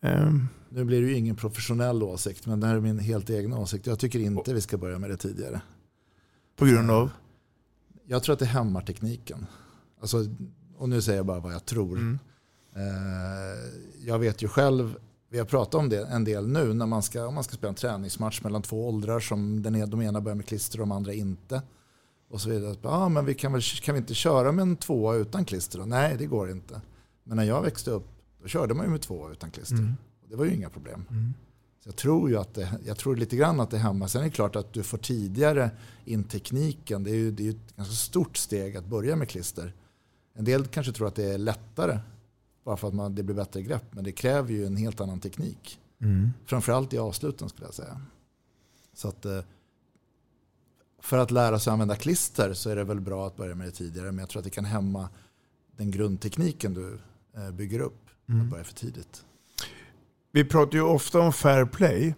Um. 0.02 0.48
Nu 0.70 0.84
blir 0.84 1.02
det 1.02 1.08
ju 1.08 1.18
ingen 1.18 1.36
professionell 1.36 2.04
åsikt, 2.04 2.46
men 2.46 2.60
det 2.60 2.68
här 2.68 2.76
är 2.76 2.80
min 2.80 3.00
helt 3.00 3.30
egna 3.30 3.60
åsikt. 3.60 3.88
Jag 3.88 4.00
tycker 4.00 4.20
inte 4.20 4.54
vi 4.54 4.62
ska 4.62 4.78
börja 4.78 5.00
med 5.00 5.10
det 5.10 5.18
tidigare. 5.18 5.62
På 6.56 6.66
grund 6.66 6.92
av? 6.92 7.10
Jag 8.06 8.24
tror 8.24 8.34
att 8.34 8.40
det 8.40 8.46
hämmar 8.46 8.82
tekniken. 8.82 9.46
Alltså, 10.02 10.26
och 10.78 10.90
nu 10.90 11.02
säger 11.02 11.20
jag 11.20 11.26
bara 11.26 11.40
vad 11.40 11.54
jag 11.54 11.66
tror. 11.66 11.98
Mm. 11.98 12.20
Eh, 12.76 13.60
jag 14.06 14.20
vet 14.20 14.42
ju 14.42 14.48
själv, 14.48 14.96
vi 15.30 15.38
har 15.38 15.46
pratat 15.46 15.76
om 15.76 15.90
det 15.90 16.06
en 16.06 16.24
del 16.24 16.48
nu, 16.48 16.74
när 16.74 16.86
man 16.86 17.04
ska, 17.04 17.28
om 17.28 17.36
man 17.36 17.44
ska 17.44 17.54
spela 17.54 17.70
en 17.70 17.76
träningsmatch 17.76 18.42
mellan 18.44 18.62
två 18.62 18.88
åldrar 18.88 19.20
som 19.20 19.62
den, 19.62 19.90
de 19.90 20.02
ena 20.02 20.22
börjar 20.22 20.36
med 20.36 20.46
klister 20.46 20.82
och 20.82 20.88
de 20.88 20.92
andra 20.92 21.14
inte. 21.14 21.62
Och 22.32 22.42
så 22.42 22.50
vidare. 22.50 22.76
Ja, 22.82 23.10
men 23.10 23.26
vi 23.26 23.34
kan, 23.34 23.54
väl, 23.54 23.62
kan 23.62 23.96
vi 23.96 24.00
inte 24.00 24.14
köra 24.14 24.52
med 24.52 24.62
en 24.62 24.76
tvåa 24.76 25.16
utan 25.16 25.46
klister? 25.46 25.86
Nej, 25.86 26.16
det 26.18 26.26
går 26.26 26.52
inte. 26.52 26.82
Men 27.24 27.38
när 27.38 27.44
jag 27.44 27.62
växte 27.62 27.92
upp, 27.92 28.08
då 28.42 28.48
körde 28.48 28.74
man 28.74 28.86
ju 28.86 28.92
med 28.92 29.02
tvåa 29.02 29.32
utan 29.32 29.52
klister. 29.52 29.76
Mm. 29.76 29.94
Det 30.30 30.36
var 30.36 30.46
ju 30.46 30.54
inga 30.54 30.70
problem. 30.70 31.06
Mm. 31.10 31.34
Så 31.84 31.90
jag 31.90 31.96
tror 31.96 32.30
ju 32.30 32.38
att 32.38 32.54
det, 32.54 32.80
jag 32.86 32.98
tror 32.98 33.16
lite 33.16 33.36
grann 33.36 33.60
att 33.60 33.70
det 33.70 33.78
hämmar. 33.78 34.08
Sen 34.08 34.22
är 34.22 34.26
det 34.26 34.32
klart 34.32 34.56
att 34.56 34.74
du 34.74 34.84
får 34.84 34.98
tidigare 34.98 35.72
in 36.06 36.24
tekniken. 36.24 37.04
Det 37.04 37.12
är 37.12 37.16
ju 37.16 37.32
det 37.32 37.48
är 37.48 37.50
ett 37.50 37.76
ganska 37.76 37.94
stort 37.94 38.38
steg 38.38 38.78
att 38.78 38.86
börja 38.86 39.16
med 39.16 39.30
klister. 39.30 39.74
En 40.34 40.46
del 40.46 40.66
kanske 40.66 40.94
tror 40.94 41.08
att 41.08 41.16
det 41.16 41.34
är 41.34 41.38
lättare 41.38 42.00
bara 42.64 42.78
för 42.78 42.88
att 42.88 42.94
man, 42.94 43.16
det 43.16 43.24
blir 43.24 43.36
bättre 43.36 43.62
grepp. 43.62 43.86
Men 43.92 44.04
det 44.04 44.12
kräver 44.12 44.52
ju 44.52 44.66
en 44.66 44.76
helt 44.76 45.02
annan 45.02 45.20
teknik. 45.20 45.80
Mm. 46.02 46.30
Framförallt 46.46 46.94
i 46.94 46.98
avsluten 46.98 47.50
skulle 47.50 47.68
jag 47.68 47.74
säga. 47.74 48.02
Så 48.94 49.08
att, 49.08 49.26
eh, 49.26 49.40
för 51.02 51.18
att 51.18 51.32
lära 51.32 51.60
sig 51.60 51.74
använda 51.74 51.96
klister 51.96 52.54
så 52.54 52.70
är 52.70 52.76
det 52.76 52.84
väl 52.84 53.02
bra 53.02 53.28
att 53.28 53.38
börja 53.38 53.56
med 53.56 53.68
det 53.68 53.72
tidigare. 53.72 54.12
Men 54.12 54.20
jag 54.20 54.30
tror 54.30 54.40
att 54.40 54.44
det 54.44 54.50
kan 54.50 54.66
hämma 54.66 55.10
den 55.78 55.92
grundtekniken 55.92 56.74
du 56.74 57.00
eh, 57.38 57.52
bygger 57.52 57.80
upp. 57.80 58.10
Att 58.42 58.50
börja 58.50 58.64
för 58.64 58.74
tidigt. 58.74 59.26
Vi 60.32 60.46
pratar 60.46 60.74
ju 60.74 60.82
ofta 60.82 61.20
om 61.20 61.34
fair 61.34 61.66
play. 61.66 62.16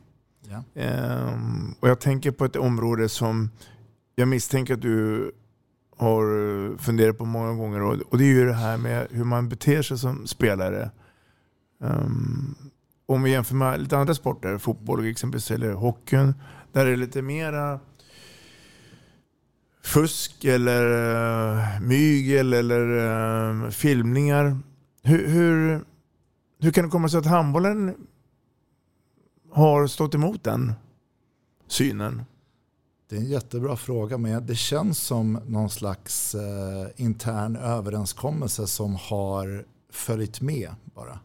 Ja. 0.50 0.82
Ehm, 0.82 1.76
och 1.80 1.90
jag 1.90 2.00
tänker 2.00 2.32
på 2.32 2.46
ett 2.46 2.56
område 2.56 3.10
som 3.10 3.50
jag 4.16 4.28
misstänker 4.28 4.74
att 4.74 4.82
du 4.82 5.32
har 5.98 6.78
funderat 6.78 7.18
på 7.18 7.26
många 7.26 7.54
gånger. 7.54 7.82
Och, 7.82 8.18
det 8.18 8.24
är 8.24 8.28
ju 8.28 8.46
det 8.46 8.54
här 8.54 8.78
med 8.78 9.08
hur 9.12 9.24
man 9.24 9.50
beter 9.50 9.82
sig 9.82 9.98
som 9.98 10.28
spelare. 10.28 10.92
Ehm, 11.84 12.56
om 13.06 13.24
vi 13.24 13.32
jämför 13.32 13.56
med 13.56 13.80
lite 13.80 13.98
andra 13.98 14.14
sporter, 14.14 14.58
fotboll 14.58 15.06
exempelvis 15.06 15.52
eller 15.52 15.74
hockeyn, 15.74 16.34
där 16.72 16.86
är 16.86 16.92
det 16.92 16.98
lite 16.98 17.22
mera 17.22 17.80
fusk 19.94 20.46
eller 20.46 20.86
uh, 21.56 21.82
mygel 21.82 22.54
eller 22.54 22.82
uh, 22.82 23.70
filmningar. 23.70 24.60
Hur, 25.04 25.28
hur, 25.28 25.86
hur 26.60 26.72
kan 26.72 26.84
det 26.84 26.90
komma 26.90 27.10
sig 27.10 27.20
att 27.20 27.26
handbollen 27.26 27.96
har 29.52 29.88
stått 29.88 30.16
emot 30.16 30.44
den 30.44 30.74
synen? 31.68 32.24
Det 33.10 33.16
är 33.16 33.20
en 33.20 33.26
jättebra 33.26 33.76
fråga 33.76 34.18
men 34.18 34.46
det 34.46 34.56
känns 34.56 35.00
som 35.00 35.40
någon 35.48 35.70
slags 35.70 36.36
eh, 36.36 36.88
intern 36.96 37.56
överenskommelse 37.56 38.68
som 38.68 38.96
har 38.96 39.66
följt 39.92 40.42
med 40.42 40.70
bara. 40.96 41.20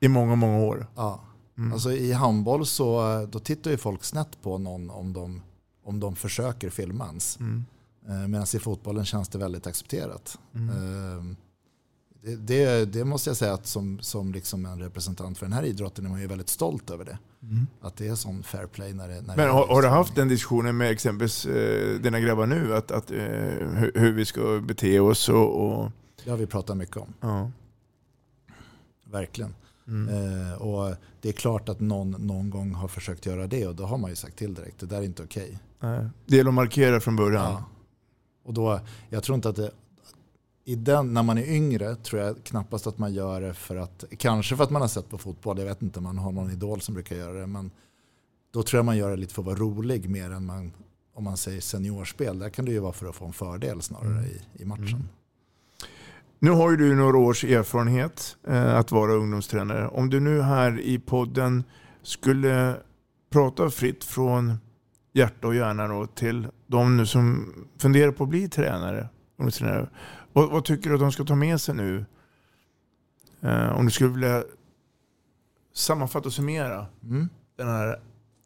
I 0.00 0.08
många, 0.08 0.34
många 0.34 0.58
år. 0.58 0.86
Ja. 0.96 1.20
Mm. 1.58 1.72
Alltså 1.72 1.92
i 1.92 2.12
handboll 2.12 2.66
så 2.66 3.02
då 3.32 3.38
tittar 3.38 3.70
ju 3.70 3.76
folk 3.76 4.04
snett 4.04 4.42
på 4.42 4.58
någon 4.58 4.90
om 4.90 5.12
de, 5.12 5.42
om 5.84 6.00
de 6.00 6.16
försöker 6.16 6.70
filma 6.70 7.06
ens. 7.06 7.40
Mm. 7.40 7.64
Eh, 8.08 8.28
Medan 8.28 8.46
i 8.54 8.58
fotbollen 8.58 9.04
känns 9.04 9.28
det 9.28 9.38
väldigt 9.38 9.66
accepterat. 9.66 10.38
Mm. 10.54 10.68
Eh, 10.68 11.36
Det, 12.24 12.36
det, 12.36 12.84
det 12.92 13.04
måste 13.04 13.30
jag 13.30 13.36
säga 13.36 13.52
att 13.54 13.66
som, 13.66 13.98
som 14.00 14.32
liksom 14.32 14.66
en 14.66 14.78
representant 14.80 15.38
för 15.38 15.46
den 15.46 15.52
här 15.52 15.62
idrotten 15.64 16.06
är 16.06 16.10
man 16.10 16.20
ju 16.20 16.26
väldigt 16.26 16.48
stolt 16.48 16.90
över 16.90 17.04
det. 17.04 17.18
Mm. 17.42 17.66
Att 17.80 17.96
det 17.96 18.08
är 18.08 18.14
sån 18.14 18.42
fair 18.42 18.66
play 18.66 18.92
när 18.94 19.08
det, 19.08 19.20
när 19.22 19.36
Men 19.36 19.50
har, 19.50 19.66
har 19.66 19.82
du 19.82 19.88
haft 19.88 20.14
den 20.14 20.28
diskussionen 20.28 20.76
med 20.76 20.90
exempelvis 20.90 21.46
eh, 21.46 22.00
dina 22.00 22.20
grabbar 22.20 22.46
nu? 22.46 22.74
Att, 22.76 22.90
att, 22.90 23.10
eh, 23.10 23.16
hur, 23.18 23.92
hur 23.94 24.12
vi 24.12 24.24
ska 24.24 24.60
bete 24.66 25.00
oss 25.00 25.28
och... 25.28 25.62
och 25.66 25.90
Det 26.24 26.30
har 26.30 26.36
vi 26.36 26.46
pratat 26.46 26.76
mycket 26.76 26.96
om. 26.96 27.14
ja. 27.20 27.50
Verkligen. 29.10 29.54
Mm. 29.86 30.08
Eh, 30.48 30.62
och 30.62 30.94
det 31.20 31.28
är 31.28 31.32
klart 31.32 31.68
att 31.68 31.80
någon 31.80 32.10
någon 32.10 32.50
gång 32.50 32.74
har 32.74 32.88
försökt 32.88 33.26
göra 33.26 33.46
det 33.46 33.66
och 33.66 33.74
då 33.74 33.84
har 33.84 33.98
man 33.98 34.10
ju 34.10 34.16
sagt 34.16 34.36
till 34.36 34.54
direkt. 34.54 34.78
Det 34.80 34.86
där 34.86 34.96
är 34.98 35.02
inte 35.02 35.22
okej. 35.22 35.58
Nej. 35.80 36.08
Det 36.26 36.36
gäller 36.36 36.50
att 36.50 36.54
markera 36.54 37.00
från 37.00 37.16
början. 37.16 37.52
Ja. 37.52 37.64
Och 38.42 38.54
då, 38.54 38.80
jag 39.10 39.22
tror 39.22 39.34
inte 39.34 39.48
att 39.48 39.56
det, 39.56 39.70
i 40.64 40.74
den, 40.74 41.14
när 41.14 41.22
man 41.22 41.38
är 41.38 41.54
yngre 41.54 41.96
tror 41.96 42.22
jag 42.22 42.44
knappast 42.44 42.86
att 42.86 42.98
man 42.98 43.14
gör 43.14 43.40
det 43.40 43.54
för 43.54 43.76
att, 43.76 44.04
kanske 44.18 44.56
för 44.56 44.64
att 44.64 44.70
man 44.70 44.82
har 44.82 44.88
sett 44.88 45.10
på 45.10 45.18
fotboll, 45.18 45.58
jag 45.58 45.66
vet 45.66 45.82
inte, 45.82 46.00
man 46.00 46.18
har 46.18 46.32
någon 46.32 46.50
idol 46.50 46.80
som 46.80 46.94
brukar 46.94 47.16
göra 47.16 47.40
det, 47.40 47.46
men 47.46 47.70
då 48.52 48.62
tror 48.62 48.78
jag 48.78 48.84
man 48.84 48.96
gör 48.96 49.10
det 49.10 49.16
lite 49.16 49.34
för 49.34 49.42
att 49.42 49.46
vara 49.46 49.56
rolig 49.56 50.08
mer 50.08 50.30
än 50.30 50.46
man, 50.46 50.72
om 51.14 51.24
man 51.24 51.36
säger 51.36 51.60
seniorspel. 51.60 52.38
Där 52.38 52.50
kan 52.50 52.64
det 52.64 52.72
ju 52.72 52.78
vara 52.78 52.92
för 52.92 53.08
att 53.08 53.14
få 53.14 53.26
en 53.26 53.32
fördel 53.32 53.82
snarare 53.82 54.26
i, 54.26 54.62
i 54.62 54.64
matchen. 54.64 54.86
Mm. 54.86 55.08
Nu 56.38 56.50
har 56.50 56.70
ju 56.70 56.76
du 56.76 56.94
några 56.94 57.18
års 57.18 57.44
erfarenhet 57.44 58.36
eh, 58.46 58.74
att 58.74 58.92
vara 58.92 59.12
ungdomstränare. 59.12 59.88
Om 59.88 60.10
du 60.10 60.20
nu 60.20 60.40
här 60.40 60.80
i 60.80 60.98
podden 60.98 61.64
skulle 62.02 62.76
prata 63.30 63.70
fritt 63.70 64.04
från 64.04 64.58
hjärta 65.12 65.46
och 65.48 65.54
hjärna 65.54 65.88
då, 65.88 66.06
till 66.06 66.48
de 66.66 66.96
nu 66.96 67.06
som 67.06 67.54
funderar 67.78 68.12
på 68.12 68.24
att 68.24 68.30
bli 68.30 68.48
tränare, 68.48 69.08
ungdomstränare. 69.38 69.88
Vad, 70.32 70.50
vad 70.50 70.64
tycker 70.64 70.88
du 70.90 70.94
att 70.94 71.00
de 71.00 71.12
ska 71.12 71.24
ta 71.24 71.34
med 71.34 71.60
sig 71.60 71.74
nu? 71.74 72.04
Eh, 73.40 73.78
om 73.78 73.84
du 73.84 73.90
skulle 73.90 74.10
vilja 74.10 74.44
sammanfatta 75.74 76.26
och 76.28 76.32
summera 76.32 76.86
Mm. 77.02 77.28
den 77.56 77.68
här 77.68 78.00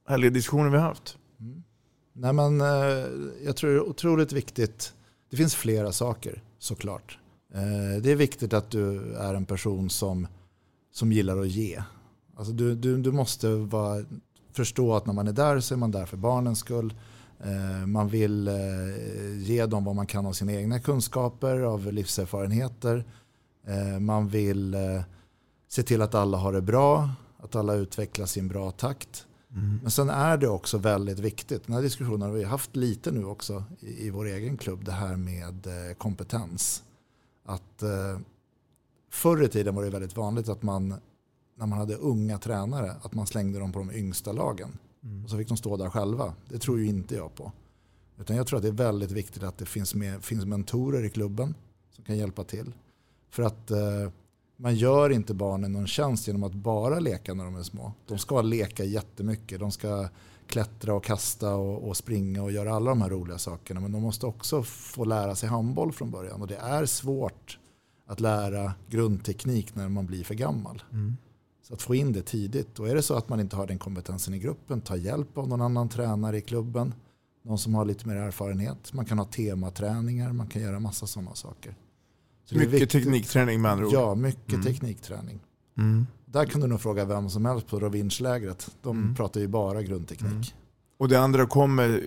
härliga 0.09 0.31
diskussionen 0.31 0.73
vi 0.73 0.79
har 0.79 0.85
haft. 0.89 1.19
Nej, 2.13 2.33
men, 2.33 2.61
eh, 2.61 3.07
jag 3.45 3.57
tror 3.57 3.71
det 3.71 3.77
är 3.77 3.89
otroligt 3.89 4.33
viktigt. 4.33 4.95
Det 5.31 5.37
finns 5.37 5.55
flera 5.55 5.93
saker 5.93 6.43
såklart. 6.59 7.19
Eh, 7.55 8.03
det 8.03 8.11
är 8.13 8.17
viktigt 8.17 8.53
att 8.53 8.71
du 8.71 9.15
är 9.15 9.35
en 9.35 9.45
person 9.45 9.91
som, 9.91 10.27
som 10.93 11.13
gillar 11.13 11.39
att 11.39 11.49
ge. 11.49 11.83
Alltså 12.37 12.53
du, 12.53 12.75
du, 12.75 12.99
du 13.03 13.13
måste 13.13 13.49
vara, 13.55 14.05
förstå 14.57 14.95
att 14.95 15.07
när 15.07 15.15
man 15.15 15.29
är 15.29 15.33
där 15.33 15.61
så 15.61 15.75
är 15.75 15.79
man 15.79 15.91
där 15.91 16.07
för 16.07 16.17
barnens 16.17 16.59
skull. 16.59 16.95
Eh, 17.41 17.87
man 17.87 18.09
vill 18.09 18.49
eh, 18.49 18.55
ge 19.37 19.67
dem 19.67 19.85
vad 19.85 19.97
man 19.97 20.07
kan 20.07 20.27
av 20.27 20.33
sina 20.33 20.53
egna 20.53 20.81
kunskaper, 20.81 21.61
av 21.61 21.93
livserfarenheter. 21.93 23.05
Eh, 23.67 24.01
man 24.01 24.29
vill 24.29 24.77
se 25.69 25.83
till 25.83 26.03
att 26.03 26.15
alla 26.15 26.39
har 26.39 26.53
det 26.53 26.63
bra, 26.63 27.11
att 27.39 27.57
alla 27.57 27.75
utvecklas 27.75 28.37
i 28.37 28.41
en 28.41 28.49
bra 28.49 28.71
takt. 28.71 29.27
Men 29.83 29.91
sen 29.91 30.11
är 30.11 30.37
det 30.37 30.49
också 30.49 30.79
väldigt 30.79 31.19
viktigt, 31.19 31.67
den 31.67 31.75
här 31.75 31.83
diskussionen 31.83 32.23
har 32.23 32.31
vi 32.31 32.45
haft 32.45 32.77
lite 32.77 33.11
nu 33.11 33.25
också 33.25 33.65
i, 33.81 34.07
i 34.07 34.11
vår 34.11 34.27
egen 34.27 34.57
klubb, 34.57 34.85
det 34.85 34.93
här 34.93 35.17
med 35.17 35.69
kompetens. 35.99 36.83
Att 37.45 37.83
förr 39.11 39.43
i 39.43 39.49
tiden 39.49 39.75
var 39.75 39.85
det 39.85 39.91
väldigt 39.91 40.17
vanligt 40.17 40.49
att 40.49 40.63
man, 40.63 40.95
när 41.57 41.67
man 41.67 41.79
hade 41.79 41.95
unga 41.95 42.39
tränare, 42.39 42.93
att 43.03 43.15
man 43.15 43.27
slängde 43.27 43.59
dem 43.59 43.73
på 43.73 43.79
de 43.79 43.91
yngsta 43.91 44.33
lagen. 44.33 44.79
Och 45.25 45.31
så 45.31 45.37
fick 45.37 45.49
de 45.49 45.57
stå 45.57 45.77
där 45.77 45.91
själva. 45.91 46.35
Det 46.49 46.59
tror 46.59 46.79
ju 46.79 46.87
inte 46.87 47.15
jag 47.15 47.35
på. 47.35 47.53
Utan 48.19 48.37
jag 48.37 48.47
tror 48.47 48.57
att 48.57 48.63
det 48.63 48.69
är 48.69 48.73
väldigt 48.73 49.11
viktigt 49.11 49.43
att 49.43 49.59
det 49.59 49.67
finns, 49.67 49.95
med, 49.95 50.25
finns 50.25 50.45
mentorer 50.45 51.05
i 51.05 51.11
klubben 51.11 51.55
som 51.91 52.05
kan 52.05 52.17
hjälpa 52.17 52.45
till. 52.45 52.73
För 53.31 53.43
att 53.43 53.71
eh, 53.71 54.11
man 54.57 54.75
gör 54.75 55.11
inte 55.11 55.35
barnen 55.35 55.73
någon 55.73 55.87
tjänst 55.87 56.27
genom 56.27 56.43
att 56.43 56.55
bara 56.55 56.99
leka 56.99 57.35
när 57.35 57.45
de 57.45 57.57
är 57.57 57.63
små. 57.63 57.93
De 58.07 58.19
ska 58.19 58.43
leka 58.43 58.85
jättemycket. 58.85 59.61
De 59.61 59.73
ska 59.73 60.09
klättra 60.47 60.95
och 60.95 61.05
kasta 61.05 61.55
och, 61.55 61.89
och 61.89 61.97
springa 61.97 62.43
och 62.43 62.53
göra 62.53 62.75
alla 62.75 62.91
de 62.91 63.03
här 63.03 63.11
roliga 63.11 63.39
sakerna. 63.39 63.81
Men 63.81 63.93
de 63.93 64.03
måste 64.03 64.27
också 64.27 64.63
få 64.63 65.05
lära 65.05 65.35
sig 65.35 65.49
handboll 65.49 65.93
från 65.93 66.11
början. 66.11 66.41
Och 66.43 66.49
det 66.49 66.57
är 66.57 66.87
svårt 66.87 67.59
att 68.07 68.21
lära 68.21 68.73
grundteknik 68.89 69.75
när 69.75 69.89
man 69.89 70.07
blir 70.07 70.25
för 70.25 70.35
gammal. 70.35 70.83
Så 71.69 71.75
att 71.75 71.83
få 71.83 71.95
in 71.95 72.13
det 72.13 72.23
tidigt. 72.23 72.79
Och 72.79 72.89
är 72.89 72.95
det 72.95 73.03
så 73.03 73.15
att 73.15 73.29
man 73.29 73.41
inte 73.41 73.57
har 73.57 73.67
den 73.67 73.79
kompetensen 73.79 74.35
i 74.35 74.39
gruppen, 74.39 74.81
ta 74.81 74.97
hjälp 74.97 75.39
av 75.39 75.49
någon 75.49 75.61
annan 75.63 75.89
tränare 75.89 76.39
i 76.39 76.41
klubben. 76.41 76.95
Någon 77.45 77.59
som 77.59 77.75
har 77.75 77.85
lite 77.85 78.09
mer 78.09 78.17
erfarenhet. 78.17 78.93
Man 78.93 79.05
kan 79.05 79.19
ha 79.19 79.25
tematräningar, 79.25 80.33
man 80.33 80.47
kan 80.47 80.63
göra 80.63 80.81
massa 80.81 81.07
sådana 81.07 81.35
saker. 81.35 81.75
Så 82.45 82.57
Mycket 82.57 82.91
teknikträning 82.91 83.63
med 83.63 83.71
andra 83.73 83.87
ord. 83.87 83.93
Ja, 83.93 84.15
mycket 84.15 84.53
Mm. 84.53 84.63
teknikträning. 84.65 85.41
Mm. 85.79 86.07
Där 86.27 86.45
kan 86.47 86.61
du 86.61 86.67
nog 86.67 86.81
fråga 86.81 87.05
vem 87.05 87.31
som 87.31 87.45
helst 87.45 87.67
på 87.67 87.81
Rovinjlägret. 87.81 88.71
De 88.83 88.99
Mm. 88.99 89.15
pratar 89.15 89.41
ju 89.41 89.49
bara 89.49 89.83
grundteknik. 89.83 90.33
Mm. 90.33 90.43
Och 90.99 91.09
det 91.09 91.21
andra 91.21 91.47
kommer 91.47 92.03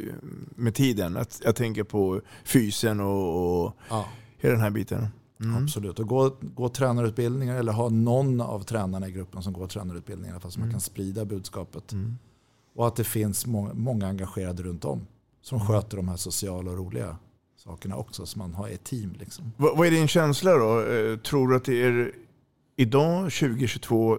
med 0.55 0.75
tiden. 0.75 1.17
Att 1.17 1.41
jag 1.45 1.55
tänker 1.55 1.83
på 1.83 2.21
fysen 2.43 2.99
och, 2.99 3.63
och 3.65 3.73
Ja, 3.89 4.05
hela 4.37 4.53
den 4.53 4.61
här 4.63 4.69
biten. 4.69 5.07
Mm. 5.43 5.63
absolut. 5.63 5.99
Och 5.99 6.07
gå, 6.07 6.35
gå 6.55 6.69
tränarutbildningar 6.69 7.55
eller 7.55 7.71
ha 7.71 7.89
någon 7.89 8.41
av 8.41 8.63
tränarna 8.63 9.07
i 9.07 9.11
gruppen 9.11 9.43
som 9.43 9.53
går 9.53 9.67
tränarutbildningar. 9.67 10.31
i 10.31 10.33
alla 10.33 10.39
fall, 10.41 10.51
Så 10.51 10.59
man 10.59 10.65
Mm. 10.67 10.73
kan 10.73 10.81
sprida 10.81 11.25
budskapet. 11.25 11.91
Mm. 11.91 12.17
Och 12.75 12.87
att 12.87 12.95
det 12.95 13.03
finns 13.03 13.45
må- 13.45 13.73
många 13.73 14.07
engagerade 14.07 14.63
runt 14.63 14.85
om. 14.85 15.07
Som 15.41 15.59
sköter 15.59 15.97
de 15.97 16.07
här 16.09 16.15
sociala 16.17 16.71
och 16.71 16.77
roliga 16.77 17.17
sakerna 17.57 17.95
också. 17.95 18.25
Så 18.25 18.39
man 18.39 18.53
har 18.53 18.67
ett 18.69 18.83
team. 18.83 19.13
Liksom. 19.19 19.51
Vad, 19.57 19.77
vad 19.77 19.87
är 19.87 19.91
din 19.91 20.07
känsla 20.07 20.51
då? 20.57 20.81
Eh, 20.81 21.17
Tror 21.17 21.47
du 21.47 21.55
att 21.55 21.65
det 21.65 21.83
är 21.83 22.11
idag, 22.75 23.31
2022, 23.31 24.17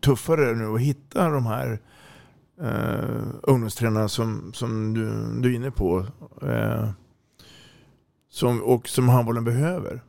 tuffare 0.00 0.54
nu 0.56 0.74
att 0.74 0.80
hitta 0.80 1.28
de 1.28 1.46
här 1.46 1.78
uh, 2.62 3.32
ungdomstränarna 3.42 4.08
som, 4.08 4.52
som 4.54 4.94
du, 4.94 5.10
du 5.42 5.52
är 5.52 5.56
inne 5.56 5.70
på? 5.70 6.06
eh, 6.42 6.90
som, 8.30 8.62
och 8.62 8.88
som 8.88 9.08
handbollen 9.08 9.44
behöver? 9.44 10.02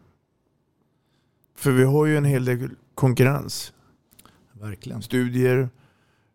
För 1.61 1.71
vi 1.71 1.83
har 1.83 2.05
ju 2.05 2.17
en 2.17 2.25
hel 2.25 2.45
del 2.45 2.69
konkurrens. 2.95 3.73
Verkligen. 4.53 5.01
Studier, 5.01 5.69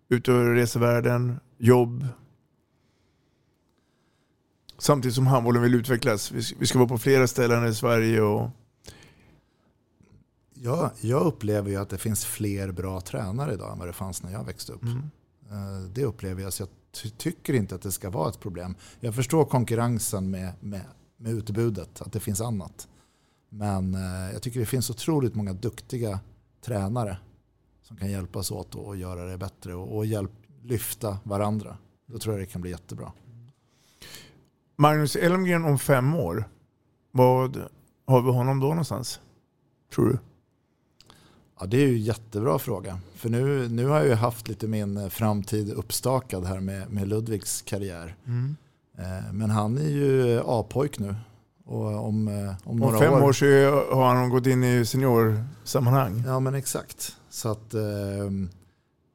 ut 0.09 0.29
och 0.29 0.55
resa 0.55 0.79
världen, 0.79 1.41
jobb. 1.59 2.07
Samtidigt 4.79 5.15
som 5.15 5.27
handbollen 5.27 5.63
vill 5.63 5.75
utvecklas. 5.75 6.33
Vi 6.33 6.43
ska, 6.43 6.57
vi 6.59 6.67
ska 6.67 6.79
vara 6.79 6.89
på 6.89 6.99
flera 6.99 7.27
ställen 7.27 7.67
i 7.67 7.75
Sverige. 7.75 8.21
Och, 8.23 8.51
Ja, 10.59 10.93
jag 11.01 11.27
upplever 11.27 11.71
ju 11.71 11.77
att 11.77 11.89
det 11.91 11.99
finns 11.99 12.25
fler 12.25 12.73
bra 12.73 13.01
tränare 13.01 13.55
idag 13.55 13.73
än 13.73 13.79
vad 13.79 13.89
det 13.89 13.93
fanns 13.93 14.23
när 14.23 14.33
jag 14.33 14.45
växte 14.45 14.73
upp. 14.73 14.83
Mm. 14.83 15.03
Eh, 15.51 15.91
Det 15.93 16.05
upplever 16.05 16.43
jag, 16.43 16.53
så 16.53 16.63
jag 16.63 16.69
ty- 16.93 17.11
tycker 17.11 17.53
inte 17.55 17.75
att 17.75 17.83
det 17.83 17.93
ska 17.93 18.11
vara 18.11 18.29
ett 18.31 18.41
problem. 18.41 18.75
Jag 19.01 19.15
förstår 19.15 19.45
konkurrensen 19.45 20.31
med, 20.31 20.53
med, 20.61 20.81
med 21.17 21.33
utbudet, 21.33 22.01
att 22.03 22.13
det 22.13 22.21
finns 22.21 22.41
annat. 22.41 22.89
Men 23.49 23.95
eh, 23.95 24.33
jag 24.33 24.43
tycker 24.43 24.61
det 24.61 24.67
finns 24.67 24.91
otroligt 24.91 25.35
många 25.35 25.53
duktiga 25.53 26.21
tränare 26.65 27.19
som 27.83 27.97
kan 27.97 28.11
hjälpas 28.11 28.51
åt 28.51 28.75
och, 28.75 28.97
göra 28.97 29.25
det 29.25 29.39
bättre 29.39 29.75
och, 29.75 30.07
hjälp, 30.07 30.33
lyfta 30.63 31.19
varandra. 31.23 31.77
Då 32.07 32.19
tror 32.19 32.35
jag 32.35 32.43
det 32.43 32.53
kan 32.53 32.61
bli 32.61 32.71
jättebra. 32.71 33.13
Magnus 34.77 35.17
Elmgren 35.17 35.65
om 35.65 35.79
fem 35.79 36.15
år, 36.15 36.45
vad 37.11 37.69
har 38.07 38.23
vi 38.23 38.31
honom 38.31 38.61
då 38.61 38.69
någonstans? 38.69 39.21
Tror 39.95 40.09
du? 40.09 40.19
Ja, 41.61 41.67
det 41.67 41.77
är 41.77 41.87
ju 41.87 41.95
en 41.95 42.03
jättebra 42.03 42.59
fråga. 42.59 43.01
För 43.15 43.29
nu, 43.29 43.69
nu 43.69 43.87
har 43.87 43.97
jag 43.97 44.07
ju 44.07 44.15
haft 44.15 44.49
lite 44.49 44.67
min 44.67 44.97
eh, 44.97 45.09
framtid 45.09 45.73
uppstakad 45.73 46.45
här 46.45 46.61
med, 46.61 46.91
med 46.91 47.09
Ludvigs 47.09 47.63
karriär. 47.63 48.17
Mm. 48.27 48.57
Eh, 48.99 49.33
Men 49.33 49.51
han 49.51 49.79
är 49.79 49.89
ju 49.89 50.41
A-pojk 50.47 50.99
nu. 50.99 51.15
Och 51.69 52.05
om, 52.09 52.29
eh, 52.29 52.35
om 52.49 52.55
Om 52.65 52.77
några 52.77 52.99
fem 52.99 53.13
år, 53.13 53.23
år 53.23 53.33
så 53.33 53.47
har 53.95 54.15
han 54.15 54.31
gått 54.31 54.47
in 54.47 54.65
i 54.65 54.87
seniorsammanhang. 54.87 56.23
Ja 56.27 56.41
men 56.41 56.55
exakt. 56.55 57.17
Så 57.29 57.49
att 57.49 57.75
eh, 57.75 57.81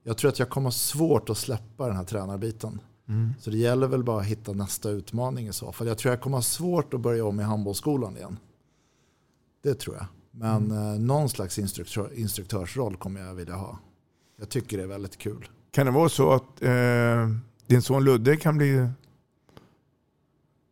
jag 0.04 0.18
tror 0.18 0.30
att 0.30 0.40
jag 0.40 0.50
kommer 0.50 0.66
ha 0.68 0.72
svårt 0.72 1.30
att 1.30 1.38
släppa 1.38 1.88
den 1.88 1.96
här 1.96 2.04
tränarbiten. 2.04 2.80
Mm. 3.08 3.34
Så 3.40 3.50
det 3.50 3.58
gäller 3.58 3.88
väl 3.88 4.04
bara 4.04 4.20
att 4.20 4.26
hitta 4.26 4.54
nästa 4.54 4.90
utmaning 4.90 5.48
i 5.48 5.54
så 5.54 5.72
fall. 5.72 5.88
Jag 5.88 5.98
tror 5.98 6.14
jag 6.14 6.22
kommer 6.22 6.38
ha 6.38 6.42
svårt 6.42 6.94
att 6.94 7.02
börja 7.02 7.26
om 7.26 7.40
i 7.40 7.44
handbollsskolan 7.44 8.18
igen. 8.18 8.38
Det 9.64 9.74
tror 9.74 9.96
jag. 9.96 10.06
Men 10.32 10.72
Mm. 10.72 10.94
eh, 10.94 11.00
någon 11.00 11.30
slags 11.30 11.60
instruktör, 11.60 12.14
instruktörsroll 12.20 12.98
kommer 12.98 13.22
jag 13.22 13.34
vilja 13.34 13.56
ha. 13.56 13.80
Jag 14.40 14.50
tycker 14.50 14.78
det 14.78 14.84
är 14.84 14.88
väldigt 14.88 15.18
kul. 15.18 15.50
Kan 15.72 15.86
det 15.86 15.92
vara 15.92 16.10
så 16.10 16.32
att 16.32 16.62
eh, 16.62 17.30
din 17.68 17.82
son 17.82 18.04
Ludde 18.04 18.38
kan 18.38 18.58
bli 18.58 18.88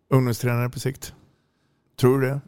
ungdomstränare 0.09 0.69
på 0.69 0.79
sikt? 0.79 1.13
Tror 1.99 2.19
du 2.21 2.27
det? 2.27 2.41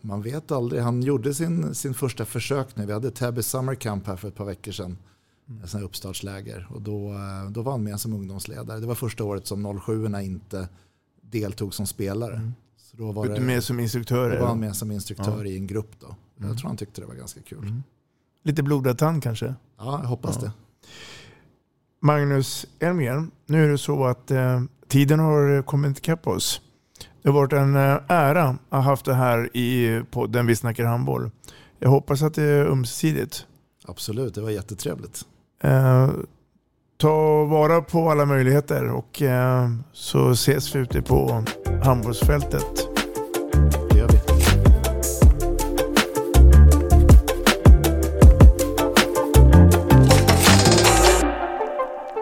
Man 0.00 0.22
vet 0.22 0.50
aldrig. 0.50 0.82
Han 0.82 1.02
gjorde 1.02 1.34
sin, 1.34 1.74
sin 1.74 1.94
första 1.94 2.24
försök 2.24 2.76
nu. 2.76 2.86
Vi 2.86 2.92
hade 2.92 3.10
Täby 3.10 3.42
Summer 3.42 3.74
Camp 3.74 4.06
här 4.06 4.16
för 4.16 4.28
ett 4.28 4.34
par 4.34 4.44
veckor 4.44 4.72
sedan. 4.72 4.98
Mm. 5.48 5.62
Här 5.72 5.82
uppstartsläger. 5.82 6.66
Och 6.70 6.82
då, 6.82 7.12
eh, 7.12 7.50
då 7.50 7.62
var 7.62 7.72
han 7.72 7.84
med 7.84 8.00
som 8.00 8.12
ungdomsledare. 8.12 8.80
Det 8.80 8.86
var 8.86 8.94
första 8.94 9.24
året 9.24 9.46
som 9.46 9.80
07 9.80 10.06
inte 10.20 10.68
deltog 11.22 11.74
som 11.74 11.86
spelare. 11.86 12.52
Så 12.76 12.96
då 12.96 13.12
var 13.12 13.28
Du 13.28 13.40
med 13.40 13.64
som 13.64 13.80
instruktör? 13.80 14.30
då 14.30 14.40
var 14.40 14.46
han 14.48 14.60
med 14.60 14.76
som 14.76 14.90
instruktör 14.90 15.44
Ja. 15.44 15.50
i 15.50 15.56
en 15.56 15.66
grupp. 15.66 15.90
Då. 16.00 16.06
Mm. 16.06 16.48
Jag 16.50 16.58
tror 16.58 16.68
han 16.68 16.76
tyckte 16.76 17.00
det 17.00 17.06
var 17.06 17.14
ganska 17.14 17.40
kul. 17.42 17.72
Lite 18.44 18.62
blodad 18.62 18.98
tand 18.98 19.22
kanske? 19.22 19.54
Ja, 19.78 20.00
jag 20.02 20.08
hoppas 20.08 20.36
Ja. 20.36 20.42
det. 20.42 20.52
Magnus 22.02 22.66
Elmgren, 22.78 23.30
nu 23.46 23.64
är 23.64 23.68
det 23.68 23.78
så 23.78 24.04
att 24.04 24.30
eh, 24.30 24.62
tiden 24.88 25.18
har 25.20 25.62
kommit 25.62 25.98
ikapp 25.98 26.26
oss. 26.26 26.60
Det 27.22 27.28
har 27.28 27.34
varit 27.34 27.52
en 27.52 27.76
eh, 27.76 27.98
ära 28.08 28.48
att 28.48 28.56
ha 28.70 28.80
haft 28.80 29.04
det 29.04 29.14
här 29.14 29.56
i 29.56 30.02
podden 30.10 30.46
Vi 30.46 30.56
snackar 30.56 30.84
handboll. 30.84 31.30
Jag 31.78 31.90
hoppas 31.90 32.22
att 32.22 32.34
det 32.34 32.42
är 32.42 32.66
ömsesidigt. 32.66 33.46
Absolut, 33.84 34.34
det 34.34 34.40
var 34.40 34.50
jättetrevligt. 34.50 35.20
Eh, 35.62 36.10
ta 36.96 37.44
vara 37.44 37.82
på 37.82 38.10
alla 38.10 38.24
möjligheter 38.24 38.90
och 38.90 39.22
eh, 39.22 39.68
så 39.92 40.30
ses 40.30 40.74
vi 40.74 40.80
ute 40.80 41.02
på 41.02 41.44
handbollsfältet. 41.84 42.88
Det 43.90 43.98
gör 43.98 44.08
vi. 44.08 44.18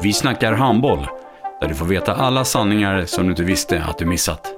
Vi 0.03 0.13
snackar 0.13 0.53
handboll, 0.53 1.07
där 1.61 1.69
du 1.69 1.75
får 1.75 1.87
veta 1.87 2.15
alla 2.15 2.45
sanningar 2.45 3.05
som 3.05 3.25
du 3.25 3.31
inte 3.31 3.43
visste 3.43 3.85
att 3.85 3.99
du 3.99 4.07
missat. 4.07 4.58